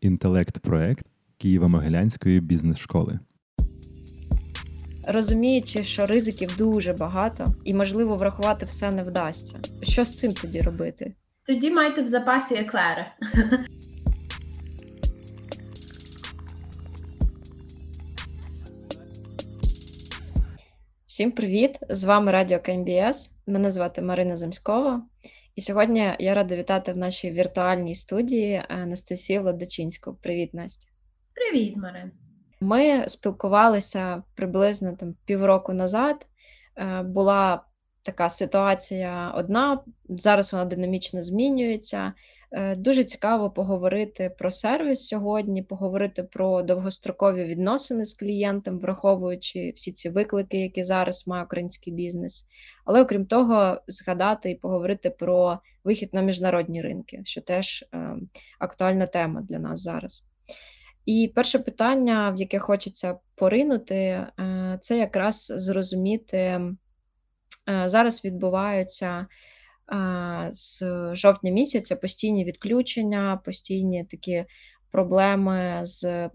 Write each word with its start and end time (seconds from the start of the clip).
інтелект-проект 0.00 1.06
Києво-Могилянської 1.44 2.40
бізнес-школи. 2.40 3.18
Розуміючи, 5.08 5.84
що 5.84 6.06
ризиків 6.06 6.56
дуже 6.58 6.92
багато 6.92 7.46
і, 7.64 7.74
можливо, 7.74 8.16
врахувати 8.16 8.66
все 8.66 8.90
не 8.90 9.02
вдасться. 9.02 9.58
Що 9.82 10.04
з 10.04 10.18
цим 10.18 10.32
тоді 10.32 10.60
робити? 10.60 11.14
Тоді 11.46 11.70
майте 11.70 12.02
в 12.02 12.08
запасі 12.08 12.54
еклери. 12.54 13.06
Всім 21.06 21.32
привіт! 21.32 21.78
З 21.90 22.04
вами 22.04 22.32
Радіо 22.32 22.58
КМБС. 22.60 23.34
Мене 23.46 23.70
звати 23.70 24.02
Марина 24.02 24.36
Земськова. 24.36 25.02
І 25.56 25.60
сьогодні 25.60 26.16
я 26.18 26.34
рада 26.34 26.56
вітати 26.56 26.92
в 26.92 26.96
нашій 26.96 27.30
віртуальній 27.30 27.94
студії 27.94 28.62
Анастасію 28.68 29.42
Ладочинську. 29.42 30.14
Привіт, 30.14 30.54
Настя. 30.54 30.90
Привіт, 31.34 31.76
Марин. 31.76 32.10
Ми 32.60 33.08
спілкувалися 33.08 34.22
приблизно 34.34 34.96
там 34.96 35.14
півроку 35.24 35.72
назад. 35.72 36.26
Е, 36.76 37.02
була 37.02 37.64
така 38.02 38.28
ситуація 38.28 39.32
одна, 39.36 39.80
зараз 40.08 40.52
вона 40.52 40.64
динамічно 40.64 41.22
змінюється. 41.22 42.12
Е, 42.52 42.76
дуже 42.76 43.04
цікаво 43.04 43.50
поговорити 43.50 44.30
про 44.38 44.50
сервіс 44.50 45.06
сьогодні, 45.06 45.62
поговорити 45.62 46.22
про 46.22 46.62
довгострокові 46.62 47.44
відносини 47.44 48.04
з 48.04 48.14
клієнтом, 48.14 48.78
враховуючи 48.78 49.72
всі 49.76 49.92
ці 49.92 50.08
виклики, 50.08 50.58
які 50.58 50.84
зараз 50.84 51.26
має 51.26 51.44
український 51.44 51.92
бізнес. 51.92 52.46
Але 52.84 53.02
окрім 53.02 53.26
того, 53.26 53.80
згадати 53.86 54.50
і 54.50 54.54
поговорити 54.54 55.10
про 55.10 55.58
вихід 55.84 56.14
на 56.14 56.22
міжнародні 56.22 56.82
ринки, 56.82 57.22
що 57.24 57.40
теж 57.40 57.84
е, 57.94 58.16
актуальна 58.58 59.06
тема 59.06 59.42
для 59.48 59.58
нас 59.58 59.82
зараз. 59.82 60.26
І 61.06 61.32
перше 61.34 61.58
питання, 61.58 62.30
в 62.30 62.40
яке 62.40 62.58
хочеться 62.58 63.18
поринути, 63.34 63.96
е, 63.96 64.78
це 64.80 64.98
якраз 64.98 65.52
зрозуміти, 65.56 66.36
е, 66.36 66.72
зараз 67.84 68.24
відбуваються 68.24 69.26
з 70.52 70.82
жовтня 71.12 71.50
місяця 71.50 71.96
постійні 71.96 72.44
відключення, 72.44 73.40
постійні 73.44 74.04
такі 74.04 74.44
проблеми 74.90 75.80
з 75.82 76.30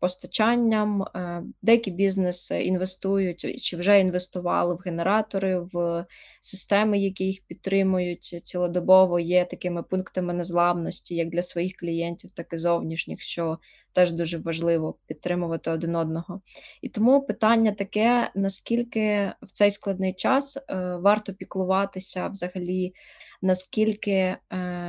постачанням. 0.00 1.02
Е, 1.02 1.42
деякі 1.62 1.90
бізнеси 1.90 2.62
інвестують 2.62 3.62
чи 3.62 3.76
вже 3.76 4.00
інвестували 4.00 4.74
в 4.74 4.78
генератори, 4.78 5.58
в 5.72 6.06
системи, 6.40 6.98
які 6.98 7.24
їх 7.24 7.40
підтримують 7.46 8.22
цілодобово, 8.22 9.20
є 9.20 9.44
такими 9.44 9.82
пунктами 9.82 10.34
незламності, 10.34 11.14
як 11.14 11.28
для 11.28 11.42
своїх 11.42 11.76
клієнтів, 11.76 12.30
так 12.30 12.52
і 12.52 12.56
зовнішніх, 12.56 13.20
що 13.20 13.58
теж 13.92 14.12
дуже 14.12 14.38
важливо 14.38 14.98
підтримувати 15.06 15.70
один 15.70 15.96
одного. 15.96 16.40
І 16.82 16.88
тому 16.88 17.22
питання 17.22 17.72
таке: 17.72 18.30
наскільки 18.34 19.32
в 19.42 19.52
цей 19.52 19.70
складний 19.70 20.12
час 20.12 20.56
е, 20.56 20.96
варто 20.96 21.34
піклуватися 21.34 22.28
взагалі, 22.28 22.94
наскільки 23.42 24.10
е, 24.10 24.38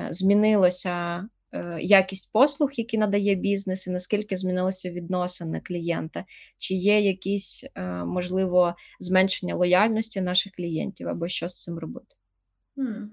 змінилося. 0.10 1.26
Е, 1.56 1.78
якість 1.82 2.32
послуг, 2.34 2.70
які 2.74 2.98
надає 2.98 3.36
бізнес, 3.36 3.88
і 3.88 3.92
наскільки 3.92 4.38
змінилися 4.38 4.90
відносини 4.90 5.62
клієнта, 5.66 6.26
чи 6.58 6.74
є 6.74 7.02
якісь, 7.02 7.66
е, 7.76 7.82
можливо, 7.86 8.76
зменшення 9.00 9.56
лояльності 9.56 10.22
наших 10.22 10.54
клієнтів, 10.54 11.08
або 11.08 11.28
що 11.28 11.50
з 11.50 11.64
цим 11.64 11.80
робити? 11.80 12.16
Mm. 12.78 13.08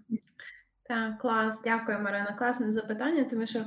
Так, 0.82 1.18
клас, 1.18 1.62
дякую, 1.64 1.98
Марина. 1.98 2.36
Класне 2.38 2.72
запитання, 2.72 3.24
тому 3.30 3.46
що 3.46 3.64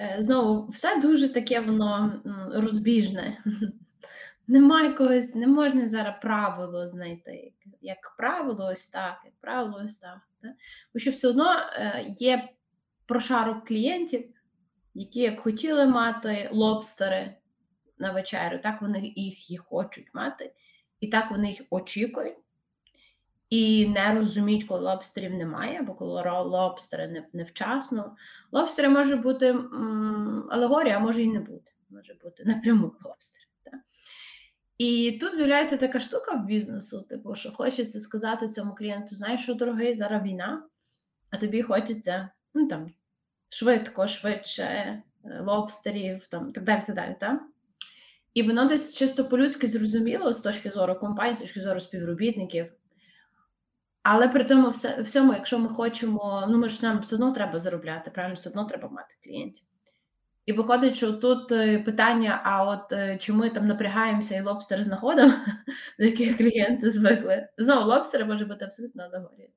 е, 0.00 0.16
знову 0.18 0.68
все 0.68 1.00
дуже 1.00 1.28
таке 1.28 1.60
воно 1.60 2.22
розбіжне. 2.54 3.38
Немає 4.48 4.92
когось, 4.92 5.34
не 5.34 5.46
можна 5.46 5.86
зараз 5.86 6.14
правило 6.22 6.86
знайти. 6.86 7.52
Як 7.80 8.14
правило, 8.18 8.68
ось 8.72 8.88
так, 8.88 9.22
як 9.24 9.34
правило, 9.40 9.82
ось 9.84 9.98
так. 9.98 10.18
Бо 10.94 10.98
що 10.98 11.10
все 11.10 11.28
одно 11.28 11.54
є 12.18 12.48
прошарок 13.06 13.64
клієнтів, 13.64 14.24
які 14.94 15.20
як 15.20 15.40
хотіли 15.40 15.86
мати 15.86 16.48
лобстери 16.52 17.34
на 17.98 18.12
вечерю, 18.12 18.58
так 18.62 18.82
вони 18.82 19.12
їх 19.16 19.50
і 19.50 19.56
хочуть 19.56 20.14
мати, 20.14 20.52
і 21.00 21.08
так 21.08 21.30
вони 21.30 21.48
їх 21.48 21.62
очікують. 21.70 22.36
І 23.50 23.88
не 23.88 24.14
розуміють, 24.14 24.64
коли 24.64 24.80
лобстерів 24.80 25.34
немає, 25.34 25.78
або 25.78 25.94
коли 25.94 26.30
лобстери 26.42 27.26
невчасно. 27.32 28.16
Лобстери 28.52 28.88
може 28.88 29.16
бути 29.16 29.50
алегорія, 30.50 30.96
а 30.96 31.00
може 31.00 31.22
і 31.22 31.32
не 31.32 31.40
бути. 31.40 31.72
Може 31.90 32.14
бути 32.14 32.44
напряму 32.44 32.86
лобстер. 33.04 33.46
І 34.78 35.18
тут 35.20 35.34
з'являється 35.34 35.76
така 35.76 36.00
штука 36.00 36.34
в 36.34 36.44
бізнесу, 36.44 37.06
типу, 37.08 37.34
що 37.34 37.52
хочеться 37.52 38.00
сказати 38.00 38.46
цьому 38.46 38.74
клієнту: 38.74 39.14
знаєш, 39.14 39.42
що 39.42 39.54
дорогий, 39.54 39.94
зараз 39.94 40.22
війна, 40.22 40.62
а 41.30 41.36
тобі 41.36 41.62
хочеться 41.62 42.28
ну 42.56 42.68
там 42.68 42.94
швидко, 43.48 44.08
швидше, 44.08 44.62
е, 44.62 45.02
лобстерів, 45.40 46.26
там 46.26 46.52
так 46.52 46.64
далі. 46.64 46.82
так 46.86 46.96
далі, 46.96 47.16
так? 47.20 47.42
І 48.34 48.42
воно 48.42 48.64
десь 48.64 48.96
чисто 48.96 49.24
по-людськи 49.24 49.66
зрозуміло 49.66 50.32
з 50.32 50.42
точки 50.42 50.70
зору 50.70 50.94
компанії, 50.94 51.36
з 51.36 51.40
точки 51.40 51.60
зору 51.60 51.80
співробітників. 51.80 52.72
Але 54.02 54.28
при 54.28 54.44
тому, 54.44 54.70
все, 54.70 55.02
всьому, 55.02 55.32
якщо 55.32 55.58
ми 55.58 55.68
хочемо, 55.68 56.46
ну 56.48 56.58
ми 56.58 56.68
ж 56.68 56.78
нам 56.82 57.00
все 57.00 57.16
одно 57.16 57.32
треба 57.32 57.58
заробляти, 57.58 58.10
правильно, 58.10 58.34
все 58.34 58.50
одно 58.50 58.64
треба 58.64 58.88
мати 58.88 59.14
клієнтів. 59.24 59.64
І 60.46 60.52
виходить, 60.52 60.96
що 60.96 61.12
тут 61.12 61.52
е, 61.52 61.78
питання: 61.78 62.40
а 62.44 62.64
от 62.64 62.92
е, 62.92 63.18
чи 63.20 63.32
ми 63.32 63.50
там 63.50 63.66
напрягаємося 63.66 64.36
і 64.36 64.42
лобстери 64.42 64.84
знаходимо, 64.84 65.32
до 65.98 66.04
яких 66.04 66.36
клієнти 66.36 66.90
звикли? 66.90 67.48
Знову 67.58 67.86
лобстери 67.86 68.24
може 68.24 68.44
бути 68.44 68.64
абсолютно 68.64 69.02
алегорія. 69.02 69.48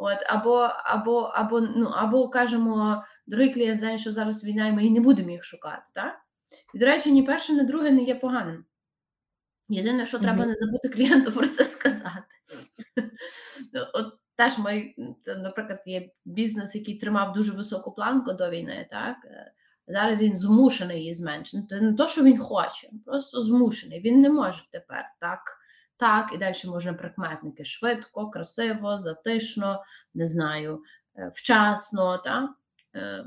От, 0.00 0.18
Або 0.26 0.54
або, 0.84 1.20
або, 1.20 1.60
ну, 1.60 1.86
або 1.86 2.28
кажемо, 2.28 3.04
дорогий 3.26 3.54
клієнт 3.54 3.78
знає, 3.78 3.98
що 3.98 4.12
зараз 4.12 4.44
війна, 4.44 4.66
і 4.66 4.72
ми 4.72 4.90
не 4.90 5.00
будемо 5.00 5.30
їх 5.30 5.44
шукати. 5.44 5.90
так? 5.94 6.14
І, 6.74 6.78
до 6.78 6.86
речі, 6.86 7.12
ні 7.12 7.22
перше, 7.22 7.52
ні 7.52 7.62
друге 7.62 7.90
не 7.90 8.02
є 8.02 8.14
поганим. 8.14 8.64
Єдине, 9.68 10.06
що 10.06 10.18
mm-hmm. 10.18 10.22
треба 10.22 10.46
не 10.46 10.54
забути 10.54 10.88
клієнту 10.88 11.32
про 11.32 11.46
це 11.46 11.64
сказати. 11.64 12.34
От 13.94 14.14
Теж 14.36 14.58
ми, 14.58 14.94
наприклад, 15.26 15.82
є 15.86 16.10
бізнес, 16.24 16.74
який 16.74 16.98
тримав 16.98 17.32
дуже 17.32 17.52
високу 17.52 17.92
планку 17.92 18.32
до 18.32 18.50
війни, 18.50 18.88
так? 18.90 19.16
Зараз 19.86 20.18
він 20.18 20.36
змушений 20.36 20.98
її 20.98 21.14
зменшити. 21.14 21.80
Не 21.80 21.92
то, 21.92 22.08
що 22.08 22.22
він 22.22 22.38
хоче, 22.38 22.90
просто 23.06 23.40
змушений. 23.40 24.00
Він 24.00 24.20
не 24.20 24.30
може 24.30 24.62
тепер 24.70 25.04
так 25.20 25.40
так, 25.98 26.30
і 26.34 26.38
далі 26.38 26.54
можна 26.64 26.94
прикметники 26.94 27.64
швидко, 27.64 28.30
красиво, 28.30 28.98
затишно, 28.98 29.82
не 30.14 30.24
знаю, 30.24 30.82
е, 31.16 31.30
вчасно. 31.34 32.18
так? 32.18 32.50
Е, 32.94 33.24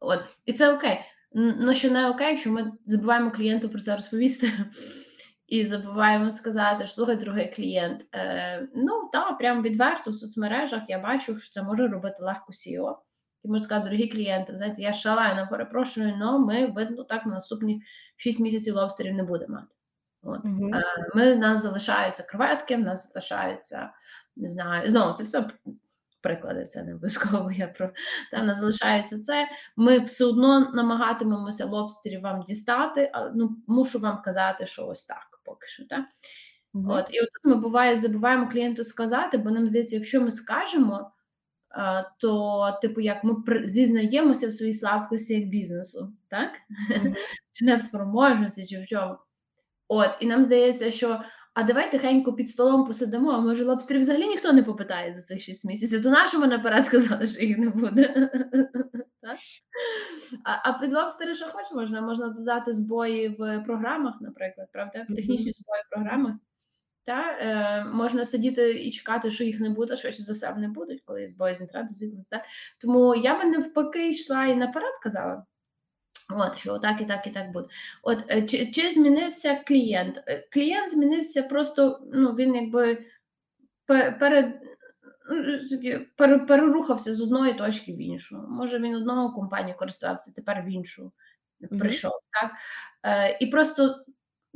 от, 0.00 0.20
І 0.46 0.52
це 0.52 0.74
окей. 0.74 1.00
Ну, 1.32 1.74
що 1.74 1.90
не 1.90 2.10
окей, 2.10 2.38
що 2.38 2.52
ми 2.52 2.72
забуваємо 2.84 3.30
клієнту 3.30 3.68
про 3.68 3.80
це 3.80 3.94
розповісти. 3.94 4.52
І 5.46 5.64
забуваємо 5.64 6.30
сказати, 6.30 6.84
що 6.84 6.94
слухай, 6.94 7.16
другий 7.16 7.52
клієнт. 7.52 8.06
Е, 8.14 8.68
Ну, 8.74 9.08
так, 9.12 9.38
прямо 9.38 9.62
відверто 9.62 10.10
в 10.10 10.14
соцмережах 10.14 10.82
я 10.88 10.98
бачу, 10.98 11.36
що 11.36 11.50
це 11.50 11.62
може 11.62 11.88
робити 11.88 12.16
легко 12.20 12.52
SEO. 12.52 12.96
І 13.44 13.48
можу 13.48 13.64
сказати, 13.64 13.84
дорогі 13.90 14.08
клієнти, 14.08 14.56
знаєте, 14.56 14.82
я 14.82 14.92
шалено 14.92 15.48
перепрошую, 15.50 16.14
але 16.22 16.38
ми, 16.38 16.66
видно, 16.66 17.04
так 17.04 17.26
на 17.26 17.34
наступні 17.34 17.82
6 18.16 18.40
місяців 18.40 18.74
лобстерів 18.74 19.14
не 19.14 19.22
будемо 19.22 19.54
мати. 19.54 19.77
От. 20.22 20.44
Угу. 20.44 20.70
Ми, 21.14 21.34
в 21.34 21.38
нас 21.38 21.62
залишаються 21.62 22.22
креветки, 22.22 22.76
в 22.76 22.80
нас 22.80 23.12
залишаються, 23.12 23.90
не 24.36 24.48
знаю, 24.48 24.90
знову 24.90 25.12
це 25.12 25.24
все 25.24 25.46
приклади, 26.20 26.64
це 26.64 26.82
не 26.82 26.92
обов'язково 26.92 27.50
я 27.52 27.68
про 27.68 27.90
там 28.30 28.46
нас 28.46 28.58
залишається 28.58 29.20
це. 29.20 29.48
Ми 29.76 29.98
все 29.98 30.24
одно 30.24 30.60
намагатимемося 30.74 31.66
лобстерів 31.66 32.20
вам 32.20 32.42
дістати, 32.42 33.10
але 33.14 33.32
ну, 33.34 33.56
мушу 33.66 33.98
вам 33.98 34.22
казати, 34.22 34.66
що 34.66 34.86
ось 34.86 35.06
так 35.06 35.40
поки 35.44 35.66
що. 35.66 35.84
так. 35.84 36.04
Угу. 36.74 36.92
От, 36.92 37.06
І 37.10 37.20
от 37.20 37.28
ми 37.44 37.54
буває, 37.54 37.96
забуваємо 37.96 38.48
клієнту 38.48 38.84
сказати, 38.84 39.38
бо 39.38 39.50
нам 39.50 39.68
здається, 39.68 39.96
якщо 39.96 40.20
ми 40.20 40.30
скажемо, 40.30 41.10
то, 42.18 42.78
типу, 42.82 43.00
як 43.00 43.24
ми 43.24 43.34
зізнаємося 43.64 44.48
в 44.48 44.54
своїй 44.54 44.72
слабкості 44.72 45.34
як 45.34 45.48
бізнесу, 45.48 46.12
так? 46.28 46.50
Mm-hmm. 46.90 47.14
Чи 47.52 47.64
не 47.64 47.76
в 47.76 47.80
спроможності, 47.80 48.66
чи 48.66 48.78
в 48.78 48.86
чому. 48.86 49.16
От, 49.88 50.10
і 50.20 50.26
нам 50.26 50.42
здається, 50.42 50.90
що 50.90 51.20
а 51.54 51.62
давай 51.62 51.90
тихенько 51.90 52.32
під 52.32 52.48
столом 52.48 52.86
посидимо, 52.86 53.30
а 53.30 53.40
може 53.40 53.64
лобстерів 53.64 54.00
взагалі 54.00 54.26
ніхто 54.26 54.52
не 54.52 54.62
попитає 54.62 55.12
за 55.12 55.20
цих 55.20 55.42
6 55.42 55.64
місяців. 55.64 56.02
То 56.02 56.10
нашому 56.10 56.46
наперед 56.46 56.86
сказали, 56.86 57.26
що 57.26 57.44
їх 57.44 57.58
не 57.58 57.68
буде. 57.68 58.30
А 60.44 60.72
під 60.72 60.92
лобстери 60.92 61.34
що 61.34 61.46
хоч 61.46 61.64
можна? 61.74 62.00
Можна 62.00 62.28
додати 62.28 62.72
збої 62.72 63.28
в 63.28 63.64
програмах, 63.66 64.14
наприклад, 64.20 64.68
правда? 64.72 65.06
В 65.08 65.14
технічні 65.14 65.52
збої 65.52 65.82
в 65.86 65.90
програмах. 65.90 66.34
Та, 67.04 67.38
е, 67.40 67.84
Можна 67.84 68.24
сидіти 68.24 68.72
і 68.72 68.90
чекати, 68.90 69.30
що 69.30 69.44
їх 69.44 69.60
не 69.60 69.70
буде, 69.70 69.96
швидше 69.96 70.22
за 70.22 70.32
все 70.32 70.52
вони 70.52 70.68
будуть, 70.68 71.02
коли 71.04 71.28
збої 71.28 71.54
з 71.54 71.60
інтернету 71.60 71.94
Тому 72.80 73.14
я 73.14 73.38
би 73.38 73.44
навпаки 73.44 74.08
йшла 74.08 74.46
і 74.46 74.56
наперед 74.56 74.92
казала. 75.02 75.44
От, 76.30 76.58
що 76.58 76.78
так 76.78 77.00
і 77.00 77.04
так 77.04 77.26
і 77.26 77.30
так 77.30 77.52
буде. 77.52 77.68
От 78.02 78.24
е, 78.28 78.42
чи 78.42 78.70
чи 78.70 78.90
змінився 78.90 79.56
клієнт? 79.66 80.22
Е, 80.26 80.48
клієнт 80.52 80.90
змінився 80.90 81.42
просто, 81.42 82.00
ну 82.12 82.32
він 82.32 82.54
якби 82.54 83.06
перед, 84.20 84.60
ну, 86.18 86.46
перерухався 86.46 87.14
з 87.14 87.20
одної 87.20 87.54
точки 87.54 87.92
в 87.92 88.00
іншу. 88.00 88.44
Може, 88.48 88.78
він 88.78 88.94
одного 88.94 89.32
компанію 89.32 89.76
користувався, 89.76 90.32
тепер 90.36 90.62
в 90.62 90.70
іншу 90.70 91.12
прийшов. 91.78 92.10
Mm-hmm. 92.10 92.40
так? 92.40 92.52
Е, 93.02 93.38
І 93.40 93.46
просто 93.46 94.04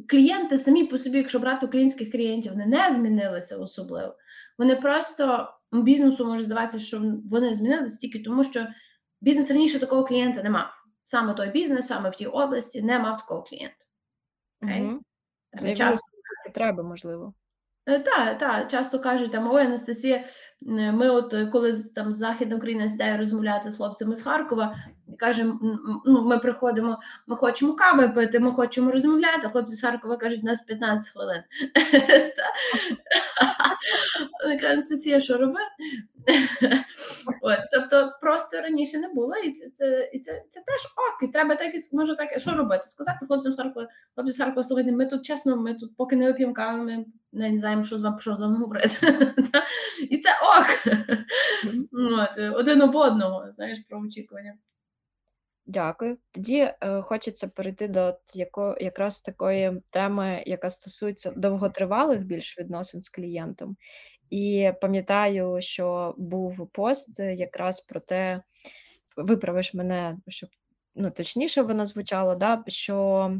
клієнти 0.08 0.58
самі 0.58 0.84
по 0.84 0.98
собі, 0.98 1.19
якщо 1.19 1.38
брати 1.38 1.66
українських 1.66 2.12
клієнтів, 2.12 2.52
вони 2.52 2.66
не 2.66 2.90
змінилися 2.90 3.56
особливо. 3.56 4.16
Вони 4.58 4.76
просто 4.76 5.54
бізнесу 5.72 6.26
може 6.26 6.44
здаватися, 6.44 6.78
що 6.78 7.02
вони 7.30 7.54
змінилися 7.54 7.98
тільки 7.98 8.19
тому, 8.19 8.44
що 8.44 8.66
бізнес 9.20 9.50
раніше 9.50 9.78
такого 9.78 10.04
клієнта 10.04 10.42
не 10.42 10.50
мав 10.50 10.81
саме 11.04 11.34
той 11.34 11.50
бізнес, 11.50 11.87
саме 11.87 12.10
в 12.10 12.14
тій 12.14 12.26
області, 12.26 12.82
не 12.82 12.99
мав 12.99 13.16
такого 13.16 13.43
клієнта. 13.43 13.87
Okay? 14.62 14.87
Угу. 14.87 15.75
Часто... 15.75 16.10
потреби, 16.46 16.82
можливо. 16.82 17.34
Так, 17.84 18.28
е, 18.28 18.34
так, 18.34 18.70
часто 18.70 19.00
кажуть, 19.00 19.32
там, 19.32 19.50
ой, 19.50 19.62
Анастасія, 19.62 20.25
ми 20.66 21.08
от 21.08 21.34
е, 21.34 21.46
коли 21.46 21.72
там 21.94 22.12
з 22.12 22.16
Західної 22.16 22.58
України 22.58 22.88
сідає 22.88 23.16
розмовляти 23.16 23.70
з 23.70 23.76
хлопцями 23.76 24.14
з 24.14 24.22
Харкова, 24.22 24.76
і 25.08 25.16
кажемо, 25.16 25.58
ну, 26.06 26.22
ми 26.22 26.38
приходимо, 26.38 26.99
ми 27.26 27.37
хочемо 27.37 27.75
кави 27.75 28.08
пити, 28.08 28.40
ми 28.40 28.52
хочемо 28.52 28.90
розмовляти, 28.90 29.48
хлопці 29.48 29.75
з 29.75 29.82
Харкова 29.82 30.16
кажуть, 30.16 30.40
у 30.43 30.46
нас 30.46 30.62
15 30.62 31.12
хвилин. 31.12 31.43
Анастасія, 34.70 35.20
що 35.20 35.38
робити? 35.38 35.67
От, 37.43 37.58
Тобто 37.73 38.12
просто 38.20 38.61
раніше 38.61 38.99
не 38.99 39.08
було, 39.08 39.37
і 39.37 39.52
це 39.52 39.70
це, 39.70 40.11
і 40.12 40.19
це, 40.19 40.43
це 40.49 40.61
теж 40.61 40.84
ок, 40.84 41.29
і 41.29 41.32
треба 41.32 41.56
так 41.56 41.73
може 41.93 42.17
так, 42.17 42.40
що 42.40 42.50
робити? 42.50 42.84
Сказати 42.84 43.26
хлопцям 43.26 43.52
з 43.52 43.56
Харкова, 43.56 43.88
хлопці 44.14 44.32
з 44.32 44.38
Харкова, 44.38 44.62
слухайте, 44.62 44.93
ми 44.93 45.06
тут 45.06 45.26
чесно, 45.26 45.56
ми 45.56 45.75
тут 45.75 45.96
поки 45.96 46.17
не 46.17 46.26
вип'ємо 46.26 46.55
каву, 46.55 46.84
ми 46.84 47.05
не 47.32 47.58
знаємо, 47.58 47.84
що 47.84 47.99
з 47.99 48.02
вами 48.02 48.19
що 48.20 48.37
з 48.37 48.40
вами 48.40 48.58
говорити. 48.58 48.96
І 50.11 50.19
це 50.19 50.31
ок. 50.31 50.96
От, 51.93 52.56
Один 52.56 52.82
об 52.82 52.94
одного, 52.94 53.52
знаєш, 53.52 53.79
про 53.88 54.00
очікування. 54.00 54.55
Дякую. 55.67 56.19
Тоді 56.31 56.59
е, 56.59 57.03
хочеться 57.03 57.49
перейти 57.49 57.88
до 57.88 58.19
яко, 58.35 58.76
якраз 58.81 59.23
такої 59.23 59.82
теми, 59.93 60.43
яка 60.47 60.70
стосується 60.70 61.31
довготривалих 61.37 62.25
більш 62.25 62.59
відносин 62.59 63.03
з 63.03 63.09
клієнтом. 63.09 63.76
І 64.31 64.73
пам'ятаю, 64.81 65.61
що 65.61 66.14
був 66.19 66.70
пост 66.73 67.20
якраз 67.20 67.81
про 67.81 68.00
те, 68.00 68.43
виправиш 69.17 69.75
мене, 69.75 70.19
щоб 70.29 70.50
ну, 70.94 71.11
точніше 71.11 71.62
воно 71.62 71.87
звучало, 71.87 72.35
да, 72.35 72.65
що 72.67 73.31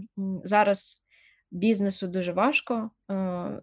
зараз 0.45 1.07
бізнесу 1.51 2.07
дуже 2.07 2.33
важко. 2.33 2.91
Е, 3.11 3.63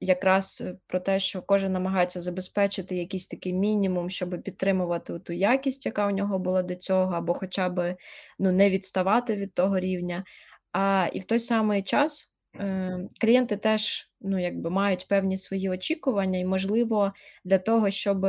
якраз 0.00 0.64
про 0.86 1.00
те, 1.00 1.18
що 1.18 1.42
кожен 1.42 1.72
намагається 1.72 2.20
забезпечити 2.20 2.96
якийсь 2.96 3.26
такий 3.26 3.52
мінімум, 3.52 4.10
щоб 4.10 4.42
підтримувати 4.42 5.18
ту 5.18 5.32
якість, 5.32 5.86
яка 5.86 6.06
у 6.06 6.10
нього 6.10 6.38
була 6.38 6.62
до 6.62 6.74
цього, 6.74 7.12
або 7.14 7.34
хоча 7.34 7.68
б 7.68 7.96
ну, 8.38 8.52
не 8.52 8.70
відставати 8.70 9.36
від 9.36 9.54
того 9.54 9.80
рівня. 9.80 10.24
А 10.72 11.08
і 11.12 11.18
в 11.18 11.24
той 11.24 11.38
самий 11.38 11.82
час 11.82 12.32
е, 12.56 12.98
клієнти 13.20 13.56
теж 13.56 14.10
ну, 14.20 14.38
якби 14.42 14.70
мають 14.70 15.08
певні 15.08 15.36
свої 15.36 15.70
очікування, 15.70 16.38
і, 16.38 16.44
можливо, 16.44 17.12
для 17.44 17.58
того, 17.58 17.90
щоб 17.90 18.26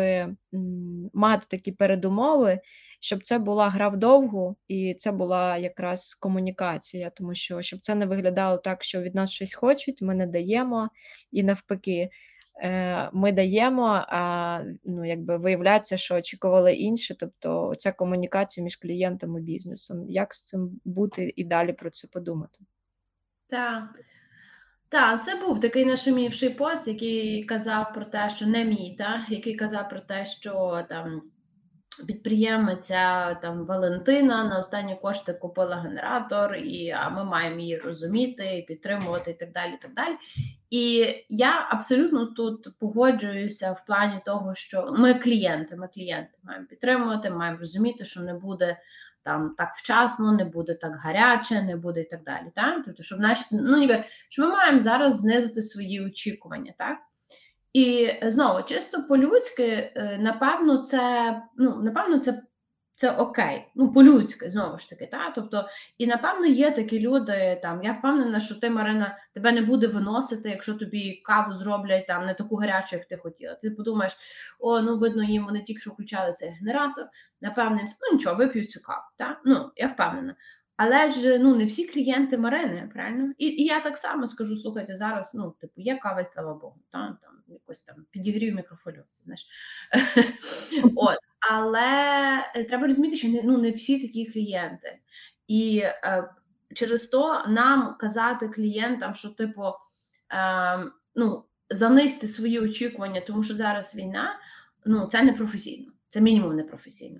мати 1.14 1.46
такі 1.50 1.72
передумови, 1.72 2.60
щоб 3.00 3.24
це 3.24 3.40
була 3.40 3.70
гра 3.70 3.90
вдовгу, 3.90 4.56
і 4.68 4.96
це 4.98 5.12
була 5.12 5.58
якраз 5.58 6.14
комунікація, 6.14 7.10
тому 7.10 7.36
що 7.36 7.62
щоб 7.62 7.80
це 7.80 7.96
не 7.96 8.06
виглядало 8.06 8.58
так, 8.58 8.84
що 8.84 9.02
від 9.02 9.16
нас 9.16 9.32
щось 9.32 9.54
хочуть, 9.54 10.02
ми 10.02 10.16
не 10.16 10.28
даємо, 10.28 10.90
і 11.32 11.44
навпаки. 11.44 12.10
Е, 12.62 13.10
ми 13.14 13.32
даємо, 13.32 14.06
а 14.08 14.62
ну, 14.86 15.06
якби 15.06 15.38
виявляється, 15.38 15.98
що 15.98 16.16
очікували 16.16 16.74
інші, 16.74 17.14
тобто 17.14 17.74
ця 17.78 17.92
комунікація 17.92 18.64
між 18.64 18.76
клієнтом 18.76 19.38
і 19.38 19.42
бізнесом. 19.42 20.10
Як 20.10 20.34
з 20.34 20.44
цим 20.44 20.80
бути 20.86 21.34
і 21.36 21.44
далі 21.44 21.74
про 21.74 21.90
це 21.90 22.08
подумати? 22.08 22.60
Так. 23.48 23.84
Так, 24.90 25.24
це 25.24 25.36
був 25.36 25.60
такий 25.60 25.86
нашумівший 25.86 26.50
пост, 26.50 26.88
який 26.88 27.44
казав 27.44 27.94
про 27.94 28.06
те, 28.06 28.30
що 28.36 28.48
не 28.48 28.66
мій, 28.66 28.96
та, 28.98 29.26
який 29.30 29.56
казав 29.56 29.90
про 29.90 30.00
те, 30.00 30.26
що 30.26 30.86
там 30.90 31.22
підприємиця 32.08 33.34
там 33.34 33.66
Валентина 33.66 34.44
на 34.44 34.60
останні 34.60 34.96
кошти 34.96 35.34
купила 35.34 35.76
генератор, 35.76 36.56
і 36.56 36.90
а 36.90 37.10
ми 37.10 37.24
маємо 37.24 37.60
її 37.60 37.78
розуміти, 37.78 38.66
підтримувати 38.68 39.32
і 39.32 39.34
так 39.34 39.52
далі. 39.52 39.74
І 39.74 39.78
так 39.82 39.94
далі. 39.94 40.16
І 40.70 41.08
я 41.30 41.68
абсолютно 41.70 42.26
тут 42.26 42.68
погоджуюся 42.80 43.72
в 43.72 43.86
плані 43.86 44.22
того, 44.26 44.56
що 44.56 44.94
ми 44.98 45.14
клієнти, 45.14 45.76
ми 45.76 45.88
клієнти 45.88 46.32
маємо 46.44 46.66
підтримувати, 46.66 47.30
маємо 47.30 47.58
розуміти, 47.58 48.06
що 48.06 48.22
не 48.22 48.34
буде 48.34 48.78
там 49.24 49.56
так 49.58 49.76
вчасно, 49.76 50.32
не 50.32 50.46
буде 50.46 50.76
так 50.76 50.96
гаряче, 50.96 51.62
не 51.62 51.76
буде 51.76 52.02
і 52.02 52.10
так 52.10 52.24
далі. 52.24 52.46
Так? 52.56 52.82
Тобто, 52.86 53.04
щоб 53.04 53.20
наші 53.20 53.46
ну 53.52 53.78
ніби 53.78 54.04
що 54.30 54.42
ми 54.42 54.50
маємо 54.50 54.80
зараз 54.80 55.16
знизити 55.16 55.62
свої 55.62 56.06
очікування, 56.06 56.74
так? 56.78 56.98
І 57.74 58.12
знову 58.24 58.64
чисто 58.64 59.04
по-людськи, 59.04 59.64
е, 59.96 60.18
напевно, 60.22 60.78
це 60.78 61.42
ну, 61.58 61.82
напевно, 61.84 62.20
це 62.20 62.44
це 63.00 63.12
окей, 63.12 63.68
ну 63.76 63.92
по-людськи, 63.92 64.50
знову 64.50 64.78
ж 64.78 64.90
таки. 64.90 65.06
Та? 65.06 65.32
Тобто, 65.36 65.70
І 65.98 66.08
напевно 66.08 66.46
є 66.46 66.72
такі 66.72 67.00
люди. 67.00 67.60
там, 67.62 67.84
Я 67.84 67.92
впевнена, 67.92 68.40
що 68.40 68.56
ти, 68.56 68.70
Марина, 68.70 69.18
тебе 69.34 69.52
не 69.52 69.62
буде 69.62 69.88
виносити, 69.88 70.50
якщо 70.50 70.74
тобі 70.74 71.22
каву 71.26 71.54
зроблять 71.54 72.08
там 72.08 72.26
не 72.26 72.34
таку 72.34 72.56
гарячу, 72.56 72.96
як 72.96 73.06
ти 73.06 73.18
хотіла. 73.18 73.56
Ти 73.56 73.72
подумаєш, 73.72 74.18
о, 74.60 74.82
ну 74.82 74.98
видно, 74.98 75.24
їм 75.24 75.46
вони 75.46 75.62
тільки 75.62 75.80
що 75.80 75.92
включали 75.92 76.32
цей 76.32 76.50
генератор, 76.50 77.06
напевне, 77.42 77.82
ну 77.82 78.18
нічого, 78.18 78.36
вип'ю 78.36 78.66
цю 78.66 78.82
каву. 78.82 79.04
Та? 79.18 79.40
Ну, 79.46 79.72
Я 79.76 79.88
впевнена. 79.88 80.36
Але 80.78 81.10
ж 81.10 81.40
ну 81.40 81.56
не 81.56 81.66
всі 81.66 81.88
клієнти 81.88 82.38
Марини, 82.38 82.90
правильно? 82.94 83.34
І 83.38 83.46
і 83.46 83.66
я 83.66 83.80
так 83.80 83.98
само 83.98 84.28
скажу: 84.28 84.56
слухайте, 84.56 84.96
зараз 84.96 85.36
ну, 85.36 85.56
типу, 85.62 85.82
є 85.82 85.98
кава, 85.98 86.24
слава 86.24 86.54
Богу, 86.54 86.76
та? 86.92 87.18
там 87.22 87.39
якось 87.54 87.82
там 87.82 88.06
підігрію 88.12 88.56
мікрофольовці, 88.56 89.24
знаєш. 89.24 89.48
От. 90.96 91.18
Але 91.40 91.82
е, 92.56 92.64
треба 92.64 92.86
розуміти, 92.86 93.16
що 93.16 93.28
не, 93.28 93.42
ну, 93.44 93.58
не 93.58 93.72
всі 93.72 94.08
такі 94.08 94.26
клієнти. 94.26 95.00
І 95.48 95.80
е, 95.80 96.30
через 96.76 97.08
то 97.08 97.44
нам 97.48 97.96
казати 98.00 98.50
клієнтам, 98.50 99.16
що, 99.16 99.30
типу, 99.30 99.64
е, 100.34 100.86
ну, 101.16 101.44
занести 101.70 102.28
свої 102.28 102.60
очікування, 102.60 103.22
тому 103.22 103.44
що 103.44 103.56
зараз 103.56 103.96
війна, 103.96 104.40
ну, 104.86 105.06
це 105.06 105.24
не 105.24 105.34
професійно, 105.34 105.92
це 106.08 106.22
мінімум 106.22 106.56
не 106.56 106.64
професійно. 106.64 107.20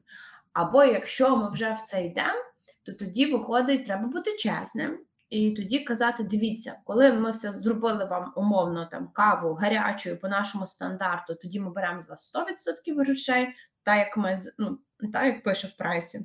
Або 0.54 0.84
якщо 0.84 1.38
ми 1.38 1.50
вже 1.50 1.72
в 1.72 1.78
це 1.78 2.06
йдемо, 2.06 2.44
то 2.84 2.94
тоді 2.94 3.26
виходить, 3.26 3.86
треба 3.86 4.08
бути 4.08 4.38
чесним. 4.38 5.00
І 5.30 5.52
тоді 5.52 5.80
казати: 5.80 6.24
дивіться, 6.24 6.80
коли 6.86 7.14
ми 7.14 7.32
все 7.32 7.52
зробили 7.52 8.06
вам 8.06 8.34
умовно 8.36 8.86
там 8.92 9.10
каву 9.14 9.54
гарячою 9.54 10.20
по 10.20 10.28
нашому 10.28 10.66
стандарту, 10.66 11.36
тоді 11.36 11.60
ми 11.60 11.72
беремо 11.72 12.02
з 12.02 12.10
вас 12.10 12.36
100% 12.36 12.96
грошей, 13.04 13.48
так 13.84 13.98
як 13.98 14.18
ми 14.18 14.34
ну, 14.58 14.80
так 15.14 15.26
як 15.26 15.44
пише 15.44 15.68
в 15.68 15.78
прайсі. 15.78 16.20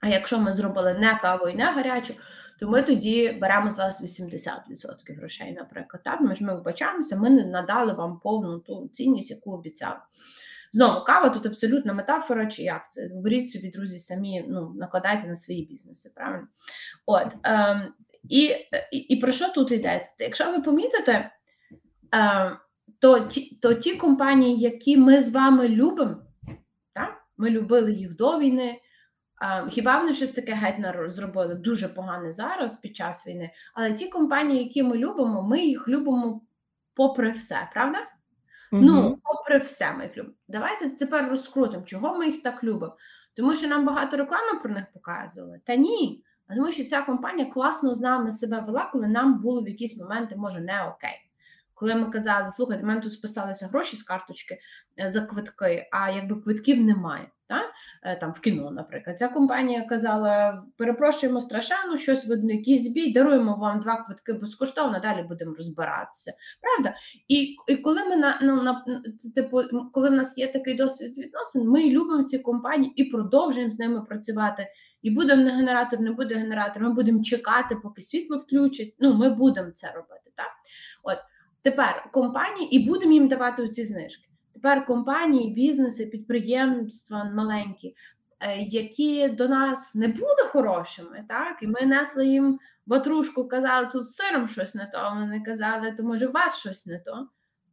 А 0.00 0.08
якщо 0.08 0.38
ми 0.38 0.52
зробили 0.52 0.94
не 0.94 1.18
каву 1.22 1.48
і 1.48 1.54
не 1.54 1.64
гарячу, 1.64 2.14
то 2.60 2.68
ми 2.68 2.82
тоді 2.82 3.38
беремо 3.40 3.70
з 3.70 3.78
вас 3.78 4.20
80% 4.20 5.16
грошей, 5.16 5.52
наприклад. 5.52 6.02
Так, 6.04 6.20
Ми 6.20 6.34
ж 6.36 6.44
ми 6.44 6.60
вбачаємося, 6.60 7.16
ми 7.16 7.30
не 7.30 7.46
надали 7.46 7.92
вам 7.92 8.20
повну 8.20 8.58
ту 8.58 8.90
цінність, 8.92 9.30
яку 9.30 9.52
обіцяли. 9.52 9.96
Знову 10.72 11.04
кава 11.04 11.28
тут 11.28 11.46
абсолютна 11.46 11.92
метафора, 11.92 12.46
чи 12.46 12.62
як 12.62 12.90
це? 12.90 13.10
Беріть 13.14 13.50
собі, 13.50 13.70
друзі, 13.70 13.98
самі 13.98 14.44
ну, 14.48 14.72
накладайте 14.76 15.26
на 15.26 15.36
свої 15.36 15.66
бізнеси, 15.66 16.12
правильно? 16.16 16.46
От, 17.06 17.36
ем, 17.42 17.94
і, 18.28 18.42
і 18.92 18.96
і, 18.96 19.20
про 19.20 19.32
що 19.32 19.48
тут 19.48 19.72
йдеться? 19.72 20.10
Якщо 20.18 20.52
ви 20.52 20.60
помітите, 20.60 21.30
ем, 22.12 22.56
то 22.98 23.20
ті, 23.20 23.58
то 23.62 23.74
ті 23.74 23.96
компанії, 23.96 24.58
які 24.58 24.96
ми 24.96 25.20
з 25.20 25.34
вами 25.34 25.68
любимо, 25.68 26.16
так? 26.94 27.24
ми 27.36 27.50
любили 27.50 27.92
їх 27.92 28.16
до 28.16 28.38
війни. 28.38 28.80
Ем, 29.42 29.68
хіба 29.68 29.98
вони 29.98 30.12
щось 30.12 30.30
таке 30.30 30.54
геть 30.54 31.10
зробили 31.10 31.54
дуже 31.54 31.88
погане 31.88 32.32
зараз 32.32 32.80
під 32.80 32.96
час 32.96 33.26
війни? 33.26 33.50
Але 33.74 33.92
ті 33.92 34.08
компанії, 34.08 34.64
які 34.64 34.82
ми 34.82 34.96
любимо, 34.96 35.42
ми 35.42 35.60
їх 35.60 35.88
любимо 35.88 36.42
попри 36.94 37.30
все, 37.30 37.68
правда? 37.72 37.98
Угу. 38.72 38.82
Ну, 38.82 39.18
попри 39.22 39.58
все, 39.58 39.92
ми 39.92 40.02
їх 40.02 40.16
любимо. 40.16 40.34
Давайте 40.48 40.90
тепер 40.90 41.28
розкрутимо, 41.28 41.84
чого 41.84 42.18
ми 42.18 42.26
їх 42.26 42.42
так 42.42 42.64
любимо. 42.64 42.96
Тому 43.34 43.54
що 43.54 43.68
нам 43.68 43.86
багато 43.86 44.16
реклами 44.16 44.60
про 44.62 44.72
них 44.74 44.84
показували. 44.92 45.60
Та 45.64 45.76
ні. 45.76 46.24
Тому 46.56 46.72
що 46.72 46.84
ця 46.84 47.02
компанія 47.02 47.50
класно 47.50 47.94
з 47.94 48.00
нами 48.00 48.32
себе 48.32 48.60
вела, 48.60 48.90
коли 48.92 49.08
нам 49.08 49.40
було 49.40 49.62
в 49.62 49.68
якісь 49.68 50.00
моменти, 50.00 50.36
може, 50.36 50.60
не 50.60 50.84
окей. 50.84 51.31
Коли 51.74 51.94
ми 51.94 52.10
казали, 52.10 52.50
слухайте, 52.50 52.82
в 52.82 52.86
мене 52.86 53.00
тут 53.00 53.12
списалися 53.12 53.66
гроші 53.66 53.96
з 53.96 54.02
карточки 54.02 54.58
е, 55.00 55.08
за 55.08 55.26
квитки, 55.26 55.88
а 55.92 56.10
якби 56.10 56.36
квитків 56.36 56.80
немає. 56.80 57.28
Та? 57.48 57.62
Е, 58.02 58.16
там 58.16 58.32
в 58.32 58.40
кіно, 58.40 58.70
наприклад, 58.70 59.18
ця 59.18 59.28
компанія 59.28 59.86
казала: 59.88 60.62
перепрошуємо 60.76 61.40
страшенно, 61.40 61.96
щось 61.96 62.26
видно, 62.26 62.52
якийсь 62.52 62.90
збій, 62.90 63.12
даруємо 63.12 63.56
вам 63.56 63.80
два 63.80 64.04
квитки 64.04 64.32
безкоштовно, 64.32 65.00
далі 65.00 65.22
будемо 65.28 65.54
розбиратися. 65.54 66.32
Правда? 66.62 66.96
І 67.28 67.56
і 67.68 67.76
коли 67.76 68.04
ми 68.04 68.16
на 68.16 68.38
ну 68.42 68.62
на 68.62 68.84
типу, 69.34 69.62
коли 69.92 70.08
в 70.10 70.12
нас 70.12 70.38
є 70.38 70.52
такий 70.52 70.76
досвід 70.76 71.18
відносин, 71.18 71.68
ми 71.68 71.90
любимо 71.90 72.24
ці 72.24 72.38
компанії 72.38 72.92
і 72.96 73.04
продовжуємо 73.04 73.70
з 73.70 73.78
ними 73.78 74.00
працювати. 74.00 74.66
І 75.02 75.10
будемо 75.10 75.42
на 75.42 75.50
генератор, 75.50 76.00
не 76.00 76.10
буде 76.10 76.34
генератор, 76.34 76.82
ми 76.82 76.92
будемо 76.92 77.22
чекати, 77.22 77.76
поки 77.82 78.02
світло 78.02 78.36
включать. 78.36 78.94
Ну, 78.98 79.14
ми 79.14 79.30
будемо 79.30 79.70
це 79.70 79.92
робити. 79.92 80.30
Так? 80.36 80.46
Тепер 81.62 82.08
компанії 82.12 82.76
і 82.76 82.88
будемо 82.88 83.12
їм 83.12 83.28
давати 83.28 83.68
ці 83.68 83.84
знижки. 83.84 84.28
Тепер 84.52 84.86
компанії, 84.86 85.54
бізнеси, 85.54 86.06
підприємства 86.06 87.24
маленькі, 87.24 87.94
е, 88.40 88.58
які 88.58 89.28
до 89.28 89.48
нас 89.48 89.94
не 89.94 90.08
були 90.08 90.42
хорошими, 90.52 91.24
так 91.28 91.62
і 91.62 91.66
ми 91.66 91.80
несли 91.82 92.26
їм 92.26 92.58
ватрушку, 92.86 93.48
казали, 93.48 93.86
тут 93.86 94.08
сиром 94.08 94.48
щось 94.48 94.74
не 94.74 94.86
то. 94.86 95.12
Вони 95.14 95.40
казали, 95.40 95.92
то 95.92 96.02
може 96.02 96.26
у 96.26 96.32
вас 96.32 96.58
щось 96.58 96.86
не 96.86 96.98
то. 96.98 97.28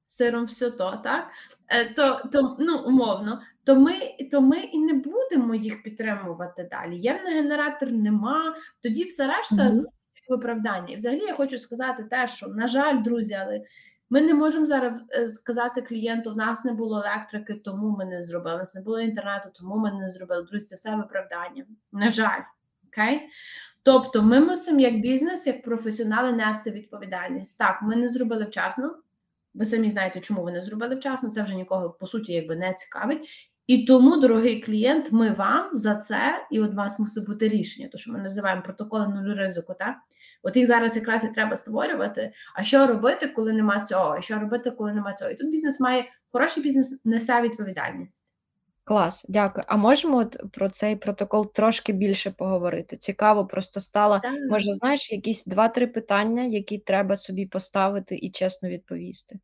Сиром 0.06 0.46
все 0.46 0.72
то, 0.72 1.02
так? 1.04 1.28
Е, 1.68 1.94
то 1.94 2.22
то 2.32 2.58
ну, 2.60 2.80
умовно, 2.80 3.42
то 3.64 3.76
ми 3.76 3.94
то 4.32 4.42
ми 4.42 4.58
і 4.60 4.80
не 4.80 4.94
будемо 4.94 5.56
їх 5.56 5.84
підтримувати 5.84 6.70
далі. 6.72 6.98
Ємний 6.98 7.34
генератор 7.34 7.92
нема, 7.92 8.56
тоді 8.84 9.04
все 9.04 9.28
решта 9.28 9.56
mm-hmm. 9.56 9.84
Виправдання. 10.30 10.88
І 10.94 10.96
взагалі 10.96 11.22
я 11.22 11.34
хочу 11.34 11.58
сказати 11.58 12.04
те, 12.04 12.28
що, 12.28 12.48
на 12.48 12.68
жаль, 12.68 13.04
друзі, 13.04 13.34
але 13.34 13.62
ми 14.10 14.22
не 14.22 14.34
можемо 14.34 14.66
зараз 14.66 14.94
е, 15.14 15.28
сказати 15.28 15.82
клієнту: 15.82 16.34
в 16.34 16.38
нас 16.38 16.66
не 16.66 16.74
було 16.74 16.98
електрики, 16.98 17.54
тому 17.54 17.90
ми 17.98 18.06
не 18.06 18.22
зробили. 18.22 18.56
У 18.56 18.60
нас 18.60 18.76
не 18.76 18.82
було 18.82 19.00
інтернету, 19.00 19.50
тому 19.54 19.78
ми 19.78 19.92
не 19.92 20.10
зробили. 20.10 20.44
Друзі, 20.44 20.66
це 20.66 20.76
все 20.76 20.96
виправдання. 20.96 21.66
На 21.92 22.12
жаль, 22.12 22.42
окей? 22.88 23.22
Тобто, 23.84 24.22
ми 24.22 24.40
мусимо 24.40 24.80
як 24.80 25.02
бізнес, 25.02 25.48
як 25.48 25.64
професіонали 25.64 26.32
нести 26.32 26.72
відповідальність. 26.72 27.60
Так, 27.60 27.82
ми 27.82 27.96
не 27.96 28.10
зробили 28.10 28.46
вчасно. 28.46 28.96
Ви 29.54 29.66
самі 29.66 29.90
знаєте, 29.90 30.20
чому 30.20 30.44
ви 30.44 30.52
не 30.52 30.62
зробили 30.62 30.96
вчасно. 30.96 31.30
Це 31.30 31.44
вже 31.44 31.56
нікого 31.56 31.90
по 31.90 32.08
суті 32.08 32.34
якби 32.34 32.56
не 32.56 32.74
цікавить. 32.74 33.30
І 33.68 33.86
тому, 33.86 34.18
дорогий 34.18 34.62
клієнт, 34.62 35.12
ми 35.12 35.32
вам 35.32 35.70
за 35.74 35.96
це, 35.96 36.48
і 36.52 36.60
у 36.60 36.72
вас 36.72 37.00
мусить 37.00 37.28
бути 37.28 37.50
рішення, 37.50 37.90
то 37.92 37.98
що 37.98 38.12
ми 38.12 38.20
називаємо 38.20 38.62
протоколи 38.62 39.08
нулю 39.08 39.34
ризику. 39.34 39.74
так? 39.80 39.96
От 40.44 40.56
їх 40.56 40.68
зараз 40.68 40.96
якраз 40.96 41.24
і 41.24 41.28
треба 41.28 41.56
створювати. 41.56 42.32
А 42.56 42.64
що 42.64 42.88
робити, 42.88 43.28
коли 43.28 43.54
нема 43.54 43.82
цього? 43.82 44.16
А 44.18 44.22
що 44.22 44.40
робити, 44.40 44.72
коли 44.72 44.94
нема 44.94 45.14
цього? 45.14 45.32
І 45.32 45.36
тут 45.36 45.52
бізнес 45.52 45.80
має 45.80 46.06
хороший 46.32 46.64
бізнес, 46.64 47.06
несе 47.06 47.42
відповідальність. 47.42 48.36
Клас, 48.84 49.26
дякую. 49.30 49.66
А 49.68 49.78
можемо 49.78 50.18
от 50.18 50.38
про 50.52 50.70
цей 50.70 50.96
протокол 50.96 51.54
трошки 51.54 51.94
більше 51.94 52.32
поговорити? 52.32 52.98
Цікаво, 52.98 53.46
просто 53.46 53.80
стало. 53.80 54.20
Так. 54.20 54.34
Може, 54.50 54.74
знаєш, 54.74 55.12
якісь 55.12 55.46
два-три 55.46 55.88
питання, 55.88 56.44
які 56.44 56.78
треба 56.78 57.16
собі 57.16 57.46
поставити 57.46 58.16
і 58.16 58.32
чесно 58.32 58.70
відповісти. 58.70 59.40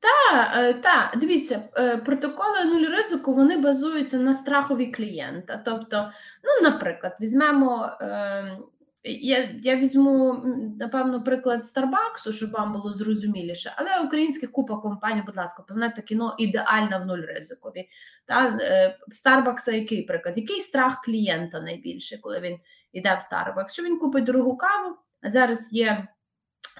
Так, 0.00 0.50
е, 0.56 0.74
та, 0.74 1.12
дивіться, 1.16 1.62
е, 1.76 1.96
протоколи 1.96 2.64
нуль 2.64 2.86
ризику 2.96 3.34
вони 3.34 3.58
базуються 3.58 4.18
на 4.18 4.34
страхові 4.34 4.86
клієнта. 4.86 5.62
Тобто, 5.64 6.10
ну, 6.44 6.70
наприклад, 6.70 7.16
візьмемо 7.20 7.90
ем, 8.00 8.58
я 9.04 9.50
я 9.62 9.76
візьму, 9.76 10.42
напевно, 10.78 11.24
приклад 11.24 11.64
Старбаксу, 11.64 12.32
щоб 12.32 12.50
вам 12.50 12.72
було 12.72 12.92
зрозуміліше, 12.92 13.72
але 13.76 14.06
українських 14.06 14.52
купа 14.52 14.76
компаній, 14.76 15.22
будь 15.26 15.36
ласка, 15.36 15.62
планета 15.62 16.02
кіно 16.02 16.36
ідеальна 16.38 16.98
в 16.98 17.06
нуль 17.06 17.22
ризикові. 17.28 17.88
Та, 18.26 18.58
Старбакса 19.12 19.72
який 19.72 20.02
приклад? 20.02 20.36
Який 20.38 20.60
страх 20.60 21.02
клієнта 21.04 21.60
найбільше, 21.60 22.18
коли 22.20 22.40
він 22.40 22.58
йде 22.92 23.16
в 23.20 23.22
Старбакс? 23.22 23.72
Що 23.72 23.82
він 23.82 23.98
купить 23.98 24.24
дорогу 24.24 24.56
каву? 24.56 24.96
А 25.22 25.28
зараз 25.28 25.72
є 25.72 26.08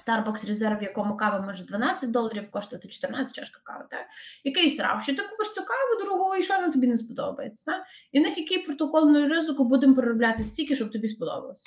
Starbucks 0.00 0.46
резерв, 0.48 0.78
в 0.78 0.82
якому 0.82 1.16
кава 1.16 1.40
може 1.40 1.64
12 1.64 2.10
доларів 2.10 2.50
коштувати 2.50 2.88
14 2.88 3.36
чашка 3.36 3.60
кави. 3.64 3.84
Так? 3.90 4.06
Який 4.44 4.70
страх? 4.70 5.02
Що 5.02 5.16
ти 5.16 5.22
купиш 5.22 5.50
цю 5.50 5.60
каву 5.64 6.02
дорогу 6.02 6.34
і 6.34 6.42
що 6.42 6.54
вона 6.54 6.72
тобі 6.72 6.86
не 6.86 6.96
сподобається? 6.96 7.72
Так? 7.72 7.82
І 8.12 8.20
в 8.20 8.22
них 8.22 8.38
який 8.38 8.58
протокол 8.58 9.10
нуль 9.10 9.28
ризику 9.28 9.64
будемо 9.64 9.94
переробляти 9.94 10.44
стільки, 10.44 10.76
щоб 10.76 10.92
тобі 10.92 11.08
сподобалось. 11.08 11.64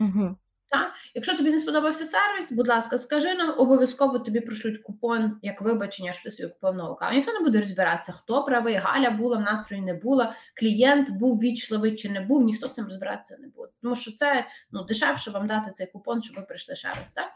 Угу. 0.00 0.36
Так? 0.70 0.92
Якщо 1.14 1.36
тобі 1.36 1.50
не 1.50 1.58
сподобався 1.58 2.04
сервіс, 2.04 2.52
будь 2.52 2.68
ласка, 2.68 2.98
скажи 2.98 3.34
нам, 3.34 3.54
обов'язково 3.58 4.18
тобі 4.18 4.40
пришлють 4.40 4.78
купон 4.78 5.38
як 5.42 5.60
вибачення, 5.60 6.12
що 6.12 6.22
ти 6.22 6.30
собі 6.30 6.48
купив 6.48 6.74
нову 6.74 6.94
каву. 6.94 7.14
Ніхто 7.14 7.32
не 7.32 7.40
буде 7.40 7.60
розбиратися, 7.60 8.12
хто 8.12 8.44
правий, 8.44 8.74
Галя 8.74 9.10
була, 9.10 9.36
в 9.36 9.40
настрої 9.40 9.82
не 9.82 9.94
була, 9.94 10.34
клієнт 10.54 11.10
був 11.10 11.38
вічливий 11.38 11.96
чи 11.96 12.10
не 12.10 12.20
був, 12.20 12.42
ніхто 12.42 12.68
з 12.68 12.74
цим 12.74 12.86
розбиратися 12.86 13.36
не 13.40 13.48
буде. 13.48 13.72
Тому 13.82 13.96
що 13.96 14.12
це 14.12 14.46
ну, 14.70 14.84
дешевше 14.84 15.30
вам 15.30 15.46
дати 15.46 15.70
цей 15.70 15.86
купон, 15.86 16.22
щоб 16.22 16.36
ви 16.36 16.42
прийшли 16.42 16.74
ще 16.74 16.88
раз. 16.88 17.12
Так? 17.12 17.30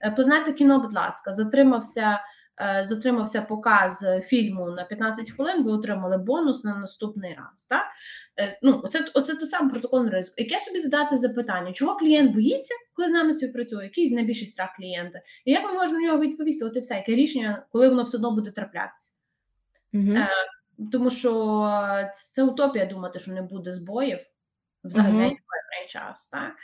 Е, 0.00 0.10
Планета 0.10 0.52
кіно, 0.52 0.80
будь 0.80 0.94
ласка, 0.94 1.32
затримався. 1.32 2.20
Е, 2.60 2.84
затримався 2.84 3.42
показ 3.42 4.06
фільму 4.24 4.70
на 4.70 4.84
15 4.84 5.30
хвилин, 5.30 5.64
ви 5.64 5.72
отримали 5.72 6.18
бонус 6.18 6.64
на 6.64 6.76
наступний 6.76 7.34
раз. 7.38 7.66
Так? 7.66 7.84
Е, 8.40 8.58
ну, 8.62 8.80
Оце 8.84 9.04
оце 9.14 9.36
той 9.36 9.46
самий 9.46 9.70
протокольний 9.70 10.12
ризик. 10.12 10.34
Яке 10.38 10.60
собі 10.60 10.78
задати 10.80 11.16
запитання, 11.16 11.72
чого 11.72 11.96
клієнт 11.96 12.34
боїться, 12.34 12.74
коли 12.94 13.08
з 13.08 13.12
нами 13.12 13.32
співпрацює, 13.32 13.84
який 13.84 14.14
найбільший 14.14 14.46
страх 14.46 14.70
клієнта? 14.76 15.20
І 15.44 15.52
як 15.52 15.64
ми 15.64 15.72
можемо 15.72 16.00
на 16.00 16.06
нього 16.06 16.20
відповісти? 16.20 16.64
От 16.64 16.76
і 16.76 16.80
все, 16.80 16.94
яке 16.94 17.14
рішення, 17.14 17.66
коли 17.72 17.88
воно 17.88 18.02
все 18.02 18.16
одно 18.16 18.30
буде 18.30 18.50
траплятися? 18.50 19.16
Угу. 19.94 20.12
Е, 20.16 20.28
Тому 20.92 21.10
що 21.10 22.10
це, 22.14 22.44
утопія 22.44 22.86
думати, 22.86 23.18
що 23.18 23.32
не 23.32 23.42
буде 23.42 23.72
збоїв. 23.72 24.18
Взагалі 24.84 25.12
певний 25.12 25.88
час. 25.88 26.28
Так? 26.28 26.54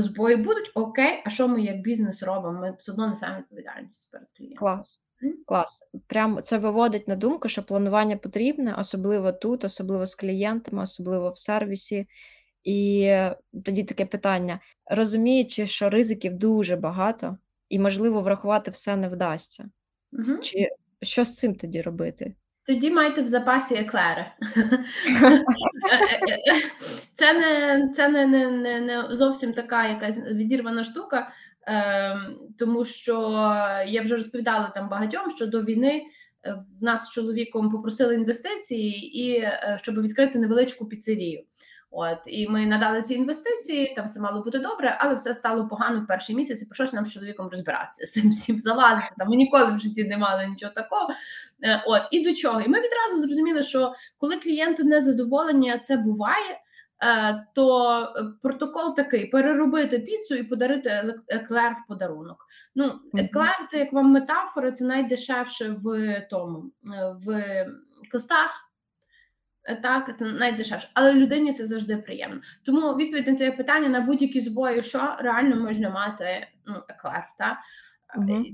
Збої 0.00 0.36
будуть 0.36 0.70
окей, 0.74 1.22
а 1.26 1.30
що 1.30 1.48
ми 1.48 1.62
як 1.62 1.80
бізнес 1.80 2.22
робимо? 2.22 2.60
Ми 2.60 2.74
все 2.78 2.92
одно 2.92 3.08
несемо 3.08 3.38
відповідальність 3.38 4.12
перед 4.12 4.32
клієнтом. 4.32 4.58
Клас. 4.58 5.02
Клас. 5.46 5.88
Прям 6.06 6.38
це 6.42 6.58
виводить 6.58 7.08
на 7.08 7.16
думку, 7.16 7.48
що 7.48 7.62
планування 7.62 8.16
потрібне, 8.16 8.74
особливо 8.78 9.32
тут, 9.32 9.64
особливо 9.64 10.06
з 10.06 10.14
клієнтами, 10.14 10.82
особливо 10.82 11.30
в 11.30 11.38
сервісі. 11.38 12.06
І 12.64 13.10
тоді 13.64 13.84
таке 13.84 14.06
питання: 14.06 14.60
розуміючи, 14.86 15.66
що 15.66 15.90
ризиків 15.90 16.32
дуже 16.32 16.76
багато, 16.76 17.38
і, 17.68 17.78
можливо, 17.78 18.20
врахувати 18.20 18.70
все 18.70 18.96
не 18.96 19.08
вдасться. 19.08 19.70
Угу. 20.12 20.38
Чи 20.38 20.68
що 21.02 21.24
з 21.24 21.34
цим 21.34 21.54
тоді 21.54 21.82
робити? 21.82 22.34
Тоді 22.66 22.90
майте 22.90 23.22
в 23.22 23.26
запасі 23.26 23.74
еклери. 23.74 24.26
Це 27.12 27.32
не 27.32 27.88
це 27.92 28.08
не, 28.08 28.26
не, 28.26 28.80
не 28.80 29.14
зовсім 29.14 29.52
така 29.52 29.86
якась 29.88 30.26
відірвана 30.26 30.84
штука. 30.84 31.32
Ем, 31.66 32.38
тому 32.58 32.84
що 32.84 33.20
я 33.86 34.02
вже 34.02 34.14
розповідала 34.14 34.72
там 34.74 34.88
багатьом, 34.88 35.30
що 35.30 35.46
до 35.46 35.62
війни 35.62 36.02
е, 36.44 36.58
в 36.80 36.84
нас 36.84 37.06
з 37.06 37.10
чоловіком 37.10 37.70
попросили 37.70 38.14
інвестиції 38.14 39.18
і 39.18 39.36
е, 39.38 39.78
щоб 39.82 40.02
відкрити 40.02 40.38
невеличку 40.38 40.88
піцерію. 40.88 41.44
От 41.94 42.18
і 42.26 42.48
ми 42.48 42.66
надали 42.66 43.02
ці 43.02 43.14
інвестиції, 43.14 43.94
там 43.96 44.06
все 44.06 44.20
мало 44.20 44.42
бути 44.42 44.58
добре, 44.58 44.96
але 45.00 45.14
все 45.14 45.34
стало 45.34 45.68
погано 45.68 46.00
в 46.00 46.06
перший 46.06 46.36
місяць. 46.36 46.62
І 46.62 46.66
прийшлося 46.66 46.96
нам 46.96 47.06
з 47.06 47.12
чоловіком 47.12 47.48
розбиратися 47.48 48.06
з 48.06 48.12
цим 48.12 48.30
всім 48.30 48.60
залазити. 48.60 49.08
Там 49.18 49.28
ми 49.28 49.36
ніколи 49.36 49.72
в 49.76 49.80
житті 49.80 50.04
не 50.04 50.16
мали 50.16 50.46
нічого 50.46 50.72
такого. 50.72 51.08
Е, 51.64 51.82
от 51.86 52.02
і 52.10 52.24
до 52.24 52.34
чого? 52.34 52.60
І 52.60 52.68
ми 52.68 52.78
відразу 52.78 53.26
зрозуміли, 53.26 53.62
що 53.62 53.92
коли 54.18 54.36
клієнти 54.36 54.84
не 54.84 55.00
задоволені, 55.00 55.78
це 55.82 55.96
буває. 55.96 56.60
Е, 57.02 57.46
то 57.54 58.02
е, 58.02 58.24
протокол 58.42 58.96
такий: 58.96 59.26
переробити 59.26 59.98
піцу 59.98 60.34
і 60.34 60.42
подарити 60.42 61.14
еклер 61.28 61.72
в 61.72 61.88
подарунок. 61.88 62.46
Ну, 62.74 63.00
еклер 63.14 63.64
це 63.68 63.78
як 63.78 63.92
вам 63.92 64.10
метафора, 64.10 64.72
це 64.72 64.84
найдешевше 64.84 65.70
в 65.70 66.20
тому 66.30 66.70
е, 66.94 67.14
в 67.26 67.64
костах. 68.12 68.68
Так, 69.82 70.18
це 70.18 70.24
найдешевше, 70.24 70.90
але 70.94 71.14
людині 71.14 71.52
це 71.52 71.66
завжди 71.66 71.96
приємно. 71.96 72.40
Тому 72.64 72.96
відповідь 72.96 73.26
на 73.26 73.34
твоє 73.34 73.52
питання 73.52 73.88
на 73.88 74.00
будь-які 74.00 74.40
збої, 74.40 74.82
що 74.82 75.16
реально 75.18 75.56
можна 75.56 75.90
мати 75.90 76.46
ну, 76.66 76.74
еклер, 76.88 77.28
так? 77.38 77.58
Угу. 78.16 78.44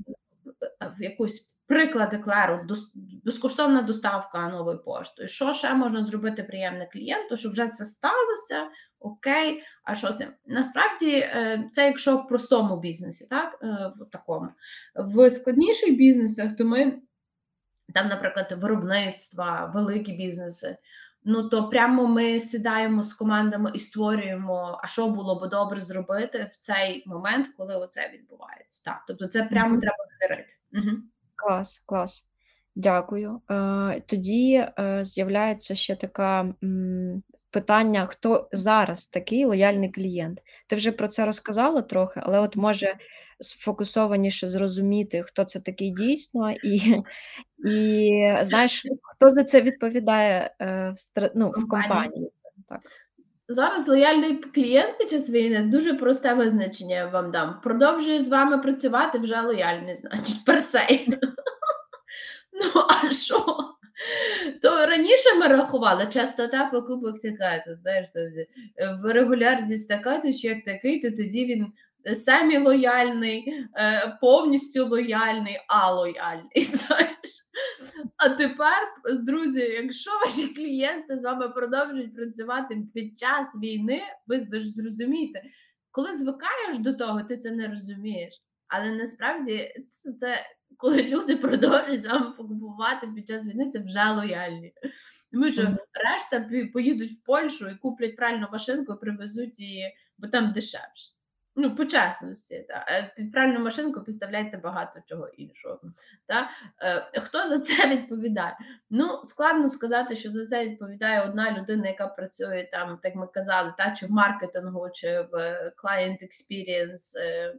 в 0.99 1.02
якусь 1.02 1.57
Приклад 1.68 2.14
еклеру, 2.14 2.60
безкоштовна 3.25 3.82
доставка 3.82 4.48
новою 4.48 4.78
поштою. 4.78 5.28
Що 5.28 5.54
ще 5.54 5.75
можна 5.75 6.02
зробити 6.02 6.42
приємне 6.42 6.88
клієнту, 6.92 7.37
щоб 7.37 7.52
вже 7.52 7.68
це 7.68 7.84
сталося? 7.84 8.68
Окей, 9.00 9.62
а 9.84 9.94
що 9.94 10.12
це? 10.12 10.28
Насправді, 10.46 11.10
е, 11.10 11.64
це 11.72 11.87
якщо 11.87 12.16
в 12.16 12.28
простому 12.28 12.80
бізнесі, 12.80 13.26
так? 13.30 13.58
Е, 13.62 13.92
в 14.00 14.10
такому. 14.10 14.48
В 14.94 15.30
складніших 15.30 15.96
бізнесах, 15.96 16.56
то 16.56 16.64
ми 16.64 16.92
там, 17.94 18.08
наприклад, 18.08 18.58
виробництва, 18.60 19.72
великі 19.75 20.12
бізнеси. 20.12 20.76
Ну 21.25 21.48
то 21.48 21.68
прямо 21.68 22.06
ми 22.06 22.40
сідаємо 22.40 23.02
з 23.02 23.14
командами 23.14 23.70
і 23.75 23.78
створюємо, 23.78 24.80
а 24.82 24.87
що 24.87 25.08
було 25.08 25.34
б 25.34 25.50
добре 25.50 25.80
зробити 25.80 26.50
в 26.52 26.56
цей 26.56 27.02
момент, 27.06 27.48
коли 27.56 27.76
оце 27.76 28.10
відбувається. 28.14 28.84
Так, 28.84 29.04
тобто 29.08 29.26
це 29.26 29.44
прямо 29.44 29.76
mm-hmm. 29.76 29.80
треба 29.80 29.96
генерити. 30.20 30.54
Угу. 30.72 30.96
Клас, 31.38 31.83
клас. 31.87 32.26
Дякую. 32.75 33.40
Е, 33.50 34.02
Тоді 34.07 34.66
е, 34.78 35.00
з'являється 35.04 35.75
ще 35.75 35.97
така 35.97 36.54
м, 36.62 37.23
питання: 37.50 38.07
хто 38.07 38.49
зараз 38.52 39.09
такий 39.09 39.45
лояльний 39.45 39.90
клієнт? 39.92 40.40
Ти 40.66 40.76
вже 40.76 40.92
про 40.92 41.09
це 41.09 41.25
розказала 41.25 41.83
трохи, 41.83 42.21
але 42.25 42.40
от 42.40 42.57
може 42.57 42.95
сфокусованіше 43.40 44.49
зрозуміти, 44.49 45.23
хто 45.23 45.45
це 45.45 45.61
такий 45.61 45.90
дійсно, 45.90 46.50
і 46.50 46.95
і 47.68 48.37
знаєш, 48.42 48.87
хто 49.02 49.28
за 49.28 49.45
це 49.45 49.62
відповідає 49.62 50.54
е, 50.61 50.95
в 51.16 51.30
ну, 51.35 51.50
в 51.50 51.68
компанії. 51.68 52.30
Так. 52.68 52.80
Зараз 53.50 53.88
лояльний 53.88 54.37
клієнт 54.37 54.99
під 54.99 55.11
час 55.11 55.31
війни 55.31 55.62
дуже 55.62 55.95
просте 55.95 56.35
визначення 56.35 56.97
я 56.97 57.07
вам 57.07 57.31
дам. 57.31 57.61
Продовжує 57.62 58.21
з 58.21 58.28
вами 58.28 58.59
працювати 58.59 59.19
вже 59.19 59.40
лояльний, 59.40 59.95
значить, 59.95 60.45
персей. 60.47 61.09
Ну, 62.52 62.83
а 62.88 63.11
що? 63.11 63.45
То 64.62 64.87
раніше 64.87 65.35
ми 65.40 65.49
рахували 65.49 66.07
частота 66.12 66.67
покупок 66.73 67.21
така, 67.23 67.62
то 67.67 67.76
знаєш, 67.76 68.09
в 69.02 69.12
регулярність 69.12 69.88
така, 69.88 70.19
то 70.19 70.28
як 70.28 70.64
такий, 70.64 71.00
то 71.00 71.11
тоді 71.11 71.45
він 71.45 71.67
семі 72.14 72.59
лояльний, 72.59 73.67
е, 73.76 74.19
повністю 74.21 74.87
лояльний, 74.87 75.59
а 75.69 75.93
лояльний. 75.93 76.50
знаєш. 76.62 77.49
А 78.17 78.28
тепер, 78.28 78.76
друзі, 79.21 79.61
якщо 79.61 80.11
ваші 80.25 80.55
клієнти 80.55 81.17
з 81.17 81.25
вами 81.25 81.49
продовжують 81.49 82.17
працювати 82.17 82.83
під 82.95 83.19
час 83.19 83.59
війни, 83.62 84.02
ви, 84.26 84.38
ви 84.50 84.61
ж 84.61 84.71
зрозумієте, 84.71 85.43
коли 85.90 86.14
звикаєш 86.14 86.78
до 86.78 86.95
того, 86.95 87.23
ти 87.23 87.37
це 87.37 87.50
не 87.50 87.69
розумієш. 87.69 88.35
Але 88.69 88.93
насправді 88.93 89.75
це, 89.90 90.12
це 90.12 90.47
коли 90.76 91.02
люди 91.02 91.37
продовжують 91.37 92.02
з 92.02 92.07
вами 92.07 92.33
покупувати 92.37 93.07
під 93.07 93.28
час 93.28 93.47
війни, 93.47 93.71
це 93.71 93.78
вже 93.78 94.11
лояльні. 94.11 94.73
Тому 95.33 95.50
що 95.50 95.62
решта 95.95 96.49
поїдуть 96.73 97.12
в 97.12 97.25
Польщу 97.25 97.69
і 97.69 97.75
куплять 97.75 98.17
пральну 98.17 98.49
машинку, 98.52 98.93
і 98.93 99.00
привезуть 99.00 99.61
її, 99.61 99.95
бо 100.19 100.28
там 100.28 100.52
дешевше. 100.52 101.17
Ну, 101.60 101.74
по 101.74 101.84
чесності, 101.84 102.64
та. 102.68 102.86
Е, 102.88 103.12
під 103.16 103.32
пральну 103.32 103.60
машинку 103.60 104.00
підставляйте 104.00 104.56
багато 104.56 105.00
чого 105.06 105.28
іншого. 105.28 105.80
Та. 106.26 106.50
Е, 106.82 107.20
хто 107.20 107.46
за 107.46 107.58
це 107.58 107.88
відповідає? 107.96 108.56
Ну, 108.90 109.20
складно 109.22 109.68
сказати, 109.68 110.16
що 110.16 110.30
за 110.30 110.46
це 110.46 110.66
відповідає 110.66 111.22
одна 111.22 111.58
людина, 111.58 111.88
яка 111.88 112.06
працює 112.06 112.68
там, 112.72 112.98
так 113.02 113.14
ми 113.14 113.26
казали, 113.26 113.74
та, 113.78 113.90
чи 113.90 114.06
в 114.06 114.10
маркетингу, 114.10 114.90
чи 114.92 115.28
в 115.32 115.36
client 115.84 116.18
experience 116.22 117.18
е, 117.18 117.54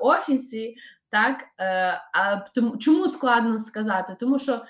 офісі. 0.00 0.76
Так? 1.10 1.44
А 2.12 2.36
тому, 2.54 2.76
Чому 2.78 3.08
складно 3.08 3.58
сказати? 3.58 4.16
Тому 4.20 4.38
що 4.38 4.64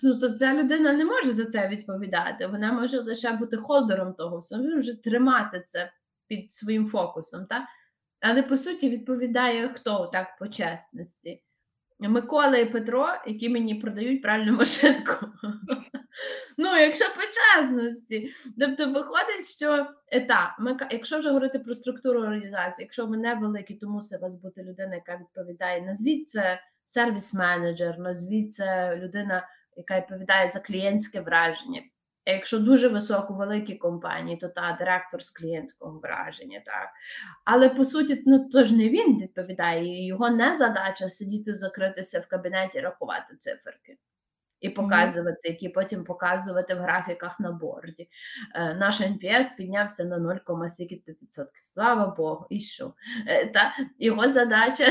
тут 0.00 0.38
ця 0.38 0.54
людина 0.54 0.92
не 0.92 1.04
може 1.04 1.32
за 1.32 1.44
це 1.44 1.68
відповідати, 1.68 2.46
вона 2.46 2.72
може 2.72 3.00
лише 3.00 3.32
бути 3.32 3.56
холдером 3.56 4.12
того, 4.12 4.42
саме 4.42 4.76
вже 4.76 5.02
тримати 5.02 5.62
це 5.64 5.92
під 6.28 6.52
своїм 6.52 6.86
фокусом. 6.86 7.46
Так? 7.46 7.62
Але 8.26 8.42
по 8.42 8.56
суті 8.56 8.88
відповідає 8.88 9.68
хто 9.68 10.06
так 10.06 10.38
по 10.38 10.48
чесності. 10.48 11.42
Микола 11.98 12.56
і 12.56 12.72
Петро, 12.72 13.08
які 13.26 13.48
мені 13.48 13.74
продають 13.74 14.22
пральну 14.22 14.52
машинку. 14.52 15.12
Ну, 16.58 16.76
якщо 16.76 17.04
по 17.04 17.20
чесності. 17.22 18.30
Тобто, 18.60 18.86
виходить, 18.86 19.46
що 19.56 19.86
та, 20.28 20.56
ми, 20.58 20.76
якщо 20.90 21.18
вже 21.18 21.28
говорити 21.28 21.58
про 21.58 21.74
структуру 21.74 22.20
організації, 22.20 22.84
якщо 22.84 23.06
ми 23.06 23.16
не 23.16 23.34
великі, 23.34 23.74
то 23.74 23.88
мусить 23.88 24.22
вас 24.22 24.42
бути 24.42 24.62
людина, 24.62 24.94
яка 24.94 25.16
відповідає. 25.16 25.82
Назвіть 25.82 26.28
це 26.28 26.60
сервіс-менеджер, 26.84 27.98
назвіть 27.98 28.52
це 28.52 28.96
людина, 28.96 29.48
яка 29.76 30.00
відповідає 30.00 30.48
за 30.48 30.60
клієнтське 30.60 31.20
враження. 31.20 31.82
Якщо 32.26 32.58
дуже 32.58 32.88
високо 32.88 33.34
великі 33.34 33.74
компанії, 33.74 34.36
то 34.36 34.48
та 34.48 34.76
директор 34.78 35.22
з 35.22 35.30
клієнтського 35.30 35.98
враження, 35.98 36.62
так. 36.66 36.88
Але 37.44 37.68
по 37.68 37.84
суті, 37.84 38.22
ну 38.26 38.48
то 38.48 38.64
ж 38.64 38.76
не 38.76 38.88
він 38.88 39.22
відповідає, 39.22 40.06
його 40.06 40.30
не 40.30 40.54
задача 40.54 41.08
сидіти, 41.08 41.54
закритися 41.54 42.20
в 42.20 42.26
кабінеті, 42.26 42.80
рахувати 42.80 43.36
циферки 43.36 43.98
і 44.64 44.70
показувати, 44.70 45.48
які 45.48 45.68
потім 45.68 46.04
показувати 46.04 46.74
в 46.74 46.78
графіках 46.78 47.40
на 47.40 47.52
борді. 47.52 48.08
Е, 48.54 48.74
Наш 48.74 49.00
NPS 49.00 49.56
піднявся 49.56 50.04
на 50.04 50.18
0,7%. 50.18 51.44
Слава 51.54 52.06
Богу, 52.06 52.46
і 52.50 52.60
що? 52.60 52.94
Е, 53.26 53.46
та 53.46 53.72
Його 53.98 54.28
задача, 54.28 54.86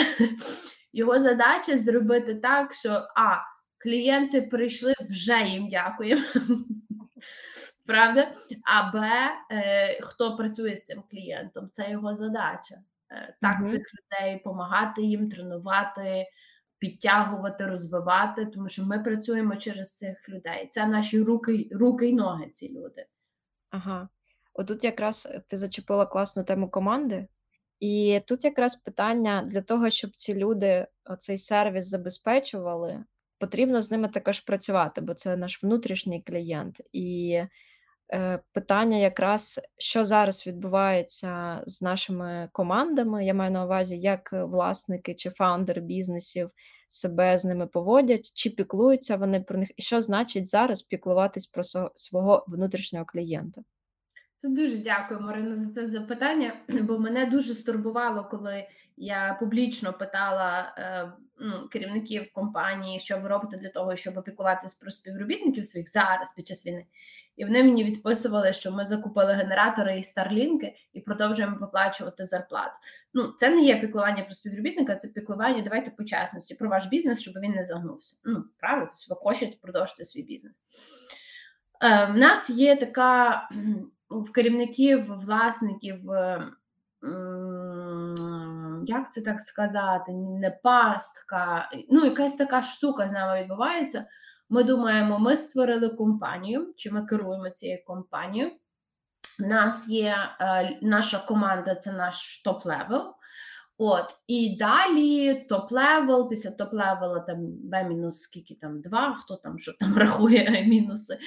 його 0.93 1.19
задача 1.19 1.77
зробити 1.77 2.36
так, 2.36 2.73
що 2.73 2.89
а. 3.15 3.38
Клієнти 3.77 4.41
прийшли 4.41 4.93
вже 5.10 5.41
їм 5.41 5.67
дякуємо. 5.67 6.21
Правда? 7.86 8.31
А 8.63 8.91
Б, 8.91 9.29
е, 9.51 10.01
хто 10.01 10.36
працює 10.36 10.75
з 10.75 10.86
цим 10.86 11.03
клієнтом, 11.12 11.69
це 11.71 11.91
його 11.91 12.13
задача. 12.13 12.75
Е, 13.12 13.36
так, 13.41 13.57
угу. 13.59 13.67
цих 13.67 13.81
людей 13.93 14.36
допомагати 14.38 15.01
їм, 15.01 15.29
тренувати, 15.29 16.27
підтягувати, 16.79 17.65
розвивати, 17.65 18.45
тому 18.45 18.69
що 18.69 18.83
ми 18.83 18.99
працюємо 18.99 19.55
через 19.55 19.97
цих 19.97 20.29
людей. 20.29 20.67
Це 20.69 20.88
наші 20.88 21.21
руки, 21.21 21.69
руки 21.71 22.09
й 22.09 22.13
ноги, 22.13 22.49
ці 22.51 22.73
люди. 22.73 23.05
Ага. 23.69 24.09
Отут 24.53 24.83
якраз 24.83 25.29
ти 25.47 25.57
зачепила 25.57 26.05
класну 26.05 26.43
тему 26.43 26.69
команди, 26.69 27.27
і 27.79 28.21
тут 28.27 28.45
якраз 28.45 28.75
питання 28.75 29.43
для 29.47 29.62
того, 29.62 29.89
щоб 29.89 30.12
ці 30.12 30.36
люди 30.36 30.88
цей 31.19 31.38
сервіс 31.38 31.86
забезпечували, 31.86 33.03
потрібно 33.43 33.82
з 33.82 33.91
ними 33.91 34.08
також 34.08 34.39
працювати, 34.39 35.01
бо 35.01 35.13
це 35.13 35.38
наш 35.38 35.63
внутрішній 35.63 36.21
клієнт. 36.21 36.82
І 36.93 37.39
Е, 38.13 38.39
питання 38.53 38.97
якраз, 38.97 39.60
що 39.77 40.03
зараз 40.03 40.47
відбувається 40.47 41.62
з 41.65 41.82
нашими 41.82 42.49
командами. 42.51 43.25
Я 43.25 43.34
маю 43.34 43.51
на 43.51 43.65
увазі, 43.65 43.97
як 43.97 44.34
власники 44.34 45.13
чи 45.15 45.29
фаундери 45.29 45.82
бізнесів 45.82 46.49
себе 46.88 47.38
з 47.38 47.45
ними 47.45 47.67
поводять, 47.67 48.32
чи 48.34 48.49
піклуються 48.49 49.17
вони 49.17 49.41
про 49.41 49.58
них, 49.58 49.71
і 49.75 49.82
що 49.82 50.01
значить 50.01 50.47
зараз 50.47 50.82
піклуватись 50.82 51.47
про 51.47 51.63
свого 51.95 52.45
внутрішнього 52.47 53.06
клієнта. 53.06 53.62
Це 54.36 54.49
дуже 54.49 54.77
дякую, 54.77 55.19
Марина, 55.19 55.56
за 55.56 55.71
це 55.71 55.86
запитання, 55.86 56.53
бо 56.69 56.99
мене 56.99 57.25
дуже 57.25 57.53
стурбувало, 57.53 58.27
коли 58.32 58.67
я 58.97 59.38
публічно 59.39 59.93
питала 59.93 60.75
е, 60.77 61.12
ну, 61.39 61.67
керівників 61.67 62.34
компанії, 62.34 62.99
що 62.99 63.17
ви 63.17 63.29
робите 63.29 63.58
для 63.58 63.69
того, 63.69 63.95
щоб 63.95 64.17
опікуватись 64.17 64.75
про 64.75 64.91
співробітників 64.91 65.65
своїх 65.65 65.89
зараз 65.89 66.34
під 66.36 66.47
час 66.47 66.65
війни. 66.65 66.86
І 67.36 67.45
вони 67.45 67.63
мені 67.63 67.84
відписували, 67.84 68.53
що 68.53 68.71
ми 68.71 68.84
закупили 68.84 69.34
генератори 69.34 69.99
і 69.99 70.03
старлінки 70.03 70.75
і 70.93 71.01
продовжуємо 71.01 71.58
виплачувати 71.60 72.25
зарплату. 72.25 72.71
Ну, 73.13 73.34
це 73.38 73.49
не 73.49 73.62
є 73.62 73.79
піклування 73.79 74.23
про 74.23 74.34
співробітника, 74.34 74.95
це 74.95 75.08
піклування, 75.08 75.62
давайте 75.62 75.91
по 75.91 76.03
чесності, 76.03 76.56
про 76.56 76.69
ваш 76.69 76.86
бізнес, 76.86 77.19
щоб 77.19 77.34
він 77.34 77.51
не 77.51 77.63
загнувся. 77.63 78.17
Ну, 78.25 78.43
правда, 78.58 78.86
тобто 78.86 79.15
ви 79.15 79.21
хочете 79.29 79.58
продовжити 79.62 80.06
свій 80.06 80.23
бізнес. 80.23 80.53
Е, 81.84 82.06
В 82.06 82.17
нас 82.17 82.49
є 82.49 82.75
така 82.75 83.49
в 84.10 84.32
керівників, 84.32 85.15
власників. 85.17 86.12
Е, 86.12 86.47
як 88.85 89.11
це 89.11 89.21
так 89.21 89.41
сказати, 89.41 90.11
не 90.11 90.51
пастка, 90.63 91.69
ну, 91.89 92.05
якась 92.05 92.35
така 92.35 92.61
штука 92.61 93.09
з 93.09 93.13
нами 93.13 93.41
відбувається. 93.41 94.05
Ми 94.49 94.63
думаємо, 94.63 95.19
ми 95.19 95.37
створили 95.37 95.89
компанію, 95.89 96.73
чи 96.77 96.91
ми 96.91 97.05
керуємо 97.05 97.49
цією 97.49 97.83
компанією. 97.85 98.51
У 99.39 99.47
нас 99.47 99.89
є 99.89 100.15
е, 100.41 100.79
наша 100.81 101.19
команда, 101.19 101.75
це 101.75 101.91
наш 101.91 102.43
top-level. 102.45 103.03
От, 103.77 104.15
І 104.27 104.55
далі 104.59 105.45
топ-левел, 105.49 106.29
після 106.29 106.49
top-level 106.49 107.18
а 107.18 107.25
там 107.25 107.38
Б 107.41 107.83
мінус 107.83 108.19
скільки 108.19 108.55
там 108.55 108.81
два, 108.81 109.15
хто 109.15 109.36
там 109.36 109.59
що 109.59 109.73
там 109.73 109.93
рахує 109.97 110.65
мінуси. 110.67 111.17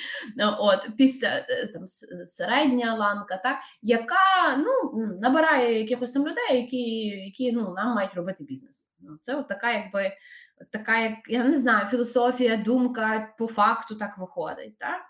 От, 0.58 0.88
Після 0.98 1.28
е, 1.28 1.70
там 1.72 1.82
середня 2.24 2.94
ланка, 2.94 3.36
так, 3.36 3.56
яка 3.82 4.56
ну, 4.58 5.02
набирає 5.20 5.80
якихось 5.80 6.12
там 6.12 6.22
людей, 6.22 6.56
які 6.56 7.06
які 7.06 7.52
ну, 7.52 7.74
нам 7.76 7.94
мають 7.94 8.14
робити 8.14 8.44
бізнес. 8.44 8.90
Ну, 9.00 9.16
Це 9.20 9.36
от 9.36 9.48
така, 9.48 9.72
якби 9.72 10.12
така, 10.70 10.98
як 10.98 11.12
я 11.28 11.44
не 11.44 11.56
знаю, 11.56 11.86
філософія, 11.86 12.56
думка 12.56 13.34
по 13.38 13.46
факту 13.46 13.94
так 13.94 14.18
виходить. 14.18 14.78
Так? 14.78 15.00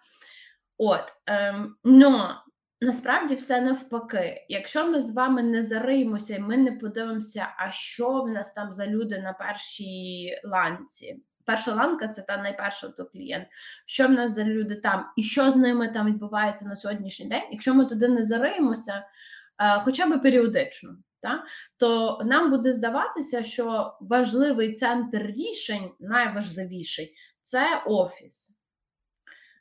От, 0.79 1.13
ем, 1.27 1.77
но 1.85 2.43
насправді 2.81 3.35
все 3.35 3.61
навпаки. 3.61 4.47
Якщо 4.49 4.89
ми 4.89 5.01
з 5.01 5.15
вами 5.15 5.43
не 5.43 5.63
зариємося 5.63 6.37
і 6.37 6.39
ми 6.39 6.57
не 6.57 6.73
подивимося, 6.73 7.49
а 7.59 7.71
що 7.71 8.23
в 8.23 8.29
нас 8.29 8.53
там 8.53 8.73
за 8.73 8.87
люди 8.87 9.19
на 9.19 9.33
першій 9.33 10.41
ланці, 10.45 11.23
перша 11.45 11.75
ланка 11.75 12.09
це 12.09 12.23
та 12.23 12.37
найперша 12.37 12.89
то 12.89 13.05
клієнт. 13.05 13.49
Що 13.87 14.09
в 14.09 14.11
нас 14.11 14.35
за 14.35 14.45
люди 14.45 14.75
там, 14.75 15.07
і 15.17 15.23
що 15.23 15.51
з 15.51 15.57
ними 15.57 15.89
там 15.89 16.07
відбувається 16.07 16.67
на 16.67 16.77
сьогоднішній 16.77 17.29
день? 17.29 17.43
Якщо 17.51 17.75
ми 17.75 17.85
туди 17.85 18.09
не 18.09 18.23
зариємося, 18.23 19.05
е, 19.59 19.81
хоча 19.81 20.07
б 20.07 20.23
періодично, 20.23 20.97
та, 21.21 21.45
то 21.77 22.21
нам 22.25 22.51
буде 22.51 22.73
здаватися, 22.73 23.43
що 23.43 23.97
важливий 24.01 24.75
центр 24.75 25.19
рішень, 25.19 25.91
найважливіший 26.01 27.15
це 27.43 27.83
офіс. 27.87 28.66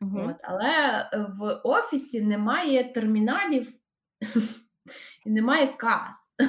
Угу. 0.01 0.19
От, 0.29 0.35
Але 0.43 1.09
в 1.39 1.61
офісі 1.63 2.25
немає 2.25 2.93
терміналів 2.93 3.73
і 5.25 5.29
немає 5.29 5.67
кас. 5.67 6.35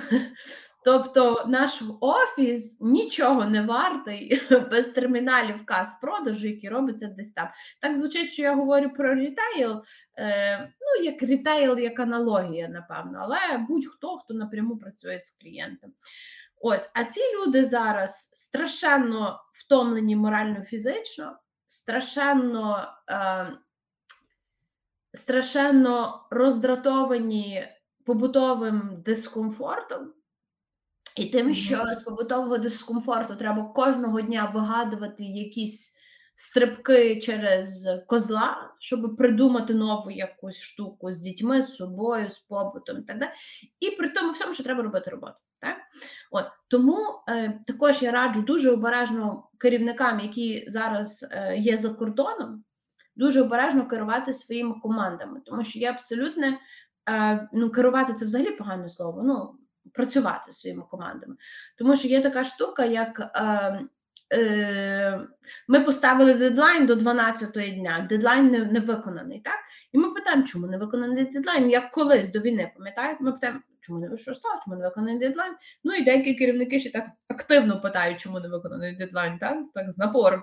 Тобто 0.87 1.45
наш 1.49 1.83
офіс 2.01 2.81
нічого 2.81 3.45
не 3.45 3.63
вартий 3.63 4.43
без 4.71 4.91
терміналів 4.91 5.67
кас 5.67 6.01
продажу, 6.01 6.47
які 6.47 6.69
робляться 6.69 7.09
десь 7.09 7.33
там. 7.33 7.49
Так 7.81 7.97
звучить, 7.97 8.31
що 8.31 8.43
я 8.43 8.55
говорю 8.55 8.91
про 8.91 9.15
рітейл, 9.15 9.83
е, 10.19 10.59
ну, 10.59 11.05
як 11.05 11.23
рітейл, 11.23 11.79
як 11.79 12.01
аналогія, 12.01 12.69
напевно, 12.69 13.19
але 13.23 13.59
будь-хто, 13.69 14.17
хто 14.17 14.35
напряму 14.35 14.79
працює 14.79 15.21
з 15.21 15.31
клієнтом. 15.31 15.93
Ось, 16.61 16.93
а 16.95 17.05
ці 17.05 17.21
люди 17.37 17.65
зараз 17.65 18.31
страшенно 18.33 19.41
втомлені 19.53 20.17
морально-фізично, 20.17 21.33
страшенно 21.67 22.89
е, 23.11 23.53
страшенно 25.13 26.27
роздратовані 26.31 27.69
побутовим 28.05 29.03
дискомфортом. 29.05 30.13
І 31.17 31.25
тим, 31.27 31.55
що 31.55 31.85
з 31.95 32.03
побутового 32.03 32.59
дискомфорту 32.59 33.37
треба 33.37 33.65
кожного 33.65 34.21
дня 34.21 34.51
вигадувати 34.55 35.25
якісь 35.25 35.97
стрибки 36.35 37.21
через 37.21 37.89
козла, 38.07 38.75
щоб 38.79 39.17
придумати 39.17 39.75
нову 39.75 40.11
якусь 40.11 40.61
штуку 40.61 41.13
з 41.13 41.19
дітьми, 41.19 41.63
з 41.63 41.75
собою, 41.75 42.31
з 42.31 42.39
побутом 42.39 42.99
і 42.99 43.03
так 43.03 43.19
далі. 43.19 43.31
І 43.81 43.91
при 43.91 44.09
тому 44.09 44.33
всьому, 44.33 44.55
що 44.55 44.65
треба 44.65 44.83
робити 44.83 45.11
роботу. 45.11 45.37
Так? 45.61 45.77
От 46.31 46.45
Тому 46.69 46.97
е, 47.29 47.61
також 47.67 48.03
я 48.03 48.11
раджу 48.11 48.43
дуже 48.43 48.71
обережно 48.71 49.49
керівникам, 49.59 50.21
які 50.21 50.65
зараз 50.67 51.29
е, 51.33 51.57
є 51.57 51.77
за 51.77 51.95
кордоном, 51.95 52.65
дуже 53.17 53.43
обережно 53.43 53.89
керувати 53.89 54.33
своїми 54.33 54.75
командами, 54.83 55.41
тому 55.45 55.65
що 55.65 55.79
є 55.79 55.91
абсолютно 55.91 56.47
е, 57.11 57.49
ну, 57.53 57.71
керувати 57.71 58.12
це 58.12 58.27
взагалі 58.27 58.51
погане 58.51 58.89
слово. 58.89 59.23
ну, 59.25 59.55
Працювати 59.93 60.53
своїми 60.53 60.83
командами, 60.91 61.37
тому 61.79 61.97
що 61.97 62.09
є 62.09 62.23
така 62.23 62.45
штука, 62.45 62.85
як 62.85 63.21
е, 63.21 63.81
е, 64.33 65.21
ми 65.69 65.81
поставили 65.81 66.35
дедлайн 66.35 66.87
до 66.87 66.95
12-ї 66.95 67.75
дня, 67.75 68.07
дедлайн 68.11 68.47
не, 68.47 68.65
не 68.65 68.81
виконаний, 68.81 69.41
так? 69.41 69.59
І 69.93 69.99
ми 69.99 70.11
питаємо, 70.11 70.43
чому 70.43 70.67
не 70.67 70.79
виконаний 70.79 71.25
дедлайн, 71.25 71.71
як 71.71 71.91
колись 71.91 72.33
до 72.33 72.39
війни, 72.39 72.73
пам'ятаєте? 72.77 73.25
Ми 73.25 73.33
питаємо, 73.33 73.61
чому 73.81 73.99
не 73.99 74.17
що 74.17 74.35
стало, 74.35 74.61
чому 74.65 74.77
не 74.77 74.85
виконаний 74.85 75.19
дедлайн? 75.19 75.55
Ну 75.85 75.95
і 75.95 76.05
деякі 76.05 76.35
керівники 76.35 76.79
ще 76.79 76.93
так 76.93 77.07
активно 77.29 77.81
питають, 77.81 78.21
чому 78.21 78.41
не 78.41 78.49
виконаний 78.49 78.97
дедлайн, 78.97 79.39
так, 79.39 79.59
так 79.75 79.93
з 79.93 79.99
напором. 79.99 80.43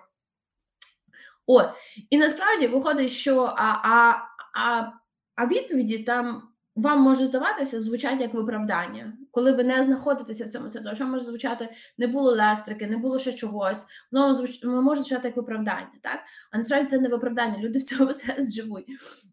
От, 1.48 1.69
і 2.10 2.17
насправді 2.17 2.67
виходить, 2.67 3.12
що 3.12 3.41
а, 3.41 3.65
а, 3.84 4.15
а, 4.56 4.91
а 5.36 5.46
відповіді 5.48 6.04
там 6.04 6.53
вам 6.76 7.02
може 7.02 7.26
здаватися, 7.26 7.82
звучать 7.82 8.22
як 8.22 8.34
виправдання, 8.34 9.14
коли 9.32 9.52
ви 9.52 9.64
не 9.64 9.84
знаходитеся 9.84 10.46
в 10.46 10.50
цьому 10.50 10.70
середовищі, 10.70 11.04
може 11.04 11.26
звучати 11.26 11.70
не 11.98 12.08
було 12.08 12.32
електрики, 12.32 12.88
не 12.88 12.98
було 12.98 13.20
ще 13.20 13.34
чогось. 13.34 13.88
Воно 14.12 14.34
звуч... 14.34 14.64
може 14.64 15.02
звучати 15.02 15.28
як 15.28 15.38
виправдання, 15.38 15.92
так? 16.04 16.20
А 16.52 16.58
насправді 16.58 16.88
це 16.88 17.00
не 17.00 17.10
виправдання. 17.10 17.58
Люди 17.58 17.80
в 17.80 17.84
цьому 17.84 18.06
все 18.10 18.36
живуть. 18.56 18.86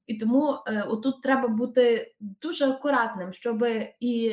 І 0.07 0.19
тому 0.19 0.59
е, 0.67 0.83
отут 0.83 1.23
треба 1.23 1.49
бути 1.49 2.15
дуже 2.21 2.69
акуратним, 2.69 3.33
щоб 3.33 3.67
і 4.01 4.29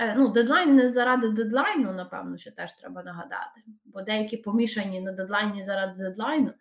е, 0.00 0.14
ну, 0.16 0.28
дедлайн 0.28 0.76
не 0.76 0.88
заради 0.88 1.28
дедлайну, 1.28 1.92
напевно, 1.92 2.36
що 2.36 2.50
теж 2.52 2.72
треба 2.72 3.02
нагадати, 3.02 3.60
бо 3.84 4.02
деякі 4.02 4.36
помішані 4.36 5.00
на 5.00 5.12
дедлайні 5.12 5.62
заради 5.62 6.02
дедлайну. 6.02 6.52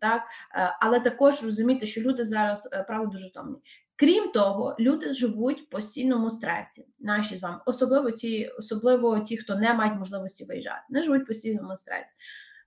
Так, 0.00 0.22
е, 0.54 0.76
але 0.80 1.00
також 1.00 1.42
розуміти, 1.42 1.86
що 1.86 2.00
люди 2.00 2.24
зараз 2.24 2.70
е, 2.72 2.82
правда 2.82 3.12
дуже 3.12 3.28
втомлені. 3.28 3.62
Крім 3.96 4.30
того, 4.32 4.76
люди 4.80 5.12
живуть 5.12 5.60
в 5.60 5.68
постійному 5.68 6.30
стресі. 6.30 6.86
Наші 6.98 7.36
з 7.36 7.42
вами, 7.42 7.60
особливо 7.66 8.10
ті, 8.10 8.50
особливо 8.58 9.20
ті, 9.20 9.36
хто 9.36 9.56
не 9.56 9.74
мають 9.74 9.98
можливості 9.98 10.44
виїжджати, 10.44 10.82
не 10.90 11.02
живуть 11.02 11.22
в 11.22 11.26
постійному 11.26 11.76
стресі. 11.76 12.14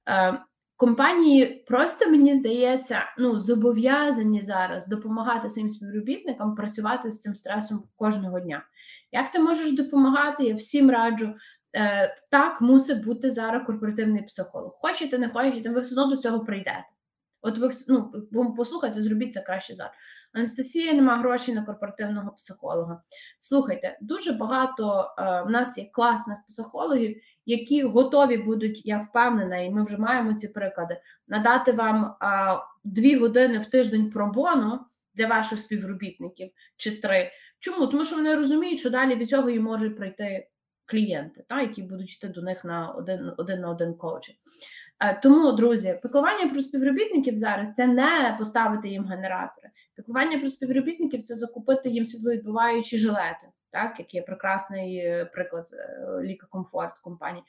Е, 0.09 0.39
Компанії 0.77 1.65
просто 1.67 2.09
мені 2.09 2.33
здається, 2.33 3.01
ну 3.17 3.39
зобов'язані 3.39 4.41
зараз 4.41 4.87
допомагати 4.87 5.49
своїм 5.49 5.69
співробітникам 5.69 6.55
працювати 6.55 7.11
з 7.11 7.21
цим 7.21 7.35
стресом 7.35 7.83
кожного 7.95 8.39
дня. 8.39 8.63
Як 9.11 9.31
ти 9.31 9.39
можеш 9.39 9.75
допомагати? 9.75 10.43
Я 10.43 10.55
всім 10.55 10.91
раджу. 10.91 11.33
Е, 11.75 12.15
Так, 12.31 12.61
мусить 12.61 13.05
бути 13.05 13.29
зараз 13.29 13.65
корпоративний 13.65 14.23
психолог. 14.23 14.71
Хочете, 14.81 15.17
не 15.17 15.29
хочете, 15.29 15.69
ви 15.69 15.81
все 15.81 16.01
одно 16.01 16.15
до 16.15 16.21
цього 16.21 16.39
прийдете. 16.39 16.85
От 17.41 17.57
ви 17.57 17.69
ну, 18.31 18.53
послухайте, 18.57 19.01
зробіть 19.01 19.33
це 19.33 19.41
краще 19.41 19.73
зараз. 19.73 19.93
Анастасія 20.33 20.93
нема 20.93 21.17
грошей 21.17 21.55
на 21.55 21.65
корпоративного 21.65 22.31
психолога. 22.31 23.01
Слухайте, 23.39 23.97
дуже 24.01 24.33
багато 24.33 25.15
е, 25.19 25.41
в 25.41 25.49
нас 25.49 25.77
є 25.77 25.89
класних 25.91 26.37
психологів, 26.47 27.21
які 27.45 27.83
готові 27.83 28.37
будуть, 28.37 28.81
я 28.85 28.97
впевнена, 28.97 29.57
і 29.57 29.69
ми 29.69 29.83
вже 29.83 29.97
маємо 29.97 30.33
ці 30.33 30.47
приклади, 30.47 31.01
надати 31.27 31.71
вам 31.71 32.05
е, 32.05 32.15
дві 32.83 33.15
години 33.15 33.59
в 33.59 33.65
тиждень 33.65 34.09
пробону 34.09 34.79
для 35.15 35.27
ваших 35.27 35.59
співробітників 35.59 36.49
чи 36.77 37.01
три. 37.01 37.31
Чому? 37.59 37.87
Тому 37.87 38.05
що 38.05 38.15
вони 38.15 38.35
розуміють, 38.35 38.79
що 38.79 38.89
далі 38.89 39.15
від 39.15 39.29
цього 39.29 39.49
і 39.49 39.59
можуть 39.59 39.97
прийти 39.97 40.47
клієнти, 40.85 41.45
та, 41.49 41.61
які 41.61 41.81
будуть 41.81 42.13
йти 42.13 42.27
до 42.27 42.41
них 42.41 42.65
на 42.65 42.89
один, 42.89 43.31
один 43.37 43.61
на 43.61 43.69
один 43.69 43.93
коучинг. 43.93 44.37
Е, 44.99 45.19
тому, 45.23 45.51
друзі, 45.51 45.99
піклування 46.01 46.49
про 46.49 46.61
співробітників 46.61 47.37
зараз 47.37 47.73
це 47.73 47.87
не 47.87 48.35
поставити 48.39 48.89
їм 48.89 49.05
генератори. 49.05 49.69
Піклування 49.95 50.39
про 50.39 50.49
співробітників 50.49 51.21
це 51.21 51.35
закупити 51.35 51.89
їм 51.89 52.05
світловідбиваючі 52.05 52.97
жилети, 52.97 53.47
так, 53.71 53.99
як 53.99 54.13
є 54.13 54.21
прекрасний 54.21 54.97
е, 54.97 55.25
приклад 55.25 55.67
е, 55.73 56.21
Ліка 56.21 56.47
Комфорт 56.49 56.97
компанії. 56.97 57.43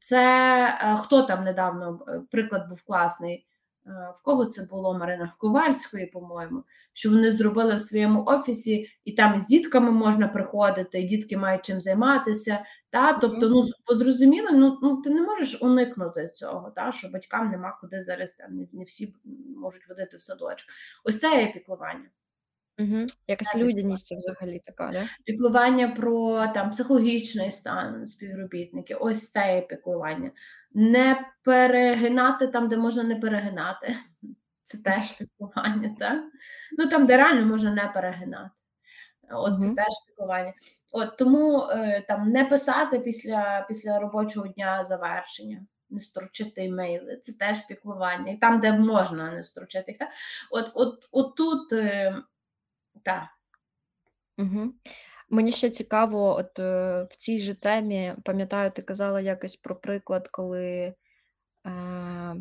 Це 0.00 0.96
хто 0.98 1.22
там 1.22 1.44
недавно 1.44 2.00
приклад 2.30 2.68
був 2.68 2.82
класний. 2.82 3.46
В 3.88 4.22
кого 4.22 4.46
це 4.46 4.66
було 4.70 4.98
Марина 4.98 5.32
Ковальської, 5.38 6.06
по-моєму, 6.06 6.64
що 6.92 7.10
вони 7.10 7.32
зробили 7.32 7.74
в 7.74 7.80
своєму 7.80 8.24
офісі, 8.24 8.88
і 9.04 9.12
там 9.12 9.38
з 9.38 9.46
дітками 9.46 9.90
можна 9.90 10.28
приходити, 10.28 11.00
і 11.00 11.04
дітки 11.08 11.36
мають 11.36 11.62
чим 11.62 11.80
займатися. 11.80 12.64
Та? 12.90 13.12
Тобто, 13.12 13.48
ну 13.48 13.62
зрозуміло, 13.94 14.48
ну 14.52 14.78
ну 14.82 15.02
ти 15.02 15.10
не 15.10 15.22
можеш 15.22 15.62
уникнути 15.62 16.28
цього, 16.28 16.70
та? 16.70 16.92
що 16.92 17.08
батькам 17.08 17.50
нема 17.50 17.78
куди 17.80 18.00
зараз 18.00 18.32
там 18.32 18.56
не, 18.56 18.66
не 18.72 18.84
всі 18.84 19.14
можуть 19.56 19.88
водити 19.88 20.16
в 20.16 20.22
садочок. 20.22 20.68
Ось 21.04 21.20
це 21.20 21.40
є 21.40 21.52
піклування. 21.52 22.08
Угу. 22.78 23.06
Якась 23.26 23.56
людяність 23.56 24.14
взагалі 24.18 24.60
така, 24.64 24.90
да? 24.92 25.08
Піклування 25.24 25.88
про 25.88 26.46
там 26.54 26.70
психологічний 26.70 27.52
стан 27.52 28.06
співробітників, 28.06 28.96
ось 29.00 29.30
це 29.30 29.54
є 29.54 29.60
піклування. 29.60 30.30
Не 30.74 31.26
перегинати 31.42 32.46
там, 32.46 32.68
де 32.68 32.76
можна 32.76 33.02
не 33.02 33.16
перегинати. 33.16 33.96
Це 34.62 34.78
теж 34.78 35.10
піклування, 35.18 35.96
так? 35.98 36.22
Ну 36.78 36.86
там, 36.86 37.06
де 37.06 37.16
реально 37.16 37.46
можна 37.46 37.74
не 37.74 37.90
перегинати. 37.94 38.50
От 39.30 39.62
це 39.62 39.68
теж 39.68 39.94
піклування. 40.06 40.52
От 40.92 41.16
тому 41.16 41.62
е, 41.62 42.04
там 42.08 42.30
не 42.30 42.44
писати 42.44 42.98
після 42.98 43.64
після 43.68 43.98
робочого 43.98 44.48
дня 44.48 44.84
завершення, 44.84 45.66
не 45.90 46.00
строчити 46.00 46.64
імейли, 46.64 47.18
це 47.22 47.32
теж 47.32 47.66
піклування. 47.68 48.32
І 48.32 48.36
там, 48.36 48.60
де 48.60 48.72
можна 48.72 49.32
не 49.32 49.42
строчити 49.42 49.92
їх. 49.92 50.08
От, 50.50 50.70
от, 50.74 51.08
от 51.12 51.34
тут 51.34 51.72
е, 51.72 52.16
так. 53.04 53.28
Угу. 54.38 54.72
Мені 55.30 55.52
ще 55.52 55.70
цікаво, 55.70 56.36
от 56.36 56.58
е, 56.58 57.02
в 57.10 57.16
цій 57.16 57.40
же 57.40 57.54
темі, 57.54 58.14
пам'ятаю, 58.24 58.70
ти 58.70 58.82
казала 58.82 59.20
якось 59.20 59.56
про 59.56 59.76
приклад, 59.76 60.28
коли 60.28 60.94
е, 61.66 62.36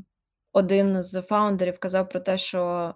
один 0.53 1.03
з 1.03 1.21
фаундерів 1.21 1.79
казав 1.79 2.09
про 2.09 2.19
те, 2.19 2.37
що 2.37 2.95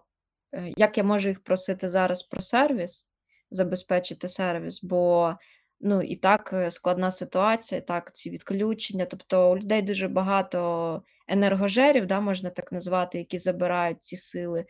е, 0.53 0.73
як 0.77 0.97
я 0.97 1.03
можу 1.03 1.29
їх 1.29 1.43
просити 1.43 1.87
зараз 1.87 2.23
про 2.23 2.41
сервіс 2.41 3.11
забезпечити 3.51 4.27
сервіс, 4.27 4.83
бо 4.83 5.35
ну 5.79 6.01
і 6.01 6.15
так 6.15 6.49
е, 6.53 6.71
складна 6.71 7.11
ситуація, 7.11 7.81
так, 7.81 8.15
ці 8.15 8.29
відключення. 8.29 9.05
Тобто 9.05 9.51
у 9.51 9.57
людей 9.57 9.81
дуже 9.81 10.07
багато 10.07 11.01
енергожерів, 11.27 12.05
да, 12.05 12.19
можна 12.19 12.49
так 12.49 12.71
назвати, 12.71 13.17
які 13.17 13.37
забирають 13.37 14.03
ці 14.03 14.15
сили. 14.15 14.65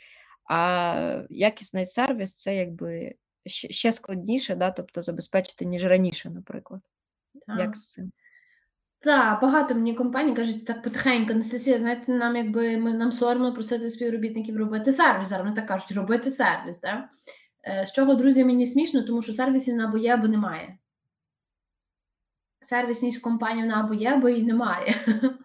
А 0.53 1.23
якісний 1.29 1.85
сервіс 1.85 2.41
це 2.41 2.55
якби 2.55 3.15
ще 3.45 3.91
складніше, 3.91 4.55
да, 4.55 4.71
тобто 4.71 5.01
забезпечити, 5.01 5.65
ніж 5.65 5.85
раніше, 5.85 6.29
наприклад. 6.29 6.81
Так. 7.47 7.59
Як 7.59 7.77
з 7.77 7.87
цим? 7.87 8.11
Так, 8.99 9.41
багато 9.41 9.75
мені 9.75 9.93
компаній 9.93 10.35
кажуть, 10.35 10.65
так 10.65 10.83
потихеньку, 10.83 11.31
Анастасія, 11.31 11.79
знаєте, 11.79 12.11
нам 12.11 12.35
якби 12.35 12.77
ми 12.77 12.93
нам 12.93 13.11
соромно 13.11 13.53
просити 13.53 13.89
співробітників 13.89 14.57
робити 14.57 14.91
сервіс. 14.91 15.27
Зараз 15.27 15.45
вони 15.45 15.55
так 15.55 15.67
кажуть, 15.67 15.91
робити 15.91 16.31
сервіс. 16.31 16.79
Так? 16.79 17.09
Е, 17.67 17.85
з 17.85 17.91
чого, 17.91 18.15
друзі, 18.15 18.45
мені 18.45 18.65
смішно, 18.65 19.03
тому 19.03 19.21
що 19.21 19.33
сервісів 19.33 19.75
на 19.75 19.87
або 19.87 19.97
є, 19.97 20.13
або 20.13 20.27
немає. 20.27 20.77
Сервісність 22.61 23.21
компанії 23.21 23.67
на 23.67 23.79
або 23.79 23.93
є, 23.93 24.09
або 24.09 24.29
і 24.29 24.43
немає. 24.43 24.95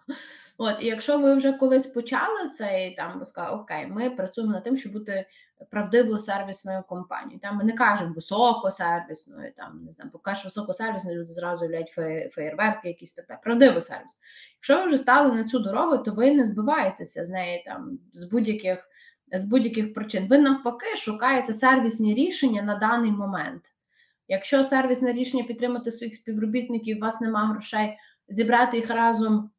От, 0.57 0.75
і 0.81 0.85
якщо 0.85 1.17
ви 1.17 1.35
вже 1.35 1.53
колись 1.53 1.87
почали 1.87 2.47
це, 2.53 2.87
і 2.87 2.95
там 2.95 3.19
ви 3.19 3.25
сказали, 3.25 3.57
окей, 3.57 3.87
ми 3.87 4.09
працюємо 4.09 4.53
над 4.53 4.63
тим, 4.63 4.77
щоб 4.77 4.93
бути 4.93 5.25
правдивою 5.69 6.19
сервісною 6.19 6.83
компанією. 6.89 7.39
Там 7.39 7.57
ми 7.57 7.63
не 7.63 7.73
кажемо 7.73 8.13
високосервісною, 8.13 9.51
там 9.57 9.81
не 9.85 9.91
знаю, 9.91 10.11
покажеш 10.11 10.45
високосервісною, 10.45 11.19
люди 11.19 11.31
зразу 11.31 11.65
являють 11.65 11.89
феєрверки, 12.31 12.87
якісь 12.87 13.13
таке. 13.13 13.39
Правдивий 13.43 13.81
сервіс. 13.81 14.17
Якщо 14.55 14.77
ви 14.77 14.87
вже 14.87 14.97
стали 14.97 15.35
на 15.35 15.43
цю 15.43 15.59
дорогу, 15.59 15.97
то 15.97 16.11
ви 16.11 16.33
не 16.33 16.43
збиваєтеся 16.43 17.25
з 17.25 17.29
неї 17.29 17.63
там 17.65 17.99
з 18.13 18.31
будь-яких 18.31 18.89
з 19.31 19.43
будь-яких 19.49 19.93
причин. 19.93 20.27
Ви 20.27 20.37
навпаки 20.37 20.95
шукаєте 20.97 21.53
сервісні 21.53 22.13
рішення 22.13 22.61
на 22.61 22.75
даний 22.75 23.11
момент. 23.11 23.61
Якщо 24.27 24.63
сервісне 24.63 25.13
рішення 25.13 25.43
підтримати 25.43 25.91
своїх 25.91 26.15
співробітників, 26.15 26.97
у 26.97 26.99
вас 26.99 27.21
немає 27.21 27.49
грошей, 27.51 27.97
зібрати 28.29 28.77
їх 28.77 28.89
разом, 28.89 29.49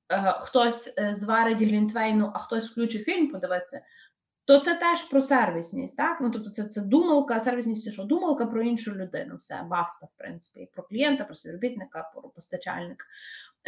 хтось 0.40 0.98
е, 0.98 1.14
зварить 1.14 1.62
глінтвейну, 1.62 2.30
а 2.34 2.38
хтось 2.38 2.70
включить 2.70 3.04
фільм, 3.04 3.30
подивитися, 3.30 3.80
то 4.44 4.58
це 4.58 4.74
теж 4.74 5.02
про 5.02 5.20
сервісність. 5.20 5.96
так? 5.96 6.18
Ну, 6.20 6.30
Тобто 6.30 6.50
це 6.50 6.64
це 6.64 6.80
думалка, 6.80 7.40
сервісність 7.40 7.84
це 7.84 7.90
що? 7.90 8.04
Думалка 8.04 8.46
про 8.46 8.62
іншу 8.62 8.94
людину. 8.94 9.36
Все, 9.36 9.62
баста, 9.70 10.06
в 10.06 10.18
принципі, 10.18 10.68
про 10.74 10.82
клієнта, 10.82 11.24
про 11.24 11.34
співробітника, 11.34 12.10
про 12.14 12.22
постачальника. 12.22 13.04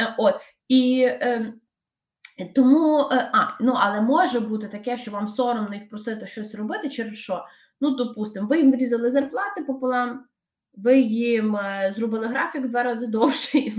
Е, 0.01 0.15
от. 0.19 0.35
І 0.69 1.03
е, 1.03 1.55
тому, 2.55 3.01
е, 3.01 3.31
а, 3.33 3.57
ну, 3.61 3.73
але 3.77 4.01
може 4.01 4.41
бути 4.41 4.69
таке, 4.69 4.97
що 4.97 5.11
вам 5.11 5.29
соромно 5.29 5.75
їх 5.75 5.89
просити 5.89 6.27
щось 6.27 6.55
робити, 6.55 6.89
через 6.89 7.15
що? 7.15 7.45
Ну, 7.81 7.91
допустимо, 7.91 8.47
ви 8.47 8.59
їм 8.59 8.73
врізали 8.73 9.11
зарплати 9.11 9.63
пополам, 9.67 10.25
ви 10.75 11.01
їм 11.01 11.57
е, 11.57 11.93
зробили 11.97 12.27
графік 12.27 12.65
в 12.65 12.69
два 12.69 12.83
рази 12.83 13.07
довший. 13.07 13.75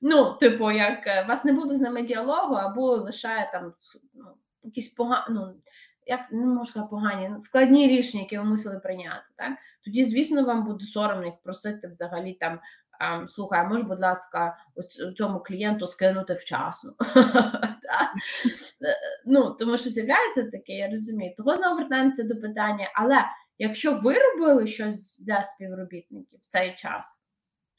Ну, 0.00 0.36
типу, 0.40 0.70
як 0.70 1.06
е, 1.06 1.26
вас 1.28 1.44
не 1.44 1.52
буде 1.52 1.74
з 1.74 1.80
ними 1.80 2.02
діалогу, 2.02 2.54
або 2.54 2.96
лише 2.96 3.50
там 3.52 3.72
ну, 4.14 4.24
якісь 4.62 4.94
погані, 4.94 5.24
ну, 5.30 5.54
як 6.06 6.32
не 6.32 6.46
можу 6.46 6.70
сказати 6.70 6.90
погані, 6.90 7.38
складні 7.38 7.88
рішення, 7.88 8.22
які 8.22 8.38
ви 8.38 8.44
мусили 8.44 8.78
прийняти. 8.78 9.24
Так? 9.36 9.52
Тоді, 9.84 10.04
звісно, 10.04 10.44
вам 10.44 10.64
буде 10.64 10.84
соромно 10.84 11.24
їх 11.24 11.34
просити 11.42 11.88
взагалі 11.88 12.34
там. 12.34 12.60
Слухай, 13.26 13.66
може, 13.66 13.84
будь 13.84 14.00
ласка, 14.00 14.56
цьому 15.16 15.40
клієнту 15.40 15.86
скинути 15.86 16.34
вчасно. 16.34 16.92
ну, 19.26 19.50
Тому 19.50 19.76
що 19.76 19.90
з'являється 19.90 20.42
таке, 20.42 20.72
я 20.72 20.90
розумію. 20.90 21.34
Того 21.36 21.54
знову 21.54 21.76
вертаємося 21.76 22.24
до 22.24 22.40
питання. 22.40 22.90
Але 22.94 23.24
якщо 23.58 23.98
ви 23.98 24.14
робили 24.18 24.66
щось 24.66 25.24
для 25.26 25.42
співробітників 25.42 26.38
в 26.42 26.46
цей 26.46 26.74
час, 26.74 27.24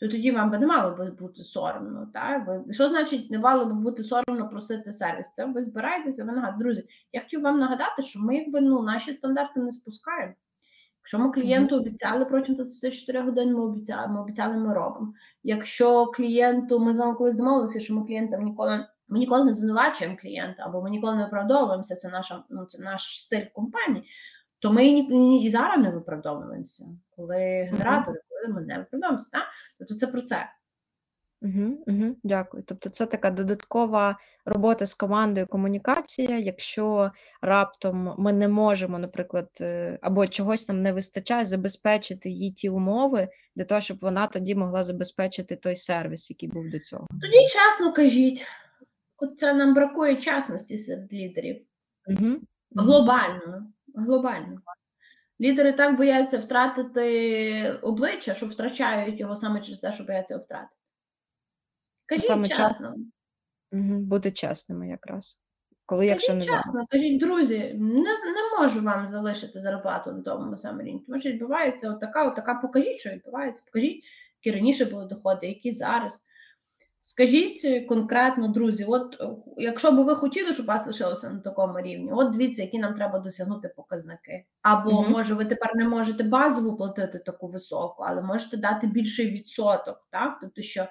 то 0.01 0.07
тоді 0.07 0.31
вам 0.31 0.51
би 0.51 0.57
не 0.57 0.67
мало 0.67 0.95
би 0.95 1.11
бути 1.11 1.43
соромно. 1.43 2.07
Так? 2.13 2.47
Ви, 2.47 2.73
Що 2.73 2.87
значить 2.87 3.31
не 3.31 3.39
мало 3.39 3.65
би 3.65 3.73
бути 3.73 4.03
соромно 4.03 4.49
просити 4.49 4.93
сервіс? 4.93 5.31
Це 5.31 5.45
ви 5.45 5.61
збираєтеся, 5.61 6.23
ви 6.23 6.31
нагадуєте. 6.31 6.63
Друзі, 6.63 6.87
я 7.13 7.21
хотів 7.21 7.41
вам 7.41 7.59
нагадати, 7.59 8.01
що 8.01 8.19
ми 8.19 8.37
якби 8.37 8.61
ну, 8.61 8.83
наші 8.83 9.13
стандарти 9.13 9.59
не 9.59 9.71
спускаємо. 9.71 10.33
Якщо 11.01 11.19
ми 11.19 11.31
клієнту 11.31 11.75
обіцяли 11.75 12.25
протягом 12.25 12.55
24 12.55 13.21
годин, 13.21 13.53
ми 13.53 13.61
обіцяли, 13.61 14.07
ми 14.07 14.21
обіцяли, 14.21 14.57
ми 14.57 14.73
робимо. 14.73 15.13
Якщо 15.43 16.05
клієнту, 16.05 16.79
ми 16.79 16.93
з 16.93 16.99
вами 16.99 17.15
колись 17.15 17.35
домовилися, 17.35 17.79
що 17.79 17.95
ми 17.95 18.05
клієнтам 18.05 18.43
ніколи 18.45 18.85
ми 19.07 19.19
ніколи 19.19 19.43
не 19.43 19.53
звинувачуємо 19.53 20.17
клієнта, 20.21 20.63
або 20.65 20.81
ми 20.81 20.89
ніколи 20.89 21.15
не 21.15 21.23
виправдовуємося, 21.23 21.95
це 21.95 22.09
наша 22.09 22.43
ну, 22.49 22.65
це 22.65 22.81
наш 22.81 23.21
стиль 23.21 23.45
компанії, 23.53 24.05
то 24.59 24.71
ми 24.71 24.87
і, 24.87 25.43
і 25.43 25.49
зараз 25.49 25.83
не 25.83 25.91
виправдовуємося, 25.91 26.85
коли 27.15 27.35
генератори, 27.71 28.19
не 28.47 28.77
виправдовуємося. 28.77 29.30
Так? 29.32 29.47
Тобто 29.80 29.95
це 29.95 30.08
про 30.08 30.21
це. 30.21 30.47
Угу, 31.41 31.84
угу, 31.88 32.15
Дякую. 32.23 32.63
Тобто 32.67 32.89
це 32.89 33.06
така 33.06 33.32
додаткова 33.32 34.17
робота 34.45 34.86
з 34.86 34.93
командою 34.93 35.47
комунікація. 35.47 36.38
Якщо 36.38 37.12
раптом 37.41 38.15
ми 38.17 38.34
не 38.34 38.47
можемо, 38.47 38.99
наприклад, 38.99 39.49
е, 39.62 39.99
або 40.01 40.27
чогось 40.27 40.69
нам 40.69 40.82
не 40.82 40.93
вистачає, 40.93 41.45
забезпечити 41.45 42.30
їй 42.30 42.51
ті 42.51 42.69
умови 42.69 43.27
для 43.56 43.65
того, 43.65 43.82
щоб 43.82 43.97
вона 44.01 44.27
тоді 44.27 44.56
могла 44.56 44.84
забезпечити 44.84 45.56
той 45.56 45.75
сервіс, 45.75 46.30
який 46.30 46.49
був 46.49 46.69
до 46.69 46.80
цього. 46.80 47.08
Тоді 47.10 47.47
чесно 47.47 47.93
кажіть, 47.93 48.45
от 49.17 49.38
це 49.38 49.54
нам 49.54 49.73
бракує 49.73 50.15
чесності 50.15 50.77
серед 50.77 51.13
лідерів. 51.13 51.65
Угу. 52.08 52.38
Глобально. 52.75 53.71
Глобально. 53.95 54.62
Лідери 55.41 55.73
так 55.73 55.97
бояться 55.97 56.38
втратити 56.38 57.80
обличчя, 57.82 58.34
що 58.34 58.45
втрачають 58.45 59.19
його 59.19 59.36
саме 59.36 59.62
через 59.62 59.80
те, 59.80 59.91
що 59.91 60.04
бояться 60.04 60.38
втратити. 60.38 60.75
Кажіть 62.06 62.25
Саме 62.25 62.47
чесно. 62.47 62.95
Угу, 63.71 63.99
Бути 63.99 64.32
чесними 64.32 64.88
якраз. 64.88 65.41
Коли 65.86 66.06
якщо 66.06 66.34
не 66.34 66.41
чесно, 66.41 66.86
кажіть, 66.89 67.19
друзі, 67.19 67.58
не 67.80 68.01
не 68.01 68.60
можу 68.60 68.82
вам 68.82 69.08
залишити 69.08 69.60
зарплату 69.60 70.12
на 70.12 70.21
тому 70.21 70.58
самому 70.58 70.82
рівні. 70.82 71.04
Тому 71.08 71.19
що 71.19 71.30
відбувається 71.30 71.91
отака, 71.91 72.32
отака, 72.32 72.56
покажіть, 72.56 72.97
що 72.99 73.10
відбувається. 73.10 73.63
Покажіть, 73.65 74.04
які 74.43 74.58
раніше 74.58 74.86
були 74.86 75.06
доходи, 75.06 75.47
які 75.47 75.71
зараз. 75.71 76.27
Скажіть 77.03 77.87
конкретно, 77.87 78.47
друзі, 78.47 78.85
от 78.85 79.17
якщо 79.57 79.91
б 79.91 79.95
ви 79.95 80.15
хотіли, 80.15 80.53
щоб 80.53 80.65
вас 80.65 80.87
лишилося 80.87 81.29
на 81.29 81.39
такому 81.39 81.81
рівні, 81.81 82.11
от 82.11 82.31
дивіться, 82.31 82.61
які 82.61 82.79
нам 82.79 82.93
треба 82.93 83.19
досягнути 83.19 83.67
показники. 83.75 84.45
Або 84.61 84.91
mm 84.91 85.05
-hmm. 85.05 85.09
може 85.09 85.33
ви 85.33 85.45
тепер 85.45 85.75
не 85.75 85.87
можете 85.87 86.23
базову 86.23 86.77
платити 86.77 87.19
таку 87.19 87.47
високу, 87.47 88.03
але 88.03 88.21
можете 88.21 88.57
дати 88.57 88.87
більший 88.87 89.31
відсоток, 89.31 90.07
так? 90.11 90.37
Тобто, 90.41 90.61
що 90.61 90.87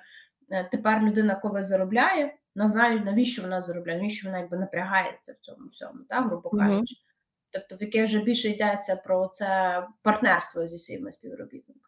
Е, 0.50 0.68
тепер 0.72 1.02
людина, 1.02 1.34
коли 1.34 1.62
заробляє, 1.62 2.34
вона 2.54 2.68
знає, 2.68 3.00
навіщо 3.00 3.42
вона 3.42 3.60
заробляє, 3.60 3.98
навіщо 3.98 4.28
вона 4.28 4.38
якби 4.38 4.56
напрягається 4.56 5.32
в 5.32 5.38
цьому 5.38 5.66
всьому, 5.66 5.98
так, 6.08 6.26
грубо 6.26 6.50
кажучи. 6.50 6.94
Mm 6.94 6.98
-hmm. 6.98 7.10
Тобто, 7.52 7.76
в 7.76 7.82
яке 7.82 8.04
вже 8.04 8.22
більше 8.22 8.48
йдеться 8.48 8.96
про 8.96 9.28
це 9.28 9.82
партнерство 10.02 10.66
зі 10.66 10.78
своїми 10.78 11.12
співробітниками. 11.12 11.79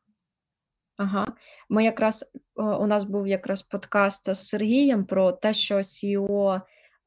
Ага, 1.03 1.27
ми 1.69 1.85
якраз 1.85 2.33
у 2.57 2.87
нас 2.87 3.05
був 3.05 3.27
якраз 3.27 3.63
подкаст 3.63 4.35
з 4.35 4.49
Сергієм 4.49 5.05
про 5.05 5.33
те, 5.33 5.53
що 5.53 5.77
CEO 5.77 6.61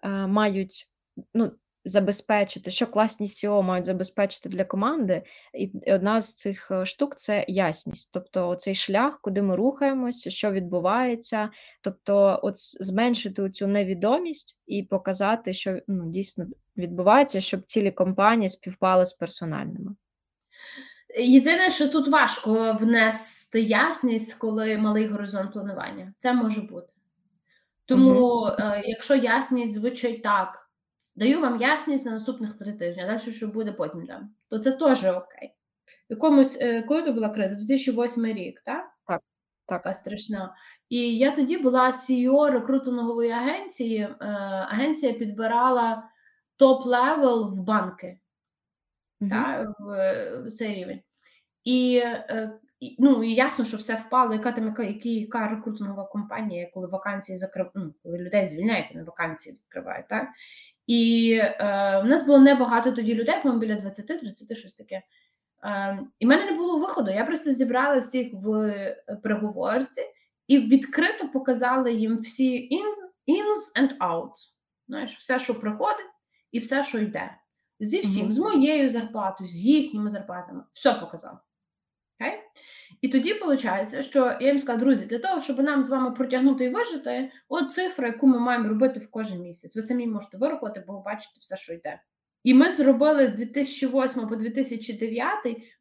е, 0.03 0.10
мають 0.10 0.89
ну, 1.34 1.51
забезпечити, 1.86 2.71
що 2.71 2.88
класні 2.88 3.25
SEO 3.27 3.62
мають 3.62 3.86
забезпечити 3.86 4.49
для 4.49 4.65
команди, 4.65 5.23
і 5.53 5.91
одна 5.93 6.21
з 6.21 6.34
цих 6.34 6.71
е, 6.71 6.86
штук 6.86 7.15
це 7.15 7.45
ясність. 7.47 8.10
Тобто, 8.13 8.55
цей 8.55 8.75
шлях, 8.75 9.21
куди 9.21 9.41
ми 9.41 9.55
рухаємося, 9.55 10.29
що 10.29 10.51
відбувається, 10.51 11.49
тобто, 11.81 12.39
от 12.43 12.55
зменшити 12.58 13.49
цю 13.49 13.67
невідомість 13.67 14.60
і 14.67 14.84
показати, 14.84 15.53
що 15.53 15.79
ну, 15.88 16.10
дійсно 16.10 16.45
відбувається, 16.77 17.41
щоб 17.41 17.63
цілі 17.63 17.91
компанії 17.91 18.49
співпали 18.49 19.05
з 19.05 19.13
персональними. 19.13 19.95
Єдине, 21.17 21.69
що 21.69 21.89
тут 21.89 22.08
важко 22.08 22.78
внести 22.82 23.62
ясність, 23.62 24.39
коли 24.39 24.78
малий 24.78 25.08
горизонт 25.08 25.54
планування. 25.54 26.13
Це 26.17 26.34
може 26.34 26.62
бути. 26.62 26.88
Тому, 27.86 28.19
угу. 28.19 28.47
е, 28.60 28.82
якщо 28.86 29.15
ясність 29.15 29.73
звучить 29.73 30.23
так 30.23 30.65
даю 31.17 31.41
вам 31.41 31.62
ясність 31.62 32.06
на 32.06 32.12
наступних 32.12 32.58
три 32.58 32.73
тижні, 32.73 33.04
а 33.04 33.08
далі 33.08 33.19
що 33.19 33.47
буде 33.47 33.71
потім 33.71 34.06
дам. 34.06 34.30
То 34.47 34.60
це 34.60 34.71
теж 34.71 35.06
окей. 35.06 35.56
Якомусь, 36.10 36.62
е, 36.62 36.82
коли 36.82 37.01
то 37.01 37.13
була 37.13 37.30
криза? 37.30 37.56
2008 37.56 38.25
рік, 38.25 38.62
так? 38.65 38.86
Так. 39.08 39.21
Така 39.65 39.93
страшна. 39.93 40.56
І 40.89 41.17
я 41.17 41.32
тоді 41.32 41.58
була 41.58 41.89
CEO 41.89 42.51
рекрутингової 42.51 43.32
агенції. 43.32 43.99
Е, 43.99 44.15
агенція 44.69 45.13
підбирала 45.13 46.04
top-level 46.60 47.50
в 47.49 47.62
банки 47.62 48.19
mm 49.21 49.28
-hmm. 49.28 49.30
та, 49.30 49.73
в 50.45 50.51
цей 50.51 50.75
рівень. 50.75 50.99
І 51.65 51.97
е, 52.04 52.60
ну, 52.99 53.23
і 53.23 53.34
ясно, 53.34 53.65
що 53.65 53.78
все 53.78 53.95
впало, 53.95 54.34
яка 54.34 54.51
там 54.51 54.65
яка, 54.65 54.84
яка 55.04 55.47
рекрутингова 55.47 56.06
компанія, 56.06 56.69
коли 56.73 56.88
вакансії 56.88 57.38
закрив, 57.38 57.67
ну, 57.75 57.93
коли 58.04 58.17
людей 58.17 58.45
звільняють, 58.45 58.88
а 58.91 58.97
не 58.97 59.04
вакансії 59.04 59.56
відкривають. 59.56 60.08
Так? 60.08 60.28
І 60.88 61.32
е, 61.41 61.56
в 62.04 62.08
нас 62.08 62.25
було 62.25 62.39
небагато 62.39 62.91
тоді 62.91 63.15
людей, 63.15 63.36
по 63.43 63.51
біля 63.51 63.73
20-30, 63.75 64.56
щось 64.56 64.75
таке. 64.75 65.01
Е, 65.63 65.99
І 66.19 66.25
в 66.25 66.30
мене 66.30 66.51
не 66.51 66.58
було 66.58 66.80
виходу. 66.80 67.12
Я 67.12 67.25
просто 67.25 67.51
зібрала 67.51 67.99
всіх 67.99 68.34
в 68.34 68.73
переговорці 69.23 70.01
і 70.47 70.60
відкрито 70.60 71.28
показала 71.28 71.89
їм 71.89 72.17
всі 72.17 72.69
in, 72.69 72.86
ins 73.36 73.84
and 73.84 73.97
outs. 73.97 74.56
Знаєш, 74.88 75.17
все, 75.17 75.39
що 75.39 75.60
приходить, 75.60 76.06
і 76.51 76.60
все, 76.60 76.84
що 76.84 76.99
йде. 76.99 77.32
Зі 77.80 78.01
всім, 78.01 78.25
mm 78.25 78.30
-hmm. 78.30 78.34
з 78.34 78.38
моєю 78.38 78.89
зарплатою, 78.89 79.47
з 79.47 79.58
їхніми 79.62 80.10
зарплатами, 80.10 80.63
все 80.71 80.93
показала. 80.93 81.39
Okay? 82.19 82.34
І 83.01 83.08
тоді 83.08 83.34
виходить, 83.34 84.06
що 84.06 84.38
я 84.41 84.47
їм 84.47 84.60
сказала, 84.60 84.80
друзі, 84.80 85.06
для 85.06 85.19
того, 85.19 85.41
щоб 85.41 85.60
нам 85.60 85.82
з 85.82 85.89
вами 85.89 86.12
протягнути 86.12 86.65
і 86.65 86.69
вижити, 86.69 87.32
от 87.49 87.71
цифра, 87.71 88.08
яку 88.08 88.28
ми 88.28 88.39
маємо 88.39 88.69
робити 88.69 88.99
в 88.99 89.12
кожен 89.12 89.41
місяць. 89.41 89.75
Ви 89.75 89.82
самі 89.82 90.08
можете 90.08 90.38
вирахувати, 90.38 90.84
бо 90.88 90.93
ви 90.93 91.01
бачите 91.06 91.36
все, 91.39 91.58
що 91.58 91.73
йде. 91.73 92.01
І 92.43 92.54
ми 92.54 92.71
зробили 92.71 93.28
з 93.28 93.34
2008 93.36 94.28
по 94.28 94.36
2009 94.36 95.34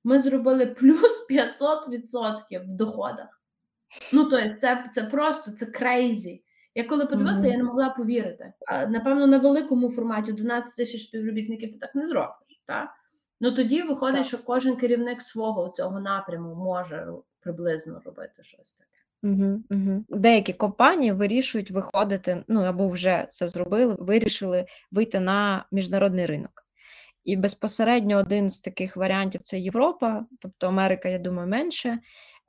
ми 0.04 0.18
зробили 0.18 0.66
плюс 0.66 1.26
500% 1.30 2.64
в 2.64 2.72
доходах. 2.72 3.42
Ну, 4.12 4.24
тобто, 4.24 4.48
це 4.48 4.84
це 4.92 5.02
просто 5.02 5.52
це 5.52 5.66
крейзі. 5.66 6.44
Я 6.74 6.84
коли 6.84 7.06
подивилася, 7.06 7.40
mm 7.40 7.44
-hmm. 7.44 7.52
я 7.52 7.56
не 7.56 7.64
могла 7.64 7.90
повірити. 7.90 8.52
Напевно, 8.88 9.26
на 9.26 9.38
великому 9.38 9.90
форматі 9.90 10.32
11 10.32 10.76
тисяч 10.76 11.02
співробітників 11.02 11.72
ти 11.72 11.78
так 11.78 11.94
не 11.94 12.06
зробиш. 12.06 12.62
Так? 12.66 12.88
Ну 13.44 13.52
тоді 13.52 13.82
виходить, 13.82 14.16
так. 14.16 14.26
що 14.26 14.38
кожен 14.38 14.76
керівник 14.76 15.22
свого 15.22 15.68
цього 15.68 16.00
напряму 16.00 16.54
може 16.54 17.06
приблизно 17.40 18.02
робити 18.04 18.42
щось 18.42 18.72
таке. 18.72 18.90
Угу, 19.22 19.62
угу. 19.70 20.04
Деякі 20.08 20.52
компанії 20.52 21.12
вирішують 21.12 21.70
виходити, 21.70 22.44
ну 22.48 22.62
або 22.62 22.88
вже 22.88 23.26
це 23.28 23.48
зробили, 23.48 23.96
вирішили 23.98 24.66
вийти 24.90 25.20
на 25.20 25.66
міжнародний 25.72 26.26
ринок. 26.26 26.66
І 27.24 27.36
безпосередньо 27.36 28.16
один 28.16 28.48
з 28.48 28.60
таких 28.60 28.96
варіантів 28.96 29.42
це 29.42 29.58
Європа, 29.58 30.26
тобто 30.40 30.66
Америка, 30.66 31.08
я 31.08 31.18
думаю, 31.18 31.48
менше. 31.48 31.98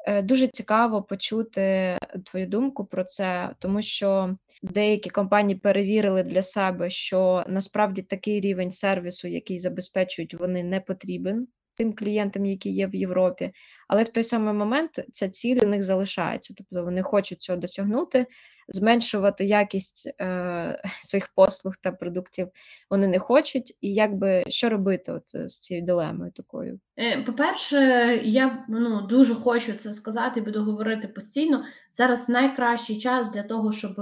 Е, 0.08 0.22
дуже 0.22 0.48
цікаво 0.48 1.04
почути 1.04 1.98
твою 2.26 2.48
думку 2.48 2.86
про 2.86 3.04
це, 3.04 3.50
тому 3.60 3.82
що 3.82 4.38
деякі 4.63 5.10
компанії 5.10 5.60
перевірили 5.60 6.24
для 6.24 6.41
себе, 6.41 6.89
що 6.89 7.46
насправді 7.48 8.02
такий 8.02 8.39
рівень 8.39 8.72
сервісу, 8.72 9.28
який 9.28 9.60
забезпечують, 9.60 10.34
вони 10.34 10.63
не 10.63 10.80
потрібен 10.80 11.48
тим 11.76 11.94
клієнтам, 11.94 12.46
які 12.46 12.70
є 12.70 12.88
в 12.88 12.96
Європі, 12.96 13.52
але 13.88 14.04
в 14.04 14.10
той 14.10 14.24
самий 14.24 14.54
момент 14.54 15.06
ця 15.12 15.30
ціль 15.30 15.60
у 15.64 15.68
них 15.68 15.84
залишається, 15.84 16.54
тобто 16.58 16.84
вони 16.84 17.02
хочуть 17.02 17.42
цього 17.42 17.60
досягнути, 17.60 18.26
зменшувати 18.68 19.46
якість 19.46 20.14
е, 20.22 20.82
своїх 21.02 21.28
послуг 21.36 21.74
та 21.82 21.92
продуктів 21.92 22.48
вони 22.90 23.08
не 23.08 23.20
хочуть. 23.20 23.78
І 23.82 23.94
якби 23.94 24.44
що 24.48 24.70
робити 24.70 25.12
от 25.12 25.36
е, 25.36 25.50
з 25.50 25.60
цією 25.60 25.86
дилемою 25.86 26.32
такою? 26.32 26.80
Е, 27.00 27.22
по-перше, 27.22 27.78
я 28.24 28.66
ну 28.70 29.02
дуже 29.02 29.36
хочу 29.36 29.74
це 29.74 29.94
сказати, 29.94 30.42
буду 30.42 30.64
говорити 30.64 31.08
постійно. 31.08 31.66
Зараз 31.92 32.30
найкращий 32.30 33.00
час 33.00 33.34
для 33.34 33.44
того, 33.44 33.72
щоб 33.72 33.96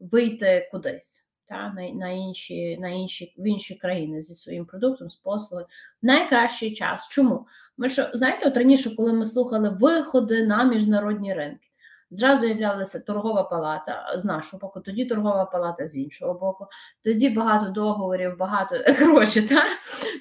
вийти 0.00 0.68
кудись 0.72 1.31
та, 1.52 1.72
на 1.76 1.88
на, 1.88 2.10
інші 2.10 2.78
на 2.80 2.88
інші, 2.88 3.34
в 3.38 3.46
інші 3.46 3.74
країни 3.74 4.22
зі 4.22 4.34
своїм 4.34 4.66
продуктом, 4.66 5.10
з 5.10 5.14
послугою. 5.14 5.66
Найкращий 6.02 6.74
час. 6.74 7.08
Чому? 7.08 7.46
Ми 7.76 7.88
що, 7.88 8.06
знаєте, 8.14 8.46
от 8.46 8.56
раніше, 8.56 8.96
коли 8.96 9.12
ми 9.12 9.24
слухали 9.24 9.68
виходи 9.68 10.46
на 10.46 10.64
міжнародні 10.64 11.34
ринки, 11.34 11.68
Зразу 12.12 12.46
являлася 12.46 13.00
торгова 13.00 13.42
палата 13.42 14.14
з 14.16 14.24
нашого 14.24 14.60
боку, 14.60 14.80
тоді 14.80 15.04
торгова 15.04 15.44
палата 15.44 15.86
з 15.86 15.96
іншого 15.96 16.34
боку, 16.34 16.66
тоді 17.04 17.30
багато 17.30 17.70
договорів, 17.70 18.36
багато 18.38 18.76
грошей. 18.86 19.42
Та? 19.42 19.64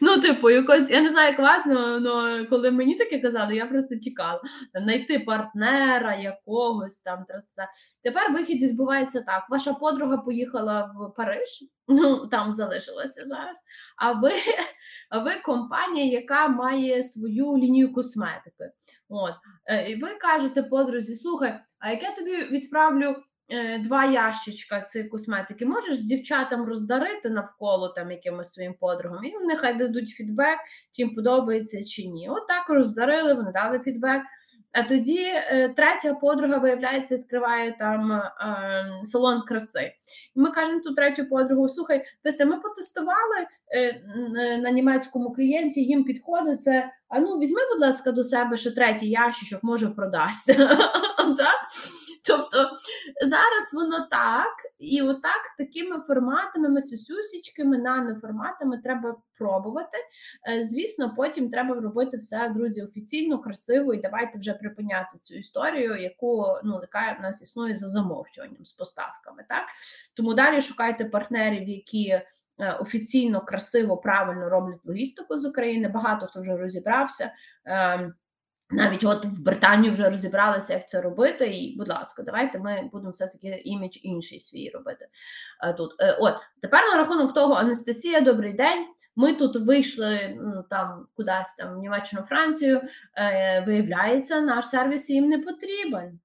Ну, 0.02 0.18
типу, 0.18 0.50
якось, 0.50 0.92
я 0.92 1.02
не 1.02 1.10
знаю, 1.10 1.30
як 1.30 1.40
вас, 1.40 1.68
але 1.68 2.46
коли 2.46 2.72
мені 2.72 2.96
таке 2.96 3.20
казали, 3.20 3.56
я 3.56 3.66
просто 3.66 3.96
тікала. 3.96 4.42
Знайти 4.82 5.20
партнера 5.20 6.16
якогось 6.16 7.02
там. 7.02 7.26
Та, 7.28 7.44
та. 7.56 7.70
Тепер 8.04 8.34
вихід 8.34 8.64
відбувається 8.64 9.22
так: 9.22 9.50
ваша 9.50 9.74
подруга 9.74 10.18
поїхала 10.18 10.92
в 10.96 11.16
Париж, 11.16 11.64
ну 11.88 12.28
там 12.28 12.52
залишилася 12.52 13.26
зараз. 13.26 13.64
А 13.98 14.12
ви, 14.12 14.32
а 15.10 15.20
ви 15.20 15.32
компанія, 15.46 16.20
яка 16.20 16.48
має 16.48 17.04
свою 17.04 17.58
лінію 17.58 17.94
косметики. 17.94 18.72
От. 19.10 19.34
Е, 19.66 19.92
і 19.92 19.96
ви 19.96 20.10
кажете 20.16 20.64
подрузі, 20.64 21.16
слухай, 21.16 21.60
а 21.82 21.92
як 21.92 22.04
я 22.04 22.16
тобі 22.16 22.36
відправлю 22.52 23.16
е, 23.50 23.80
два 23.80 24.06
ящичка 24.06 24.82
цієї 24.82 25.10
косметики, 25.10 25.66
можеш 25.66 25.96
з 25.96 26.04
дівчатам 26.04 26.66
роздарити 26.66 27.30
навколо 27.30 27.90
там 27.90 28.12
якимось 28.12 28.54
своїм 28.54 28.74
подругам, 28.74 29.26
і 29.26 29.34
нехай 29.46 29.78
дадуть 29.78 30.10
фідбек, 30.10 30.60
чи 30.92 31.02
їм 31.02 31.16
подобається 31.16 31.84
чи 31.84 32.08
ні. 32.08 32.30
От 32.30 32.48
так 32.48 32.70
роздарили, 32.70 33.34
вони 33.34 33.52
дали 33.52 33.80
фідбек. 33.80 34.22
А 34.74 34.84
тоді 34.84 35.20
е, 35.22 35.74
третя 35.76 36.14
подруга, 36.14 36.58
виявляється, 36.58 37.18
відкриває 37.18 37.76
там 37.80 38.12
е, 38.12 38.24
салон 39.04 39.42
краси. 39.42 39.92
І 40.36 40.40
ми 40.40 40.52
кажемо 40.52 40.80
ту 40.80 40.94
третю 40.94 41.26
подругу: 41.26 41.68
слухай, 41.68 42.06
Пися, 42.24 42.46
ми 42.46 42.58
потестували 42.58 43.48
на 44.62 44.72
німецькому 44.72 45.34
клієнті, 45.34 45.84
їм 45.84 46.04
підходить 46.04 46.62
це. 46.62 46.92
А 47.10 47.20
ну 47.20 47.40
візьми, 47.40 47.62
будь 47.74 47.82
ласка, 47.82 48.12
до 48.12 48.24
себе 48.24 48.58
ще 48.58 48.72
третій 48.72 49.10
ящичок, 49.10 49.64
може 49.64 49.90
продасться. 49.90 50.54
Тобто 52.28 52.72
зараз 53.22 53.74
воно 53.74 54.08
так, 54.12 54.54
і 54.80 55.02
отак 55.02 55.42
такими 55.58 56.00
форматами, 56.00 56.82
сюсюсічками, 56.82 57.78
наноформатами 57.78 58.78
треба 58.84 59.16
пробувати. 59.38 59.98
Е, 60.50 60.62
звісно, 60.62 61.14
потім 61.18 61.50
треба 61.50 61.76
робити 61.76 62.18
все, 62.18 62.50
друзі, 62.50 62.84
офіційно, 62.84 63.40
красиво, 63.40 63.94
і 63.94 64.02
давайте 64.02 64.40
вже 64.40 64.54
припиняти 64.54 65.18
цю 65.22 65.36
історію, 65.36 66.02
яку 66.02 66.46
ну, 66.64 66.80
яка 66.82 67.18
в 67.20 67.22
нас 67.22 67.42
існує 67.42 67.76
за 67.76 67.88
замовчуванням 67.88 68.66
з 68.66 68.74
поставками. 68.74 69.46
Так? 69.50 69.66
Тому 70.14 70.34
далі 70.34 70.62
шукайте 70.62 71.06
партнерів, 71.06 71.70
які. 71.70 72.22
Е, 72.62 72.72
офіційно, 72.74 73.42
красиво, 73.42 73.98
правильно 73.98 74.50
роблять 74.50 74.86
логістику 74.86 75.38
з 75.38 75.46
України. 75.46 75.88
Багато 75.88 76.28
хто 76.28 76.42
вже 76.42 76.58
розібрався. 76.58 77.32
Ем, 77.66 78.14
навіть 78.70 79.04
от 79.04 79.26
в 79.26 79.42
Британію 79.42 79.94
вже 79.94 80.10
розібралися, 80.10 80.74
як 80.74 80.90
це 80.90 81.02
робити, 81.02 81.48
і, 81.48 81.78
будь 81.78 81.90
ласка, 81.90 82.24
давайте 82.24 82.60
ми 82.60 82.90
будемо 82.92 83.12
все-таки 83.12 83.62
імідж 83.66 83.98
інший 84.02 84.40
свій 84.40 84.70
робити 84.70 85.08
тут. 85.78 85.92
Е, 86.00 86.18
от 86.20 86.36
тепер 86.62 86.82
на 86.92 86.98
рахунок 86.98 87.34
того, 87.34 87.54
Анастасія, 87.54 88.22
добрий 88.22 88.54
день. 88.54 88.86
Ми 89.16 89.34
тут 89.34 89.56
вийшли 89.56 90.38
ну, 90.42 90.64
там 90.70 91.08
кудись 91.16 91.56
там 91.58 91.76
в 91.76 91.78
Німеччину, 91.78 92.22
Францію. 92.22 92.82
Е, 93.18 93.64
Виявляється, 93.68 94.42
наш 94.42 94.68
сервіс 94.68 95.10
їм 95.10 95.30
не 95.30 95.38
потрібен. 95.38 96.20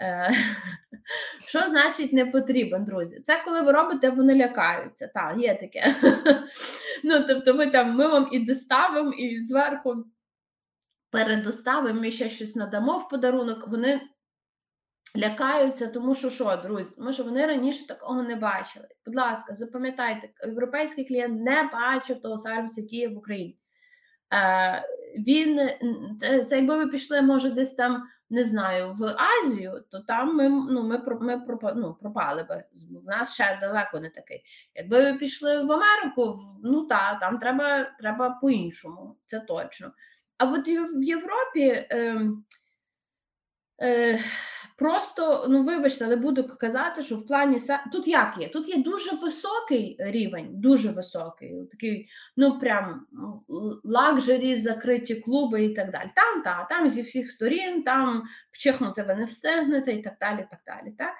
Е, 0.00 0.30
Що 1.46 1.68
значить 1.68 2.12
не 2.12 2.26
потрібен, 2.26 2.84
друзі? 2.84 3.20
Це 3.20 3.42
коли 3.44 3.60
ви 3.60 3.72
робите, 3.72 4.10
вони 4.10 4.34
лякаються. 4.34 5.10
Так, 5.14 5.36
є 5.38 5.54
таке. 5.54 5.94
Ну, 7.04 7.24
тобто, 7.28 7.54
ми 7.54 7.66
там 7.66 7.94
ми 7.94 8.08
вам 8.08 8.28
і 8.32 8.44
доставимо, 8.44 9.12
і 9.12 9.40
зверху 9.40 10.04
передоставимо, 11.10 12.00
ми 12.00 12.10
ще 12.10 12.28
щось 12.28 12.56
надамо 12.56 12.98
в 12.98 13.08
подарунок, 13.08 13.68
вони 13.68 14.00
лякаються, 15.16 15.86
тому 15.86 16.14
що 16.14 16.30
що, 16.30 16.60
друзі, 16.62 16.94
тому 16.96 17.12
що 17.12 17.24
вони 17.24 17.46
раніше 17.46 17.86
такого 17.86 18.22
не 18.22 18.36
бачили. 18.36 18.88
Будь 19.06 19.16
ласка, 19.16 19.54
запам'ятайте, 19.54 20.28
європейський 20.46 21.04
клієнт 21.04 21.42
не 21.42 21.70
бачив 21.72 22.22
того 22.22 22.38
сервісу, 22.38 22.80
який 22.80 22.98
є 22.98 23.08
в 23.08 23.18
Україні. 23.18 23.58
Е, 24.34 24.82
Він 25.18 25.70
це, 26.44 26.56
якби 26.56 26.76
ви 26.76 26.86
пішли, 26.86 27.22
може, 27.22 27.50
десь 27.50 27.74
там. 27.74 28.02
Не 28.30 28.44
знаю, 28.44 28.94
в 28.98 29.16
Азію, 29.18 29.84
то 29.90 30.00
там 30.00 30.36
ми 30.36 30.48
ну, 30.48 30.82
ми, 30.82 30.98
ми 31.20 31.42
ну, 31.76 31.94
пропали 32.00 32.42
би. 32.42 32.64
В 33.04 33.06
нас 33.06 33.34
ще 33.34 33.58
далеко 33.60 34.00
не 34.00 34.10
такий. 34.10 34.44
Якби 34.74 35.02
ви 35.02 35.18
пішли 35.18 35.64
в 35.64 35.72
Америку, 35.72 36.40
ну 36.64 36.86
та 36.86 37.14
там 37.14 37.38
треба 37.38 37.84
треба 37.98 38.30
по-іншому, 38.30 39.16
це 39.24 39.40
точно. 39.40 39.92
А 40.38 40.52
от 40.52 40.68
в 40.68 41.02
Європі 41.02 41.86
е, 41.90 42.20
е, 43.82 44.24
просто, 44.76 45.46
ну 45.48 45.62
вибачте, 45.62 46.04
але 46.04 46.16
буду 46.16 46.44
казати, 46.44 47.02
що 47.02 47.16
в 47.16 47.26
плані 47.26 47.58
тут 47.92 48.08
як 48.08 48.34
є? 48.40 48.48
Тут 48.48 48.68
є 48.68 48.82
дуже 48.82 49.16
високий 49.16 49.96
рівень, 49.98 50.48
дуже 50.52 50.90
високий, 50.90 51.66
такий, 51.70 52.08
ну 52.36 52.58
прям 52.58 53.06
лакжері, 53.84 54.54
закриті 54.54 55.14
клуби 55.14 55.64
і 55.64 55.74
так 55.74 55.90
далі. 55.90 56.10
Там, 56.14 56.42
та, 56.42 56.66
там 56.70 56.90
зі 56.90 57.02
всіх 57.02 57.30
сторін, 57.30 57.82
там 57.82 58.22
вчихнути 58.52 59.02
ви 59.02 59.14
не 59.14 59.24
встигнете 59.24 59.92
і 59.92 60.02
так 60.02 60.14
далі. 60.20 60.46
так 60.50 60.60
далі. 60.66 60.94
Так? 60.98 61.14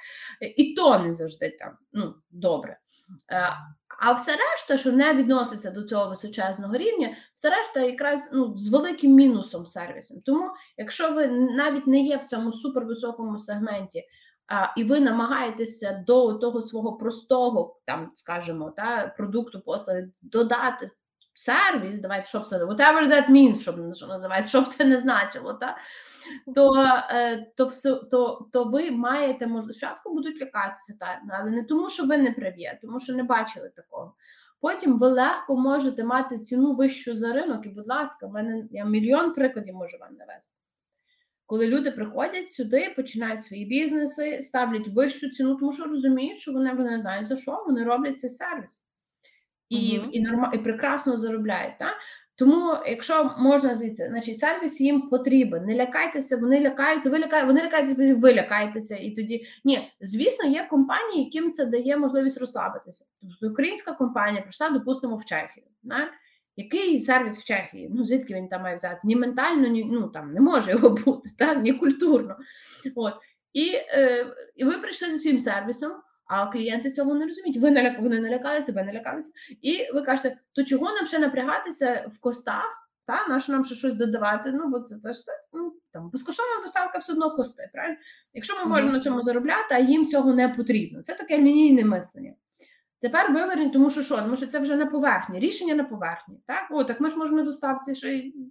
І 0.57 0.75
то 0.75 0.99
не 0.99 1.13
завжди 1.13 1.57
там 1.59 1.73
ну, 1.93 2.15
добре. 2.31 2.79
А 3.99 4.13
все 4.13 4.37
решта, 4.37 4.77
що 4.77 4.93
не 4.93 5.15
відноситься 5.15 5.71
до 5.71 5.83
цього 5.83 6.09
височезного 6.09 6.77
рівня, 6.77 7.17
все 7.35 7.51
решта 7.51 7.81
якраз 7.81 8.31
ну, 8.35 8.57
з 8.57 8.69
великим 8.69 9.13
мінусом 9.13 9.67
сервісом. 9.67 10.23
Тому, 10.27 10.51
якщо 10.77 11.13
ви 11.13 11.27
навіть 11.29 11.87
не 11.87 12.01
є 12.01 12.17
в 12.17 12.25
цьому 12.25 12.53
супервисокому 12.53 13.39
сегменті, 13.39 14.05
а, 14.49 14.73
і 14.77 14.85
ви 14.85 15.01
намагаєтеся 15.01 16.05
до 16.07 16.33
того 16.33 16.61
свого 16.61 16.93
простого, 16.93 17.81
там, 17.85 18.11
скажімо, 18.15 18.73
та, 18.77 19.15
продукту 19.17 19.61
послуги 19.61 20.09
додати 20.23 20.91
сервіс, 21.39 22.01
давайте, 22.01 22.29
щоб 22.29 22.47
це 22.47 22.65
whatever 22.65 23.13
that 23.13 23.31
means, 23.31 23.61
щоб 23.61 23.95
що 23.95 24.07
називається, 24.07 24.49
щоб 24.49 24.67
це 24.67 24.85
не 24.85 24.99
значило, 24.99 25.55
та, 25.55 25.77
то 26.55 26.75
е, 27.11 27.53
то, 27.57 27.65
все, 27.65 27.95
то, 27.95 28.49
то 28.53 28.65
ви 28.65 28.91
маєте 28.91 29.47
можливість, 29.47 29.79
спочатку 29.79 30.15
будуть 30.15 30.43
лякатися, 30.43 30.97
та, 31.01 31.21
але 31.41 31.51
не 31.51 31.65
тому, 31.65 31.89
що 31.89 32.07
ви 32.07 32.19
не 32.19 32.33
праві, 32.33 32.79
тому 32.83 33.01
що 33.01 33.13
не 33.13 33.23
бачили 33.23 33.73
такого. 33.77 34.15
Потім 34.61 34.99
ви 34.99 35.09
легко 35.09 35.57
можете 35.57 36.05
мати 36.05 36.39
ціну 36.39 36.75
вищу 36.75 37.15
за 37.15 37.33
ринок, 37.33 37.67
і, 37.67 37.69
будь 37.69 37.89
ласка, 37.89 38.27
в 38.27 38.33
мене 38.33 38.65
я 38.71 38.85
мільйон 38.85 39.33
прикладів 39.33 39.75
можу 39.75 39.99
вам 40.01 40.15
навести. 40.15 40.59
коли 41.47 41.67
люди 41.67 41.91
приходять 41.91 42.51
сюди, 42.51 42.93
починають 42.97 43.43
свої 43.43 43.65
бізнеси, 43.65 44.43
ставлять 44.43 44.89
вищу 44.89 45.31
ціну, 45.31 45.57
тому 45.57 45.73
що 45.73 45.85
розуміють, 45.85 46.39
що 46.39 46.53
вони 46.53 46.75
вони 46.75 47.01
знають 47.01 47.27
за 47.27 47.37
що, 47.37 47.65
вони 47.67 47.85
роблять 47.85 48.19
цей 48.19 48.31
сервіс 48.31 48.86
і 49.69 49.99
угу. 49.99 50.09
і, 50.13 50.21
норм... 50.21 50.51
і 50.55 50.59
прекрасно 50.59 51.17
заробляють. 51.17 51.79
Так? 51.79 51.95
Тому, 52.39 52.77
якщо 52.87 53.31
можна 53.39 53.75
звідси, 53.75 54.07
значить 54.09 54.39
сервіс 54.39 54.81
їм 54.81 55.09
потрібен. 55.09 55.65
Не 55.65 55.75
лякайтеся, 55.75 56.37
вони 56.37 56.61
лякаються, 56.61 57.11
ви 57.11 57.19
лякаєте, 57.19 57.47
вони 57.47 57.63
лякаються, 57.63 58.15
ви 58.17 58.35
лякаєтеся, 58.35 58.97
і 58.97 59.11
тоді 59.11 59.47
ні, 59.65 59.93
звісно, 60.01 60.49
є 60.49 60.67
компанії, 60.71 61.25
яким 61.25 61.51
це 61.51 61.67
дає 61.67 61.97
можливість 61.97 62.39
розслабитися. 62.39 63.05
Тобто 63.21 63.53
українська 63.53 63.93
компанія 63.93 64.43
прийшла, 64.43 64.71
допустимо, 64.71 65.17
в 65.17 65.25
Чехію. 65.25 65.67
Не? 65.83 66.09
Який 66.57 67.01
сервіс 67.01 67.39
в 67.39 67.45
Чехії? 67.45 67.91
Ну 67.95 68.05
звідки 68.05 68.35
він 68.35 68.49
там 68.49 68.63
має 68.63 68.77
взятися? 68.77 69.09
Ні 69.09 69.17
ментально, 69.17 69.69
ні 69.69 69.85
ну 69.85 70.09
там 70.09 70.33
не 70.33 70.41
може 70.41 70.71
його 70.71 70.91
бути, 71.05 71.29
так? 71.39 71.63
ні 71.63 71.73
культурно. 71.73 72.37
От. 72.95 73.15
І 73.53 73.73
е, 73.75 74.27
і 74.57 74.65
ви 74.65 74.79
прийшли 74.79 75.11
зі 75.11 75.19
своїм 75.19 75.39
сервісом, 75.39 75.93
а 76.27 76.47
клієнти 76.47 76.91
цього 76.91 77.15
не 77.15 77.25
розуміють. 77.25 77.61
Ви 77.61 77.71
наляк... 77.71 78.01
вони 78.01 78.21
налякалися, 78.21 78.73
ви 78.73 78.83
налякалися. 78.83 79.33
І 79.63 79.93
ви 79.95 80.03
кажете, 80.03 80.37
то 80.53 80.65
чого 80.65 80.93
нам 80.93 81.07
ще 81.07 81.19
напрягатися 81.19 82.11
в 82.13 82.21
костах? 82.21 82.83
Та 83.07 83.27
нащо 83.29 83.53
нам 83.53 83.65
ще 83.65 83.75
щось 83.75 83.95
додавати? 83.95 84.53
Ну 84.53 84.69
бо 84.69 84.81
це 84.81 84.97
теж 84.99 85.17
все 85.17 85.33
ну, 85.53 85.73
там 85.93 86.11
безкоштовна 86.11 86.63
доставка 86.63 86.99
все 86.99 87.13
одно 87.13 87.37
кости. 87.37 87.71
Правильно? 87.73 87.97
Якщо 88.35 88.59
ми 88.59 88.65
можемо 88.65 88.93
на 88.93 89.01
цьому 89.01 89.23
заробляти, 89.23 89.75
а 89.75 89.79
їм 89.79 90.07
цього 90.07 90.35
не 90.35 90.49
потрібно. 90.49 91.03
Це 91.03 91.15
таке 91.15 91.39
лінійне 91.39 91.85
мислення. 91.85 92.35
Тепер 93.01 93.33
виверніть, 93.33 93.73
тому 93.73 93.91
що 93.91 94.03
що? 94.03 94.17
Тому 94.17 94.37
що 94.37 94.47
це 94.47 94.59
вже 94.59 94.77
на 94.77 94.87
поверхні, 94.87 95.39
рішення 95.39 95.75
на 95.75 95.85
поверхні. 95.85 96.41
Так, 96.47 96.67
о, 96.71 96.85
так 96.85 97.01
ми 97.01 97.11
ж 97.11 97.17
можемо 97.17 97.39
на 97.39 97.45
доставці, 97.45 97.95
що 97.95 98.09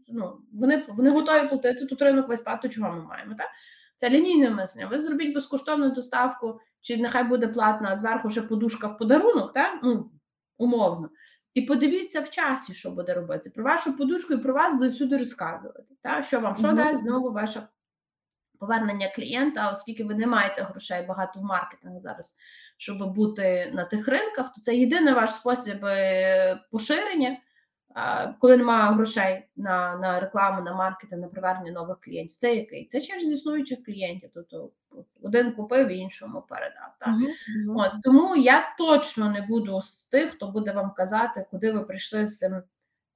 ну, 0.07 0.37
вони 0.53 0.83
вони 0.87 1.09
готові 1.09 1.47
платити, 1.47 1.85
тут 1.85 2.01
ринок 2.01 2.27
весь 2.27 2.41
пад, 2.41 2.61
то 2.61 2.69
чого 2.69 2.91
ми 2.91 3.01
маємо? 3.01 3.35
Так? 3.37 3.47
Це 3.95 4.09
лінійне 4.09 4.49
мислення. 4.49 4.87
Ви 4.87 4.99
зробіть 4.99 5.33
безкоштовну 5.33 5.91
доставку, 5.91 6.59
чи 6.85 6.97
нехай 6.97 7.23
буде 7.23 7.47
платна, 7.47 7.89
а 7.91 7.95
зверху 7.95 8.29
ще 8.29 8.41
подушка 8.41 8.87
в 8.87 8.97
подарунок, 8.97 9.53
так? 9.53 9.79
Ну, 9.83 10.11
умовно. 10.57 11.09
І 11.53 11.61
подивіться 11.61 12.21
в 12.21 12.29
часі, 12.29 12.73
що 12.73 12.91
буде 12.91 13.13
робити. 13.13 13.51
Про 13.55 13.63
вашу 13.63 13.97
подушку 13.97 14.33
і 14.33 14.37
про 14.37 14.53
вас 14.53 14.73
буде 14.73 14.87
всюди 14.87 15.17
розказувати. 15.17 15.95
Так? 16.01 16.23
Що 16.23 16.39
вам 16.39 16.55
що 16.55 16.67
mm-hmm. 16.67 16.75
дасть 16.75 17.01
знову 17.01 17.31
ваше 17.31 17.67
повернення 18.59 19.11
клієнта, 19.15 19.71
оскільки 19.71 20.03
ви 20.03 20.15
не 20.15 20.27
маєте 20.27 20.61
грошей 20.61 21.05
багато 21.07 21.39
в 21.39 21.43
маркетингу 21.43 21.99
зараз, 21.99 22.35
щоб 22.77 23.13
бути 23.13 23.71
на 23.73 23.85
тих 23.85 24.07
ринках, 24.07 24.53
то 24.55 24.61
це 24.61 24.75
єдиний 24.75 25.13
ваш 25.13 25.29
спосіб 25.29 25.85
е, 25.85 26.59
поширення 26.71 27.37
коли 28.39 28.57
немає 28.57 28.93
грошей 28.93 29.43
на 29.55 29.97
на 29.97 30.19
рекламу, 30.19 30.61
на 30.61 30.73
маркетинг, 30.73 31.21
на 31.21 31.27
привернення 31.27 31.71
нових 31.71 31.97
клієнтів. 31.99 32.37
Це 32.37 32.55
який? 32.55 32.85
Це 32.85 33.01
через 33.01 33.31
існуючих 33.31 33.83
клієнтів. 33.83 34.29
Тобто 34.33 34.69
один 35.21 35.51
купив, 35.51 35.87
іншому 35.87 36.43
передав. 36.49 36.95
Так? 36.99 37.09
Uh-huh. 37.09 37.79
От, 37.79 37.91
Тому 38.03 38.35
я 38.35 38.75
точно 38.77 39.29
не 39.29 39.41
буду 39.41 39.81
з 39.81 40.07
тих, 40.07 40.31
хто 40.31 40.47
буде 40.47 40.71
вам 40.71 40.91
казати, 40.97 41.45
куди 41.51 41.71
ви 41.71 41.83
прийшли 41.83 42.25
з 42.25 42.37
тим. 42.37 42.61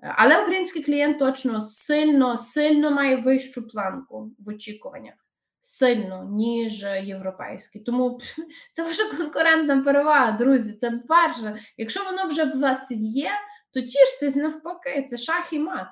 Але 0.01 0.41
український 0.41 0.83
клієнт 0.83 1.19
точно 1.19 1.61
сильно, 1.61 2.37
сильно 2.37 2.91
має 2.91 3.15
вищу 3.15 3.67
планку 3.67 4.31
в 4.39 4.49
очікуваннях. 4.49 5.13
Сильно, 5.61 6.29
ніж 6.31 6.83
європейський. 7.03 7.81
Тому 7.81 8.19
це 8.71 8.83
ваша 8.83 9.03
конкурентна 9.17 9.81
перевага, 9.83 10.31
друзі. 10.31 10.73
Це 10.73 10.91
перше. 10.91 11.59
Якщо 11.77 12.03
воно 12.03 12.27
вже 12.27 12.43
в 12.43 12.59
вас 12.59 12.91
є, 12.91 13.31
то 13.73 13.81
тіштесь 13.81 14.35
навпаки, 14.35 15.05
це 15.09 15.17
шах 15.17 15.53
і 15.53 15.59
мат. 15.59 15.87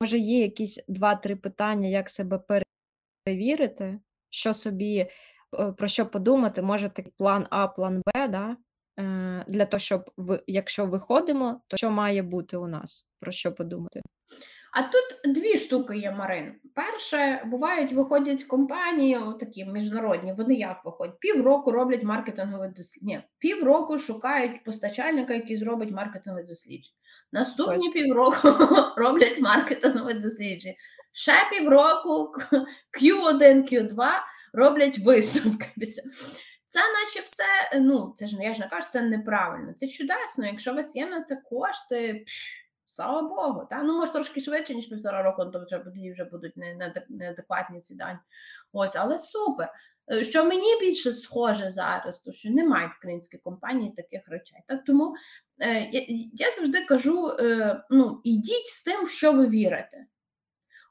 Може, 0.00 0.18
є 0.18 0.40
якісь 0.40 0.84
два-три 0.88 1.36
питання, 1.36 1.88
як 1.88 2.10
себе 2.10 2.40
перевірити, 3.26 4.00
що 4.30 4.54
собі 4.54 4.96
е, 4.98 5.72
про 5.72 5.88
що 5.88 6.06
подумати, 6.06 6.62
може 6.62 6.88
такий 6.88 7.12
план 7.16 7.46
А, 7.50 7.68
план 7.68 8.02
Б, 8.06 8.28
да? 8.28 8.56
Е, 8.98 9.44
для 9.48 9.66
того, 9.66 9.78
щоб 9.78 10.10
якщо 10.46 10.86
виходимо, 10.86 11.60
то 11.68 11.76
що 11.76 11.90
має 11.90 12.22
бути 12.22 12.56
у 12.56 12.66
нас? 12.66 13.06
Про 13.20 13.32
що 13.32 13.52
подумати? 13.52 14.02
А 14.72 14.82
тут 14.82 15.34
дві 15.34 15.58
штуки 15.58 15.98
є, 15.98 16.10
Марин. 16.10 16.54
Перше, 16.74 17.42
бувають, 17.46 17.92
виходять 17.92 18.42
компанії, 18.42 19.18
такі 19.40 19.64
міжнародні, 19.64 20.32
вони 20.32 20.54
як 20.54 20.84
виходять? 20.84 21.18
Півроку 21.20 21.72
роблять 21.72 22.02
маркетингове 22.02 22.68
дослідження. 22.68 23.22
Півроку 23.38 23.98
шукають 23.98 24.64
постачальника, 24.64 25.34
який 25.34 25.56
зробить 25.56 25.90
маркетингове 25.90 26.46
дослідження. 26.46 26.94
Наступні 27.32 27.88
Ось. 27.88 27.92
півроку 27.92 28.48
роблять 28.96 29.40
маркетингове 29.40 30.14
дослідження. 30.14 30.74
Ще 31.12 31.32
півроку 31.50 32.32
Q1, 33.02 33.72
Q2 33.72 34.08
роблять 34.52 34.98
висновки. 34.98 35.66
Це 36.66 36.80
наче 36.80 37.24
все, 37.24 37.44
ну, 37.80 38.12
це 38.16 38.26
ж 38.26 38.36
я 38.40 38.54
ж 38.54 38.60
не 38.60 38.68
кажу, 38.68 38.86
це 38.90 39.02
неправильно. 39.02 39.72
Це 39.72 39.88
чудесно. 39.88 40.46
Якщо 40.46 40.72
у 40.72 40.74
вас 40.74 40.96
є 40.96 41.06
на 41.06 41.22
це 41.22 41.36
кошти. 41.36 42.22
Пш, 42.26 42.59
Слава 42.92 43.22
Богу, 43.22 43.66
та? 43.70 43.82
ну 43.82 43.98
може 43.98 44.12
трошки 44.12 44.40
швидше, 44.40 44.74
ніж 44.74 44.86
півтора 44.86 45.22
року, 45.22 45.44
то 45.44 45.64
вже 45.64 45.78
тоді 45.78 46.12
вже 46.12 46.24
будуть 46.24 46.56
неадекватні 47.08 47.80
ці 47.80 47.94
дані. 47.94 48.18
Ось, 48.72 48.96
але 48.96 49.18
супер. 49.18 49.72
Е, 50.12 50.24
що 50.24 50.44
мені 50.44 50.80
більше 50.80 51.12
схоже 51.12 51.70
зараз, 51.70 52.20
то 52.20 52.32
що 52.32 52.50
немає 52.50 52.90
українські 52.98 53.38
компанії 53.38 53.92
таких 53.96 54.28
речей. 54.28 54.58
Так? 54.68 54.84
Тому 54.84 55.14
е, 55.60 55.88
я, 56.32 56.52
завжди 56.56 56.84
кажу: 56.84 57.28
е, 57.28 57.84
ну, 57.90 58.20
ідіть 58.24 58.66
з 58.66 58.84
тим, 58.84 59.04
в 59.04 59.10
що 59.10 59.32
ви 59.32 59.48
вірите. 59.48 60.06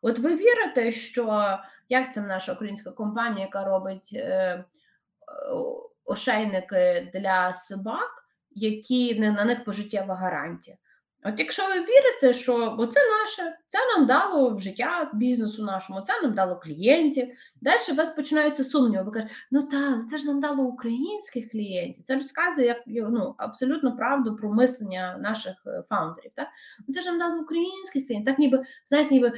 От 0.02 0.20
ви 0.20 0.36
вірите, 0.36 0.92
що 0.92 1.58
як 1.90 2.14
це 2.14 2.22
наша 2.22 2.54
українська 2.54 2.92
компанія, 2.92 3.46
яка 3.46 3.66
робить 3.66 4.12
е, 4.16 4.66
ошейники 6.06 7.12
для 7.14 7.54
собак, 7.54 8.26
які 8.52 9.20
на 9.20 9.46
них 9.46 9.64
пожиттєва 9.64 10.16
гарантія. 10.16 10.78
От 11.24 11.40
якщо 11.40 11.64
ви 11.68 11.74
вірите, 11.74 12.34
що 12.34 12.76
бо 12.78 12.88
це 12.88 13.00
наше, 13.00 13.58
це 13.68 13.80
нам 13.96 14.08
дало 14.08 14.58
життя 14.58 15.12
бізнесу 15.14 15.64
нашому, 15.64 16.02
це 16.02 16.14
нам 16.24 16.34
дало 16.34 16.56
клієнтів. 16.56 17.28
Далі 17.62 17.80
у 17.92 17.96
вас 17.96 18.10
починаються 18.10 18.64
сумніви. 18.64 19.04
Ви 19.04 19.12
кажете, 19.12 19.34
ну 19.52 19.62
так, 19.62 20.08
це 20.08 20.18
ж 20.18 20.28
нам 20.28 20.40
дало 20.40 20.64
українських 20.64 21.52
клієнтів. 21.52 22.04
Це 22.04 22.14
розказує 22.14 22.68
як 22.68 22.78
ну, 22.88 23.36
абсолютно 23.38 23.98
правду 23.98 24.36
про 24.36 24.54
мислення 24.54 25.18
наших 25.18 25.54
е, 25.68 25.84
фаундерів. 25.90 26.32
Так? 26.36 26.48
«Ну, 26.88 26.94
це 26.94 27.02
ж 27.02 27.10
нам 27.10 27.20
дало 27.20 27.42
українських 27.42 28.08
клієнтів. 28.08 28.34
Так 28.34 28.40
ніби, 28.40 28.64
знаєте, 28.86 29.14
ніби, 29.14 29.34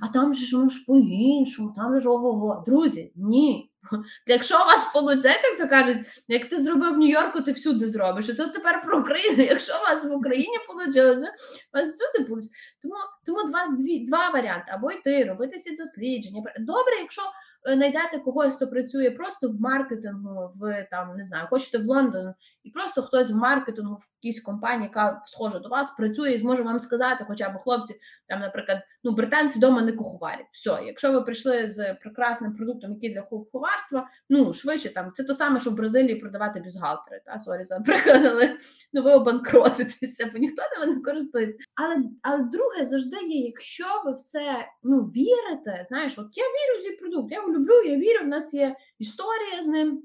а 0.00 0.08
там 0.08 0.34
же 0.34 0.46
ж 0.46 0.68
ж 0.68 0.84
по-іншому, 0.86 1.72
там 1.76 1.94
же 1.94 2.00
ж 2.00 2.08
ого-го. 2.08 2.64
Друзі, 2.66 3.12
ні. 3.16 3.69
Якщо 4.26 4.54
у 4.54 4.66
вас 4.66 4.94
виходить, 4.94 5.24
як 5.24 5.58
то 5.58 5.68
кажуть, 5.68 6.06
як 6.28 6.48
ти 6.48 6.58
зробив 6.58 6.94
в 6.94 6.98
Нью-Йорку, 6.98 7.40
ти 7.40 7.52
всюди 7.52 7.88
зробиш. 7.88 8.28
І 8.28 8.34
тут 8.34 8.52
тепер 8.52 8.82
про 8.82 9.00
Україну. 9.00 9.42
Якщо 9.42 9.72
у 9.72 9.82
вас 9.82 10.04
в 10.04 10.12
Україні 10.12 10.58
вийшло, 10.68 11.02
у 11.02 11.78
вас 11.78 11.88
всюди 11.88 12.30
вийде. 12.30 12.48
Тому 12.82 12.94
тому 13.26 13.48
два 13.48 13.66
дві, 13.78 14.06
два 14.06 14.30
варіанти: 14.30 14.72
або 14.74 14.90
йти, 14.90 15.24
робити 15.24 15.58
ці 15.58 15.76
дослідження. 15.76 16.42
Добре, 16.58 16.94
якщо 17.00 17.22
знайдете 17.64 18.18
когось, 18.18 18.56
хто 18.56 18.66
працює 18.66 19.10
просто 19.10 19.48
в 19.48 19.60
маркетингу, 19.60 20.52
в 20.56 20.86
там 20.90 21.16
не 21.16 21.22
знаю, 21.22 21.46
хочете 21.50 21.78
в 21.78 21.86
Лондон, 21.86 22.34
і 22.62 22.70
просто 22.70 23.02
хтось 23.02 23.30
в 23.30 23.36
маркетингу 23.36 23.94
в 23.94 24.06
якійсь 24.22 24.42
компанії, 24.42 24.82
яка 24.82 25.22
схожа 25.26 25.58
до 25.58 25.68
вас, 25.68 25.90
працює 25.90 26.32
і 26.32 26.38
зможе 26.38 26.62
вам 26.62 26.78
сказати, 26.78 27.24
хоча 27.28 27.48
б 27.48 27.58
хлопці, 27.58 27.94
там, 28.30 28.40
наприклад, 28.40 28.78
ну 29.04 29.12
британці 29.12 29.58
вдома 29.58 29.82
не 29.82 29.92
куховарять. 29.92 30.46
Все, 30.50 30.78
якщо 30.86 31.12
ви 31.12 31.22
прийшли 31.22 31.66
з 31.66 31.94
прекрасним 31.94 32.56
продуктом, 32.56 32.92
який 32.92 33.14
для 33.14 33.22
куховарства, 33.22 34.08
ну 34.28 34.52
швидше 34.52 34.94
там 34.94 35.10
це 35.12 35.24
то 35.24 35.34
саме, 35.34 35.60
що 35.60 35.70
в 35.70 35.76
Бразилії 35.76 36.14
продавати 36.14 36.60
бюстгальтери. 36.60 37.22
Та 37.26 37.38
sorry 37.38 37.64
за 37.64 37.80
приклад, 37.80 38.24
але 38.24 38.56
ну 38.92 39.02
ви 39.02 39.12
обанкротитеся, 39.12 40.30
бо 40.32 40.38
ніхто 40.38 40.62
не 40.78 40.86
не 40.86 41.02
користується. 41.02 41.58
Але 41.74 41.96
але 42.22 42.38
друге 42.38 42.84
завжди 42.84 43.16
є, 43.16 43.46
якщо 43.46 43.84
ви 44.04 44.12
в 44.12 44.16
це 44.16 44.66
ну 44.82 45.00
вірите, 45.00 45.82
знаєш, 45.84 46.18
от 46.18 46.36
я 46.36 46.44
вірю 46.44 46.78
в 46.78 46.82
цей 46.82 46.96
продукт. 46.96 47.32
я 47.32 47.42
люблю, 47.42 47.82
я 47.86 47.96
вірю, 47.96 48.24
в 48.24 48.28
нас 48.28 48.54
є 48.54 48.76
історія 48.98 49.62
з 49.62 49.66
ним. 49.66 50.02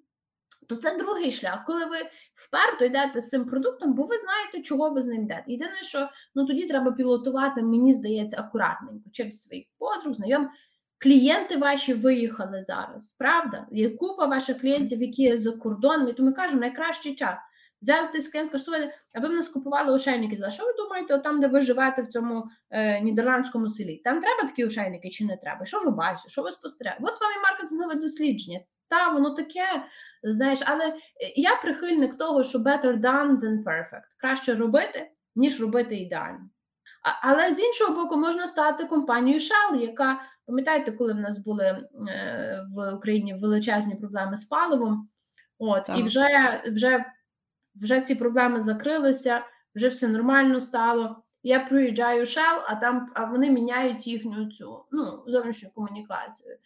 То 0.67 0.75
це 0.75 0.97
другий 0.97 1.31
шлях, 1.31 1.63
коли 1.65 1.85
ви 1.85 1.97
вперто 2.33 2.85
йдете 2.85 3.21
з 3.21 3.29
цим 3.29 3.45
продуктом, 3.45 3.93
бо 3.93 4.03
ви 4.03 4.17
знаєте, 4.17 4.61
чого 4.61 4.89
ви 4.89 5.01
з 5.01 5.07
ним 5.07 5.23
йдете. 5.23 5.43
Єдине, 5.47 5.83
що 5.83 6.09
ну 6.35 6.45
тоді 6.45 6.67
треба 6.67 6.91
пілотувати, 6.91 7.61
мені 7.61 7.93
здається, 7.93 8.39
акуратненько 8.39 9.09
через 9.11 9.41
своїх 9.41 9.65
подруг, 9.79 10.13
знайом. 10.13 10.49
Клієнти 10.97 11.57
ваші 11.57 11.93
виїхали 11.93 12.61
зараз, 12.61 13.17
правда? 13.19 13.67
Є 13.71 13.89
купа 13.89 14.25
ваших 14.25 14.61
клієнтів, 14.61 15.01
які 15.01 15.23
є 15.23 15.37
за 15.37 15.51
кордоном, 15.51 16.07
і 16.07 16.13
тому 16.13 16.33
кажу, 16.33 16.59
найкращий 16.59 17.15
час. 17.15 17.35
Взяти 17.81 18.21
з 18.21 18.27
клієнт 18.27 18.51
каже, 18.51 18.93
аби 19.13 19.27
в 19.27 19.31
нас 19.31 19.49
купували 19.49 19.93
ошейники. 19.93 20.39
А 20.45 20.49
що 20.49 20.65
ви 20.65 20.73
думаєте, 20.77 21.17
там, 21.17 21.41
де 21.41 21.47
ви 21.47 21.61
живете 21.61 22.01
в 22.01 22.07
цьому 22.07 22.43
е, 22.71 23.01
нідерландському 23.01 23.67
селі? 23.67 24.01
Там 24.03 24.21
треба 24.21 24.49
такі 24.49 24.65
ошейники 24.65 25.09
чи 25.09 25.25
не 25.25 25.37
треба? 25.37 25.65
Що 25.65 25.79
ви 25.79 25.91
бачите? 25.91 26.29
Що 26.29 26.41
ви 26.41 26.51
спостерігаєте? 26.51 27.03
От 27.05 27.21
вам 27.21 27.31
і 27.31 27.41
маркетингове 27.43 27.95
дослідження. 27.95 28.59
Та, 28.89 29.09
воно 29.09 29.35
таке, 29.35 29.85
знаєш, 30.23 30.59
але 30.65 30.87
е, 30.87 30.93
я 31.35 31.55
прихильник 31.55 32.17
того, 32.17 32.43
що 32.43 32.59
better 32.59 32.99
done 32.99 33.39
than 33.39 33.63
perfect. 33.63 34.03
Краще 34.17 34.55
робити, 34.55 35.11
ніж 35.35 35.61
робити 35.61 35.95
ідеально. 35.95 36.49
Але 37.21 37.51
з 37.51 37.59
іншого 37.59 38.03
боку, 38.03 38.17
можна 38.17 38.47
стати 38.47 38.85
компанією 38.85 39.39
Shell, 39.39 39.81
яка 39.81 40.21
пам'ятаєте, 40.47 40.91
коли 40.91 41.13
в 41.13 41.19
нас 41.19 41.45
були 41.45 41.65
е, 41.65 42.65
в 42.75 42.91
Україні 42.93 43.33
величезні 43.33 43.95
проблеми 43.95 44.35
з 44.35 44.45
паливом, 44.45 45.09
от 45.59 45.89
і 45.97 46.03
вже, 46.03 46.61
вже, 46.67 47.05
вже 47.75 48.01
ці 48.01 48.15
проблеми 48.15 48.61
закрилися, 48.61 49.41
вже 49.75 49.87
все 49.87 50.07
нормально 50.07 50.59
стало. 50.59 51.23
Я 51.43 51.59
приїжджаю 51.59 52.23
Shell, 52.23 52.61
а 52.65 52.75
там 52.75 53.11
а 53.13 53.25
вони 53.25 53.51
міняють 53.51 54.07
їхню 54.07 54.51
цю 54.51 54.85
ну, 54.91 55.23
зовнішню 55.27 55.69
комунікацію. 55.75 56.57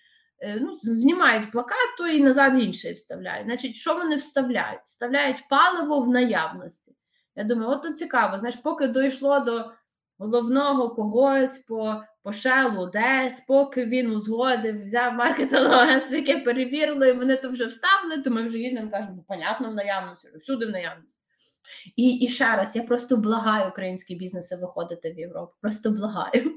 Е, 0.41 0.59
Ну, 0.61 0.77
знімають 0.77 1.51
плакат, 1.51 1.97
то 1.97 2.07
і 2.07 2.23
назад 2.23 2.59
інший 2.59 2.93
вставляють. 2.93 3.45
Значить, 3.45 3.75
що 3.75 3.95
вони 3.95 4.15
вставляють? 4.15 4.81
Вставляють 4.83 5.43
паливо 5.49 5.99
в 5.99 6.09
наявності. 6.09 6.95
Я 7.35 7.43
думаю, 7.43 7.69
от 7.69 7.97
цікаво, 7.97 8.37
знаєш, 8.37 8.55
поки 8.55 8.87
дійшло 8.87 9.39
до 9.39 9.71
головного 10.17 10.89
когось 10.89 11.59
по, 11.59 12.03
по 12.23 12.31
шелу 12.31 12.89
десь, 12.89 13.45
поки 13.47 13.85
він 13.85 14.11
узгодив, 14.11 14.83
взяв 14.83 15.13
маркетингове 15.13 15.75
агентство, 15.75 16.15
яке 16.15 16.37
перевірило, 16.37 17.05
і 17.05 17.13
вони 17.13 17.37
то 17.37 17.49
вже 17.49 17.65
вставили, 17.65 18.21
то 18.21 18.31
ми 18.31 18.43
вже 18.43 18.57
їдемо 18.57 18.91
кажемо, 18.91 19.23
понятно, 19.27 19.69
в 19.71 19.75
наявності, 19.75 20.29
всюди 20.39 20.65
в 20.65 20.69
наявності. 20.69 21.21
І, 21.95 22.09
і 22.09 22.27
ще 22.27 22.55
раз, 22.55 22.75
я 22.75 22.83
просто 22.83 23.17
благаю 23.17 23.69
українські 23.69 24.15
бізнеси 24.15 24.55
виходити 24.55 25.11
в 25.11 25.19
Європу. 25.19 25.53
Просто 25.61 25.91
благаю. 25.91 26.53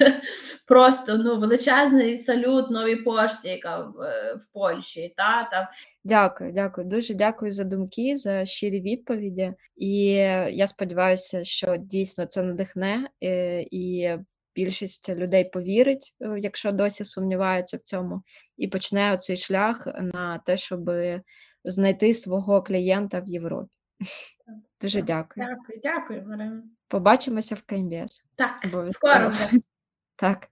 Просто 0.66 1.18
ну, 1.18 1.38
величезний 1.38 2.16
салют 2.16 2.70
новій 2.70 2.96
пошті, 2.96 3.48
яка 3.48 3.78
в, 3.78 3.92
в 4.36 4.52
Польщі. 4.52 5.14
Та, 5.16 5.48
там. 5.52 5.66
Дякую, 6.04 6.52
дякую. 6.52 6.86
Дуже 6.86 7.14
дякую 7.14 7.50
за 7.50 7.64
думки, 7.64 8.16
за 8.16 8.44
щирі 8.44 8.80
відповіді. 8.80 9.52
І 9.76 10.04
я 10.50 10.66
сподіваюся, 10.66 11.44
що 11.44 11.76
дійсно 11.76 12.26
це 12.26 12.42
надихне, 12.42 13.08
е, 13.24 13.62
і 13.70 14.10
більшість 14.54 15.08
людей 15.08 15.44
повірить, 15.44 16.14
е, 16.20 16.34
якщо 16.38 16.72
досі 16.72 17.04
сумніваються 17.04 17.76
в 17.76 17.80
цьому, 17.80 18.22
і 18.56 18.68
почне 18.68 19.16
цей 19.16 19.36
шлях 19.36 19.86
на 20.00 20.38
те, 20.38 20.56
щоб 20.56 20.90
знайти 21.64 22.14
свого 22.14 22.62
клієнта 22.62 23.20
в 23.20 23.28
Європі. 23.28 23.70
Дуже 24.84 25.02
дякую. 25.02 25.46
Дякую, 25.46 25.80
дякую, 25.82 26.26
Марина. 26.26 26.62
Побачимося 26.88 27.54
в 27.54 27.62
КМБС. 27.62 28.22
Так, 28.36 28.50
Обов'язково. 28.64 29.12
скоро 29.12 29.28
вже. 29.28 29.50
Так. 30.16 30.48